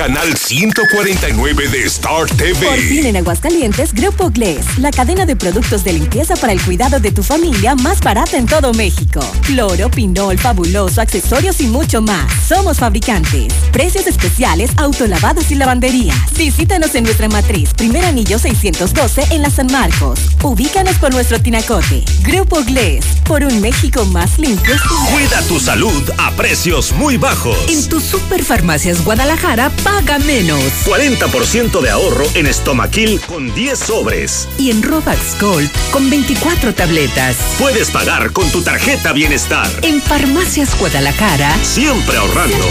Canal 0.00 0.34
149 0.34 1.68
de 1.68 1.84
Star 1.84 2.26
Por 2.26 2.28
fin 2.30 2.56
TV. 2.56 3.08
en 3.10 3.16
Aguascalientes, 3.18 3.92
Grupo 3.92 4.30
Gles, 4.30 4.78
la 4.78 4.90
cadena 4.90 5.26
de 5.26 5.36
productos 5.36 5.84
de 5.84 5.92
limpieza 5.92 6.36
para 6.36 6.54
el 6.54 6.62
cuidado 6.62 7.00
de 7.00 7.12
tu 7.12 7.22
familia 7.22 7.74
más 7.74 8.00
barata 8.00 8.38
en 8.38 8.46
todo 8.46 8.72
México. 8.72 9.20
Cloro, 9.42 9.90
pinol, 9.90 10.38
fabuloso, 10.38 11.02
accesorios 11.02 11.60
y 11.60 11.66
mucho 11.66 12.00
más. 12.00 12.32
Somos 12.48 12.78
fabricantes. 12.78 13.52
Precios 13.72 14.06
especiales, 14.06 14.70
autolavados 14.78 15.50
y 15.50 15.56
lavanderías. 15.56 16.16
Visítanos 16.34 16.94
en 16.94 17.04
nuestra 17.04 17.28
matriz, 17.28 17.74
primer 17.74 18.06
anillo 18.06 18.38
612 18.38 19.34
en 19.34 19.42
la 19.42 19.50
San 19.50 19.66
Marcos. 19.66 20.18
Ubícanos 20.42 20.96
por 20.96 21.12
nuestro 21.12 21.42
tinacote. 21.42 22.04
Grupo 22.22 22.64
Gles, 22.64 23.04
por 23.26 23.44
un 23.44 23.60
México 23.60 24.06
más 24.06 24.38
limpio. 24.38 24.74
Cuida 25.12 25.42
tu 25.42 25.60
salud 25.60 26.10
a 26.16 26.30
precios 26.30 26.90
muy 26.92 27.18
bajos. 27.18 27.58
En 27.68 27.86
tus 27.90 28.04
superfarmacias 28.04 29.04
Guadalajara 29.04 29.68
paga 29.90 30.18
menos. 30.20 30.62
40% 30.86 31.80
de 31.80 31.90
ahorro 31.90 32.24
en 32.34 32.46
Estomaquil 32.46 33.20
con 33.22 33.52
10 33.52 33.78
sobres. 33.78 34.48
Y 34.56 34.70
en 34.70 34.82
Robax 34.82 35.40
Gold 35.40 35.68
con 35.90 36.08
24 36.08 36.74
tabletas. 36.74 37.36
Puedes 37.58 37.90
pagar 37.90 38.32
con 38.32 38.48
tu 38.50 38.62
tarjeta 38.62 39.12
Bienestar. 39.12 39.68
En 39.82 40.00
Farmacias 40.00 40.78
Guadalajara. 40.78 41.52
Siempre 41.64 42.16
ahorrando. 42.16 42.66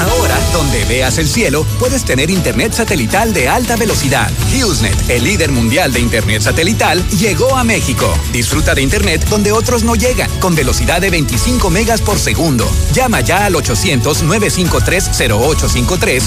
Ahora, 0.00 0.36
donde 0.52 0.84
veas 0.86 1.18
el 1.18 1.28
cielo, 1.28 1.64
puedes 1.78 2.04
tener 2.04 2.30
internet 2.30 2.72
satelital 2.72 3.32
de 3.32 3.48
alta 3.48 3.76
velocidad. 3.76 4.30
HughesNet, 4.52 5.10
el 5.10 5.24
líder 5.24 5.52
mundial 5.52 5.92
de 5.92 6.00
internet 6.00 6.42
satelital, 6.42 7.06
llegó 7.10 7.56
a 7.56 7.62
México. 7.62 8.12
Disfruta 8.32 8.74
de 8.74 8.82
internet 8.82 9.24
donde 9.28 9.52
otros 9.52 9.84
no 9.84 9.94
llegan, 9.94 10.30
con 10.40 10.54
velocidad 10.54 11.00
de 11.00 11.10
25 11.10 11.70
megas 11.70 12.00
por 12.00 12.18
segundo. 12.18 12.68
Llama 12.92 13.20
ya 13.20 13.46
al 13.46 13.54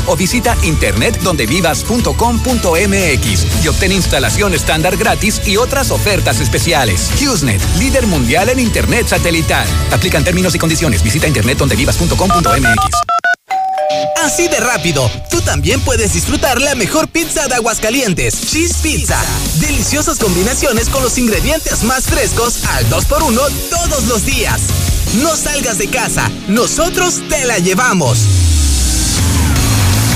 800-953-0853 0.05 0.07
o 0.07 0.15
visita 0.15 0.57
internetdondevivas.com.mx 0.63 3.63
y 3.63 3.67
obtén 3.67 3.91
instalación 3.91 4.53
estándar 4.53 4.95
gratis 4.97 5.41
y 5.45 5.57
otras 5.57 5.91
ofertas 5.91 6.39
especiales. 6.39 7.11
HughesNet, 7.19 7.61
líder 7.77 8.07
mundial 8.07 8.49
en 8.49 8.59
internet 8.59 9.07
satelital. 9.07 9.67
Aplican 9.91 10.23
términos 10.23 10.55
y 10.55 10.59
condiciones. 10.59 11.03
Visita 11.03 11.27
internetdondevivas.com.mx. 11.27 12.95
Así 14.23 14.47
de 14.47 14.59
rápido, 14.59 15.09
tú 15.29 15.41
también 15.41 15.79
puedes 15.81 16.13
disfrutar 16.13 16.59
la 16.59 16.73
mejor 16.73 17.07
pizza 17.07 17.47
de 17.47 17.55
Aguascalientes, 17.55 18.51
Cheese 18.51 18.77
Pizza. 18.81 19.21
Deliciosas 19.59 20.17
combinaciones 20.17 20.89
con 20.89 21.03
los 21.03 21.17
ingredientes 21.17 21.83
más 21.83 22.05
frescos 22.05 22.65
al 22.65 22.89
2x1 22.89 23.39
todos 23.69 24.05
los 24.05 24.25
días. 24.25 24.61
No 25.21 25.35
salgas 25.35 25.77
de 25.77 25.89
casa, 25.89 26.31
nosotros 26.47 27.21
te 27.29 27.45
la 27.45 27.59
llevamos. 27.59 28.54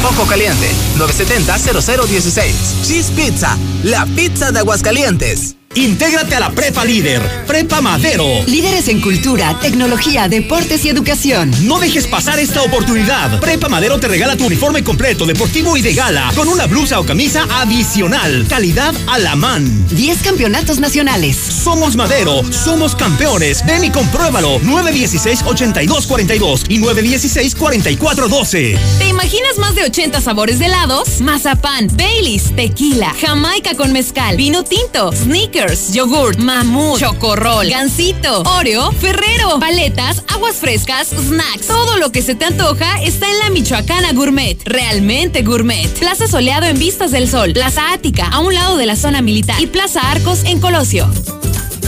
Ojo 0.03 0.25
caliente, 0.27 0.69
970-0016. 0.97 2.53
Cheese 2.83 3.11
Pizza, 3.11 3.57
la 3.83 4.05
pizza 4.05 4.51
de 4.51 4.59
Aguascalientes. 4.59 5.58
Intégrate 5.75 6.33
a 6.35 6.39
la 6.39 6.49
Prepa 6.49 6.83
Líder, 6.83 7.21
Prepa 7.45 7.79
Madero. 7.79 8.25
Líderes 8.47 8.87
en 8.87 8.99
cultura, 9.01 9.59
tecnología, 9.61 10.27
deportes 10.27 10.83
y 10.83 10.89
educación. 10.89 11.53
No 11.61 11.77
dejes 11.79 12.07
pasar 12.07 12.39
esta 12.39 12.63
oportunidad. 12.63 13.39
Prepa 13.39 13.69
Madero 13.69 13.99
te 13.99 14.07
regala 14.07 14.35
tu 14.35 14.47
uniforme 14.47 14.83
completo, 14.83 15.27
deportivo 15.27 15.77
y 15.77 15.83
de 15.83 15.93
gala, 15.93 16.31
con 16.35 16.47
una 16.47 16.65
blusa 16.65 16.99
o 16.99 17.05
camisa 17.05 17.45
adicional. 17.61 18.47
Calidad 18.49 18.95
a 19.07 19.19
la 19.19 19.35
man. 19.35 19.87
10 19.89 20.23
campeonatos 20.23 20.79
nacionales. 20.79 21.37
Somos 21.37 21.95
Madero, 21.95 22.41
somos 22.51 22.95
campeones. 22.95 23.63
Ven 23.63 23.83
y 23.83 23.91
compruébalo. 23.91 24.59
916-8242 24.61 26.63
y 26.67 26.79
916-4412. 26.79 28.79
¿Te 28.97 29.07
imaginas 29.07 29.59
más 29.59 29.75
de 29.75 29.83
80 29.83 30.19
sabores 30.19 30.57
de 30.57 30.65
helados? 30.65 31.21
Mazapán, 31.21 31.87
Baileys, 31.95 32.55
tequila, 32.55 33.13
Jamaica 33.21 33.75
con 33.75 33.93
mezcal, 33.93 34.35
vino 34.35 34.63
tinto, 34.63 35.11
sneakers, 35.13 35.58
Yogurt, 35.91 36.39
mamut, 36.39 36.97
chocorrol, 36.97 37.67
gansito, 37.69 38.43
Oreo, 38.43 38.93
Ferrero, 38.93 39.59
paletas, 39.59 40.23
aguas 40.33 40.55
frescas, 40.55 41.09
snacks. 41.09 41.67
Todo 41.67 41.97
lo 41.97 42.13
que 42.13 42.21
se 42.21 42.33
te 42.33 42.45
antoja 42.45 43.01
está 43.03 43.29
en 43.29 43.39
la 43.39 43.49
Michoacana 43.49 44.13
Gourmet. 44.13 44.57
Realmente 44.63 45.41
gourmet. 45.41 45.89
Plaza 45.99 46.27
Soleado 46.27 46.65
en 46.65 46.79
Vistas 46.79 47.11
del 47.11 47.29
Sol. 47.29 47.51
Plaza 47.51 47.91
Ática, 47.91 48.29
a 48.29 48.39
un 48.39 48.53
lado 48.53 48.77
de 48.77 48.85
la 48.85 48.95
zona 48.95 49.21
militar. 49.21 49.61
Y 49.61 49.67
Plaza 49.67 49.99
Arcos 49.99 50.45
en 50.45 50.61
Colosio. 50.61 51.09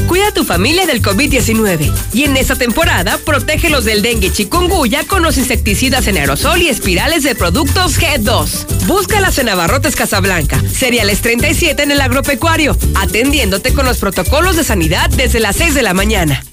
Cuida 0.08 0.28
a 0.28 0.34
tu 0.34 0.44
familia 0.44 0.86
del 0.86 1.02
COVID-19 1.02 1.92
y 2.14 2.24
en 2.24 2.38
esta 2.38 2.56
temporada 2.56 3.18
protégelos 3.18 3.86
del 3.86 4.02
dengue 4.02 4.32
chikungunya 4.32 5.04
con 5.06 5.24
los 5.24 5.38
insecticidas 5.38 6.08
en 6.08 6.18
aerosol 6.18 6.62
y 6.62 6.70
espirales 6.70 7.24
de 7.24 7.36
productos 7.36 8.00
G2. 8.00 8.86
Búscalas 8.88 9.38
en 9.40 9.50
Abarrotes 9.50 9.96
Casablanca, 9.96 10.62
Cereales 10.72 11.22
37 11.22 11.84
en 11.84 11.92
el 11.92 12.02
agropecuario, 12.02 12.78
atendiéndote 12.96 13.74
con 13.74 13.86
los 13.86 13.98
protocolos 13.98 14.56
de 14.56 14.64
sanidad 14.64 15.10
desde 15.10 15.40
las 15.40 15.56
6 15.56 15.76
de 15.76 15.84
la 15.84 15.94
mañana. 15.94 16.44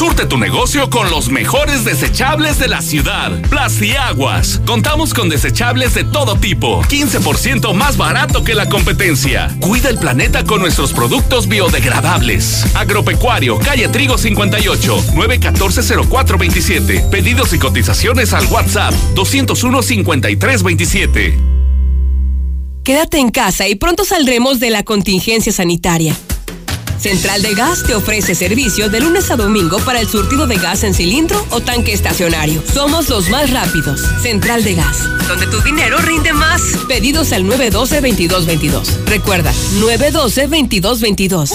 Surte 0.00 0.24
tu 0.24 0.38
negocio 0.38 0.88
con 0.88 1.10
los 1.10 1.28
mejores 1.28 1.84
desechables 1.84 2.58
de 2.58 2.68
la 2.68 2.80
ciudad. 2.80 3.38
Plastiaguas. 3.50 4.62
Contamos 4.64 5.12
con 5.12 5.28
desechables 5.28 5.92
de 5.92 6.04
todo 6.04 6.36
tipo. 6.36 6.82
15% 6.84 7.74
más 7.74 7.98
barato 7.98 8.42
que 8.42 8.54
la 8.54 8.70
competencia. 8.70 9.54
Cuida 9.60 9.90
el 9.90 9.98
planeta 9.98 10.42
con 10.44 10.62
nuestros 10.62 10.94
productos 10.94 11.48
biodegradables. 11.48 12.64
Agropecuario, 12.74 13.58
calle 13.58 13.88
Trigo 13.88 14.16
58, 14.16 15.04
914-0427. 15.16 17.10
Pedidos 17.10 17.52
y 17.52 17.58
cotizaciones 17.58 18.32
al 18.32 18.46
WhatsApp 18.46 18.94
201-5327. 19.16 21.34
Quédate 22.84 23.18
en 23.18 23.30
casa 23.30 23.68
y 23.68 23.74
pronto 23.74 24.06
saldremos 24.06 24.60
de 24.60 24.70
la 24.70 24.82
contingencia 24.82 25.52
sanitaria. 25.52 26.16
Central 27.00 27.40
de 27.40 27.54
Gas 27.54 27.82
te 27.82 27.94
ofrece 27.94 28.34
servicio 28.34 28.90
de 28.90 29.00
lunes 29.00 29.30
a 29.30 29.36
domingo 29.36 29.78
para 29.78 30.00
el 30.00 30.08
surtido 30.08 30.46
de 30.46 30.56
gas 30.56 30.84
en 30.84 30.92
cilindro 30.92 31.46
o 31.48 31.60
tanque 31.60 31.94
estacionario. 31.94 32.62
Somos 32.74 33.08
los 33.08 33.30
más 33.30 33.50
rápidos. 33.50 34.02
Central 34.20 34.62
de 34.64 34.74
Gas, 34.74 35.08
donde 35.26 35.46
tu 35.46 35.62
dinero 35.62 35.96
rinde 35.98 36.34
más. 36.34 36.60
Pedidos 36.88 37.32
al 37.32 37.44
912-2222. 37.44 39.04
Recuerda, 39.06 39.50
912-2222. 39.80 41.52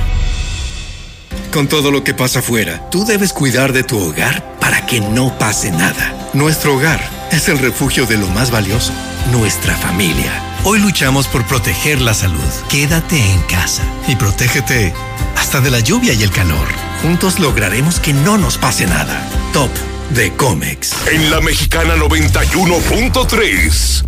Con 1.52 1.68
todo 1.68 1.90
lo 1.90 2.02
que 2.04 2.14
pasa 2.14 2.38
afuera, 2.38 2.88
tú 2.90 3.04
debes 3.04 3.34
cuidar 3.34 3.74
de 3.74 3.82
tu 3.82 3.98
hogar 3.98 4.56
para 4.68 4.84
que 4.84 5.00
no 5.00 5.32
pase 5.38 5.70
nada. 5.70 6.28
Nuestro 6.34 6.74
hogar 6.74 7.00
es 7.32 7.48
el 7.48 7.58
refugio 7.58 8.04
de 8.04 8.18
lo 8.18 8.28
más 8.28 8.50
valioso, 8.50 8.92
nuestra 9.32 9.74
familia. 9.74 10.42
Hoy 10.62 10.78
luchamos 10.78 11.26
por 11.26 11.46
proteger 11.46 12.02
la 12.02 12.12
salud. 12.12 12.38
Quédate 12.68 13.18
en 13.32 13.40
casa 13.44 13.82
y 14.06 14.16
protégete 14.16 14.92
hasta 15.38 15.62
de 15.62 15.70
la 15.70 15.80
lluvia 15.80 16.12
y 16.12 16.22
el 16.22 16.30
calor. 16.30 16.68
Juntos 17.00 17.38
lograremos 17.38 17.98
que 17.98 18.12
no 18.12 18.36
nos 18.36 18.58
pase 18.58 18.86
nada. 18.86 19.26
Top 19.54 19.70
de 20.10 20.34
Comex. 20.34 20.92
En 21.10 21.30
la 21.30 21.40
Mexicana 21.40 21.96
91.3. 21.96 24.04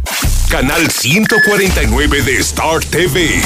Canal 0.51 0.91
149 0.91 2.21
de 2.21 2.37
Star 2.37 2.85
TV. 2.85 3.41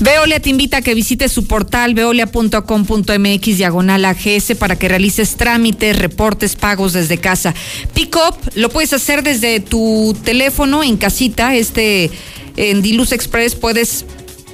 Veolia 0.00 0.38
te 0.38 0.50
invita 0.50 0.76
a 0.76 0.82
que 0.82 0.94
visites 0.94 1.32
su 1.32 1.46
portal 1.46 1.94
veolia.com.mx 1.94 3.56
diagonal 3.56 4.04
AGS 4.04 4.54
para 4.56 4.76
que 4.76 4.88
realices 4.88 5.36
trámites, 5.36 5.98
reportes, 5.98 6.54
pagos 6.54 6.92
desde 6.92 7.18
casa. 7.18 7.52
Pick 7.94 8.14
up 8.16 8.36
lo 8.54 8.68
puedes 8.68 8.92
hacer 8.92 9.24
desde 9.24 9.58
tu 9.58 10.16
teléfono 10.22 10.84
en 10.84 10.96
casita. 10.96 11.56
Este 11.56 12.10
en 12.56 12.82
Diluz 12.82 13.12
Express 13.12 13.54
puedes 13.54 14.04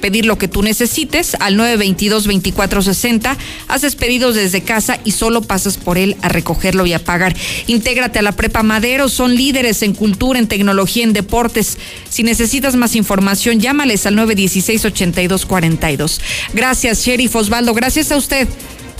pedir 0.01 0.25
lo 0.25 0.37
que 0.37 0.47
tú 0.47 0.63
necesites 0.63 1.35
al 1.39 1.57
922-2460. 1.57 3.37
Haces 3.67 3.95
pedidos 3.95 4.35
desde 4.35 4.61
casa 4.61 4.99
y 5.03 5.11
solo 5.11 5.41
pasas 5.41 5.77
por 5.77 5.97
él 5.97 6.15
a 6.21 6.29
recogerlo 6.29 6.85
y 6.85 6.93
a 6.93 7.03
pagar. 7.03 7.35
Intégrate 7.67 8.19
a 8.19 8.21
la 8.21 8.33
Prepa 8.33 8.63
Madero. 8.63 9.09
Son 9.09 9.35
líderes 9.35 9.81
en 9.81 9.93
cultura, 9.93 10.39
en 10.39 10.47
tecnología, 10.47 11.03
en 11.03 11.13
deportes. 11.13 11.77
Si 12.09 12.23
necesitas 12.23 12.75
más 12.75 12.95
información, 12.95 13.59
llámales 13.59 14.05
al 14.05 14.15
916-8242. 14.15 16.19
Gracias, 16.53 17.05
Sheriff 17.05 17.35
Osvaldo. 17.35 17.73
Gracias 17.73 18.11
a 18.11 18.17
usted. 18.17 18.47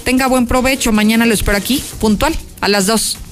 Tenga 0.03 0.27
buen 0.27 0.47
provecho. 0.47 0.91
Mañana 0.91 1.25
lo 1.25 1.33
espero 1.33 1.57
aquí, 1.57 1.81
puntual, 1.99 2.35
a 2.61 2.67
las 2.67 2.85
2. 2.85 3.24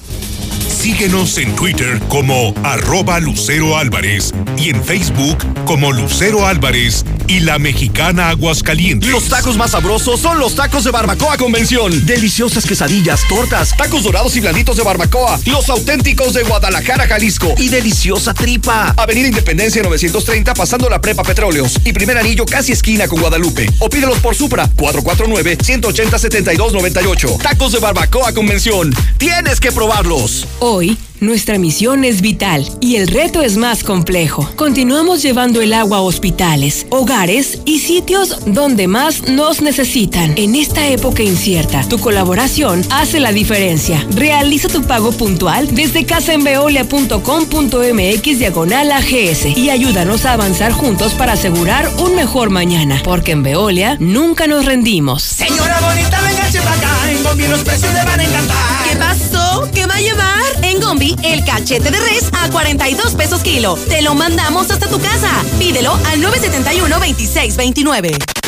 Síguenos 0.84 1.38
en 1.38 1.56
Twitter 1.56 1.98
como 2.10 2.52
arroba 2.62 3.18
Lucero 3.18 3.78
Álvarez 3.78 4.34
y 4.58 4.68
en 4.68 4.84
Facebook 4.84 5.38
como 5.64 5.90
Lucero 5.92 6.46
Álvarez 6.46 7.06
y 7.26 7.40
la 7.40 7.58
mexicana 7.58 8.28
Aguascalientes. 8.28 9.10
Los 9.10 9.30
tacos 9.30 9.56
más 9.56 9.70
sabrosos 9.70 10.20
son 10.20 10.38
los 10.38 10.54
tacos 10.54 10.84
de 10.84 10.90
barbacoa 10.90 11.38
convención. 11.38 12.04
Deliciosas 12.04 12.66
quesadillas, 12.66 13.26
tortas, 13.30 13.74
tacos 13.78 14.02
dorados 14.02 14.36
y 14.36 14.40
blanditos 14.40 14.76
de 14.76 14.82
barbacoa. 14.82 15.40
Los 15.46 15.70
auténticos 15.70 16.34
de 16.34 16.42
Guadalajara, 16.42 17.06
Jalisco. 17.06 17.54
Y 17.56 17.68
deliciosa 17.68 18.34
tripa. 18.34 18.92
Avenida 18.98 19.28
Independencia 19.28 19.82
930 19.82 20.52
pasando 20.52 20.90
la 20.90 21.00
prepa 21.00 21.22
Petróleos. 21.22 21.80
Y 21.86 21.94
primer 21.94 22.18
anillo 22.18 22.44
casi 22.44 22.72
esquina 22.72 23.08
con 23.08 23.20
Guadalupe. 23.20 23.70
O 23.78 23.88
pídelos 23.88 24.18
por 24.18 24.34
Supra 24.34 24.68
449-180-7298. 24.76 27.40
Tacos 27.40 27.72
de 27.72 27.78
barbacoa 27.78 28.34
convención. 28.34 28.94
Tienes 29.16 29.60
que 29.60 29.72
probarlos. 29.72 30.46
Hoy, 30.76 30.98
nuestra 31.20 31.56
misión 31.56 32.02
es 32.02 32.20
vital 32.20 32.68
y 32.80 32.96
el 32.96 33.06
reto 33.06 33.42
es 33.42 33.56
más 33.56 33.84
complejo. 33.84 34.50
Continuamos 34.56 35.22
llevando 35.22 35.60
el 35.60 35.72
agua 35.72 35.98
a 35.98 36.00
hospitales, 36.00 36.88
hogares 36.90 37.60
y 37.64 37.78
sitios 37.78 38.40
donde 38.46 38.88
más 38.88 39.28
nos 39.28 39.62
necesitan. 39.62 40.34
En 40.36 40.56
esta 40.56 40.88
época 40.88 41.22
incierta, 41.22 41.88
tu 41.88 42.00
colaboración 42.00 42.82
hace 42.90 43.20
la 43.20 43.30
diferencia. 43.30 44.04
Realiza 44.16 44.66
tu 44.66 44.82
pago 44.82 45.12
puntual 45.12 45.72
desde 45.72 46.06
casaenveolia.com.mx 46.06 48.38
diagonal 48.40 48.90
AGS 48.90 49.56
y 49.56 49.70
ayúdanos 49.70 50.24
a 50.24 50.32
avanzar 50.32 50.72
juntos 50.72 51.14
para 51.14 51.34
asegurar 51.34 51.88
un 51.98 52.16
mejor 52.16 52.50
mañana. 52.50 53.00
Porque 53.04 53.30
en 53.30 53.44
Veolia 53.44 53.96
nunca 54.00 54.48
nos 54.48 54.64
rendimos. 54.64 55.22
Señora 55.22 55.78
bonita, 55.82 56.20
venga 56.20 56.43
En 56.56 57.22
Gombi 57.24 57.48
los 57.48 57.64
precios 57.64 57.92
le 57.92 58.04
van 58.04 58.20
a 58.20 58.24
encantar. 58.24 58.56
¿Qué 58.88 58.94
pasó? 58.96 59.68
¿Qué 59.74 59.86
va 59.86 59.96
a 59.96 60.00
llevar? 60.00 60.40
En 60.62 60.80
Gombi, 60.80 61.16
el 61.24 61.44
cachete 61.44 61.90
de 61.90 61.98
res 61.98 62.30
a 62.32 62.48
42 62.48 63.14
pesos 63.14 63.42
kilo. 63.42 63.76
Te 63.88 64.02
lo 64.02 64.14
mandamos 64.14 64.70
hasta 64.70 64.86
tu 64.86 65.00
casa. 65.00 65.32
Pídelo 65.58 65.98
al 66.12 66.22
971-2629. 66.22 68.43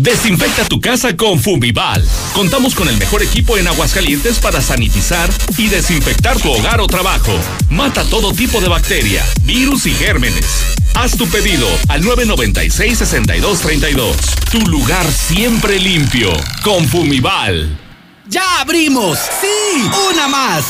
Desinfecta 0.00 0.64
tu 0.64 0.80
casa 0.80 1.16
con 1.16 1.40
Fumival. 1.40 2.04
Contamos 2.34 2.74
con 2.74 2.88
el 2.88 2.96
mejor 2.98 3.22
equipo 3.22 3.56
en 3.56 3.66
Aguascalientes 3.66 4.38
para 4.38 4.60
sanitizar 4.60 5.30
y 5.56 5.68
desinfectar 5.68 6.38
tu 6.38 6.52
hogar 6.52 6.80
o 6.80 6.86
trabajo. 6.86 7.32
Mata 7.70 8.04
todo 8.04 8.32
tipo 8.32 8.60
de 8.60 8.68
bacteria, 8.68 9.24
virus 9.42 9.86
y 9.86 9.92
gérmenes. 9.92 10.44
Haz 10.94 11.16
tu 11.16 11.26
pedido 11.28 11.66
al 11.88 12.02
996-6232. 12.02 14.14
Tu 14.50 14.60
lugar 14.66 15.10
siempre 15.10 15.78
limpio. 15.78 16.30
Con 16.62 16.86
Fumival. 16.86 17.78
¡Ya 18.28 18.60
abrimos! 18.60 19.18
¡Sí! 19.40 19.88
¡Una 20.10 20.28
más! 20.28 20.64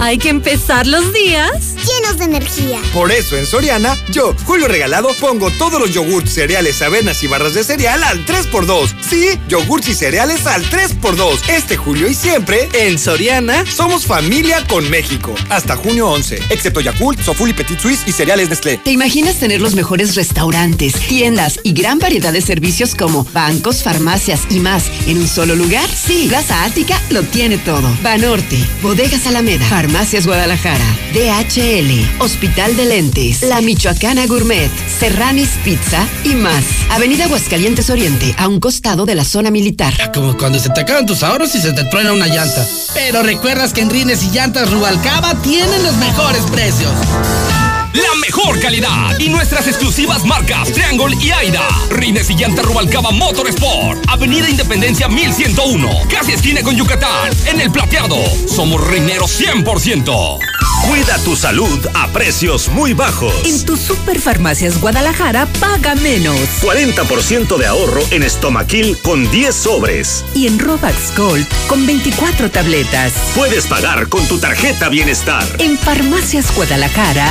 Hay 0.00 0.16
que 0.16 0.30
empezar 0.30 0.86
los 0.86 1.12
días 1.12 1.74
llenos 1.76 2.16
de 2.16 2.24
energía. 2.24 2.80
Por 2.94 3.12
eso 3.12 3.36
en 3.36 3.44
Soriana, 3.44 3.98
yo, 4.10 4.34
Julio 4.46 4.66
Regalado, 4.66 5.08
pongo 5.20 5.50
todos 5.50 5.78
los 5.78 5.92
yogurts, 5.92 6.32
cereales, 6.32 6.80
avenas 6.80 7.22
y 7.22 7.26
barras 7.26 7.52
de 7.52 7.64
cereal 7.64 8.02
al 8.02 8.24
3x2. 8.24 8.94
Sí, 9.06 9.26
yogurts 9.48 9.88
y 9.88 9.94
cereales 9.94 10.46
al 10.46 10.64
3x2. 10.64 11.48
Este 11.48 11.76
julio 11.76 12.08
y 12.08 12.14
siempre, 12.14 12.68
en 12.72 12.98
Soriana, 12.98 13.39
somos 13.66 14.04
familia 14.06 14.64
con 14.68 14.88
México. 14.90 15.34
Hasta 15.48 15.74
junio 15.76 16.08
11. 16.08 16.40
Excepto 16.50 16.80
Yakult, 16.80 17.22
Sofuli 17.22 17.54
Petit 17.54 17.78
Suisse 17.78 18.02
y 18.06 18.12
cereales 18.12 18.50
Nestlé. 18.50 18.76
¿Te 18.78 18.90
imaginas 18.90 19.36
tener 19.36 19.60
los 19.62 19.74
mejores 19.74 20.14
restaurantes, 20.14 20.92
tiendas 21.08 21.58
y 21.62 21.72
gran 21.72 21.98
variedad 21.98 22.32
de 22.32 22.42
servicios 22.42 22.94
como 22.94 23.24
bancos, 23.32 23.82
farmacias 23.82 24.42
y 24.50 24.60
más 24.60 24.84
en 25.06 25.18
un 25.18 25.26
solo 25.26 25.54
lugar? 25.54 25.88
Sí, 25.88 26.26
Plaza 26.28 26.64
Ática 26.64 27.00
lo 27.08 27.22
tiene 27.22 27.56
todo. 27.56 27.88
Banorte, 28.02 28.58
Bodegas 28.82 29.26
Alameda, 29.26 29.66
Farmacias 29.66 30.26
Guadalajara, 30.26 30.84
DHL, 31.14 32.20
Hospital 32.22 32.76
de 32.76 32.84
Lentes, 32.84 33.42
La 33.42 33.62
Michoacana 33.62 34.26
Gourmet, 34.26 34.70
Serranis 34.98 35.50
Pizza 35.64 36.06
y 36.24 36.34
más. 36.34 36.64
Avenida 36.90 37.24
Aguascalientes 37.24 37.88
Oriente, 37.88 38.34
a 38.36 38.48
un 38.48 38.60
costado 38.60 39.06
de 39.06 39.14
la 39.14 39.24
zona 39.24 39.50
militar. 39.50 39.94
Como 40.12 40.36
cuando 40.36 40.58
se 40.58 40.68
te 40.70 40.80
acaban 40.80 41.06
tus 41.06 41.22
ahorros 41.22 41.54
y 41.54 41.60
se 41.60 41.72
te 41.72 41.84
truena 41.84 42.12
una 42.12 42.26
llanta. 42.26 42.66
Pero 42.92 43.29
recuerdas 43.34 43.72
que 43.72 43.80
en 43.80 43.90
Rines 43.90 44.24
y 44.24 44.30
Llantas 44.32 44.72
Rubalcaba 44.72 45.36
tienen 45.36 45.84
los 45.84 45.96
mejores 45.98 46.42
precios. 46.50 46.90
La 47.92 48.14
mejor 48.20 48.60
calidad 48.60 49.18
y 49.18 49.28
nuestras 49.30 49.66
exclusivas 49.66 50.24
marcas 50.24 50.70
Triangle 50.72 51.16
y 51.20 51.32
Aida. 51.32 51.66
Rines 51.90 52.30
y 52.30 52.34
Llanta 52.34 52.62
Rubalcaba 52.62 53.10
Motorsport. 53.10 54.04
Avenida 54.08 54.48
Independencia 54.48 55.08
1101. 55.08 55.90
Casi 56.08 56.32
esquina 56.32 56.62
con 56.62 56.76
Yucatán. 56.76 57.32
En 57.46 57.60
el 57.60 57.72
plateado. 57.72 58.16
Somos 58.46 58.86
rineros 58.86 59.40
100%. 59.40 60.38
Cuida 60.86 61.18
tu 61.24 61.36
salud 61.36 61.78
a 61.94 62.08
precios 62.08 62.68
muy 62.68 62.94
bajos. 62.94 63.34
En 63.44 63.64
tus 63.66 63.80
superfarmacias 63.80 64.80
Guadalajara 64.80 65.46
paga 65.60 65.94
menos. 65.96 66.38
40% 66.62 67.58
de 67.58 67.66
ahorro 67.66 68.00
en 68.10 68.22
Estomaquil 68.22 68.96
con 69.02 69.30
10 69.30 69.54
sobres. 69.54 70.24
Y 70.34 70.46
en 70.46 70.58
Robax 70.58 71.16
Gold 71.16 71.46
con 71.66 71.84
24 71.86 72.50
tabletas. 72.50 73.12
Puedes 73.34 73.66
pagar 73.66 74.08
con 74.08 74.26
tu 74.26 74.38
tarjeta 74.38 74.88
Bienestar. 74.88 75.44
En 75.58 75.76
Farmacias 75.76 76.54
Guadalajara. 76.56 77.30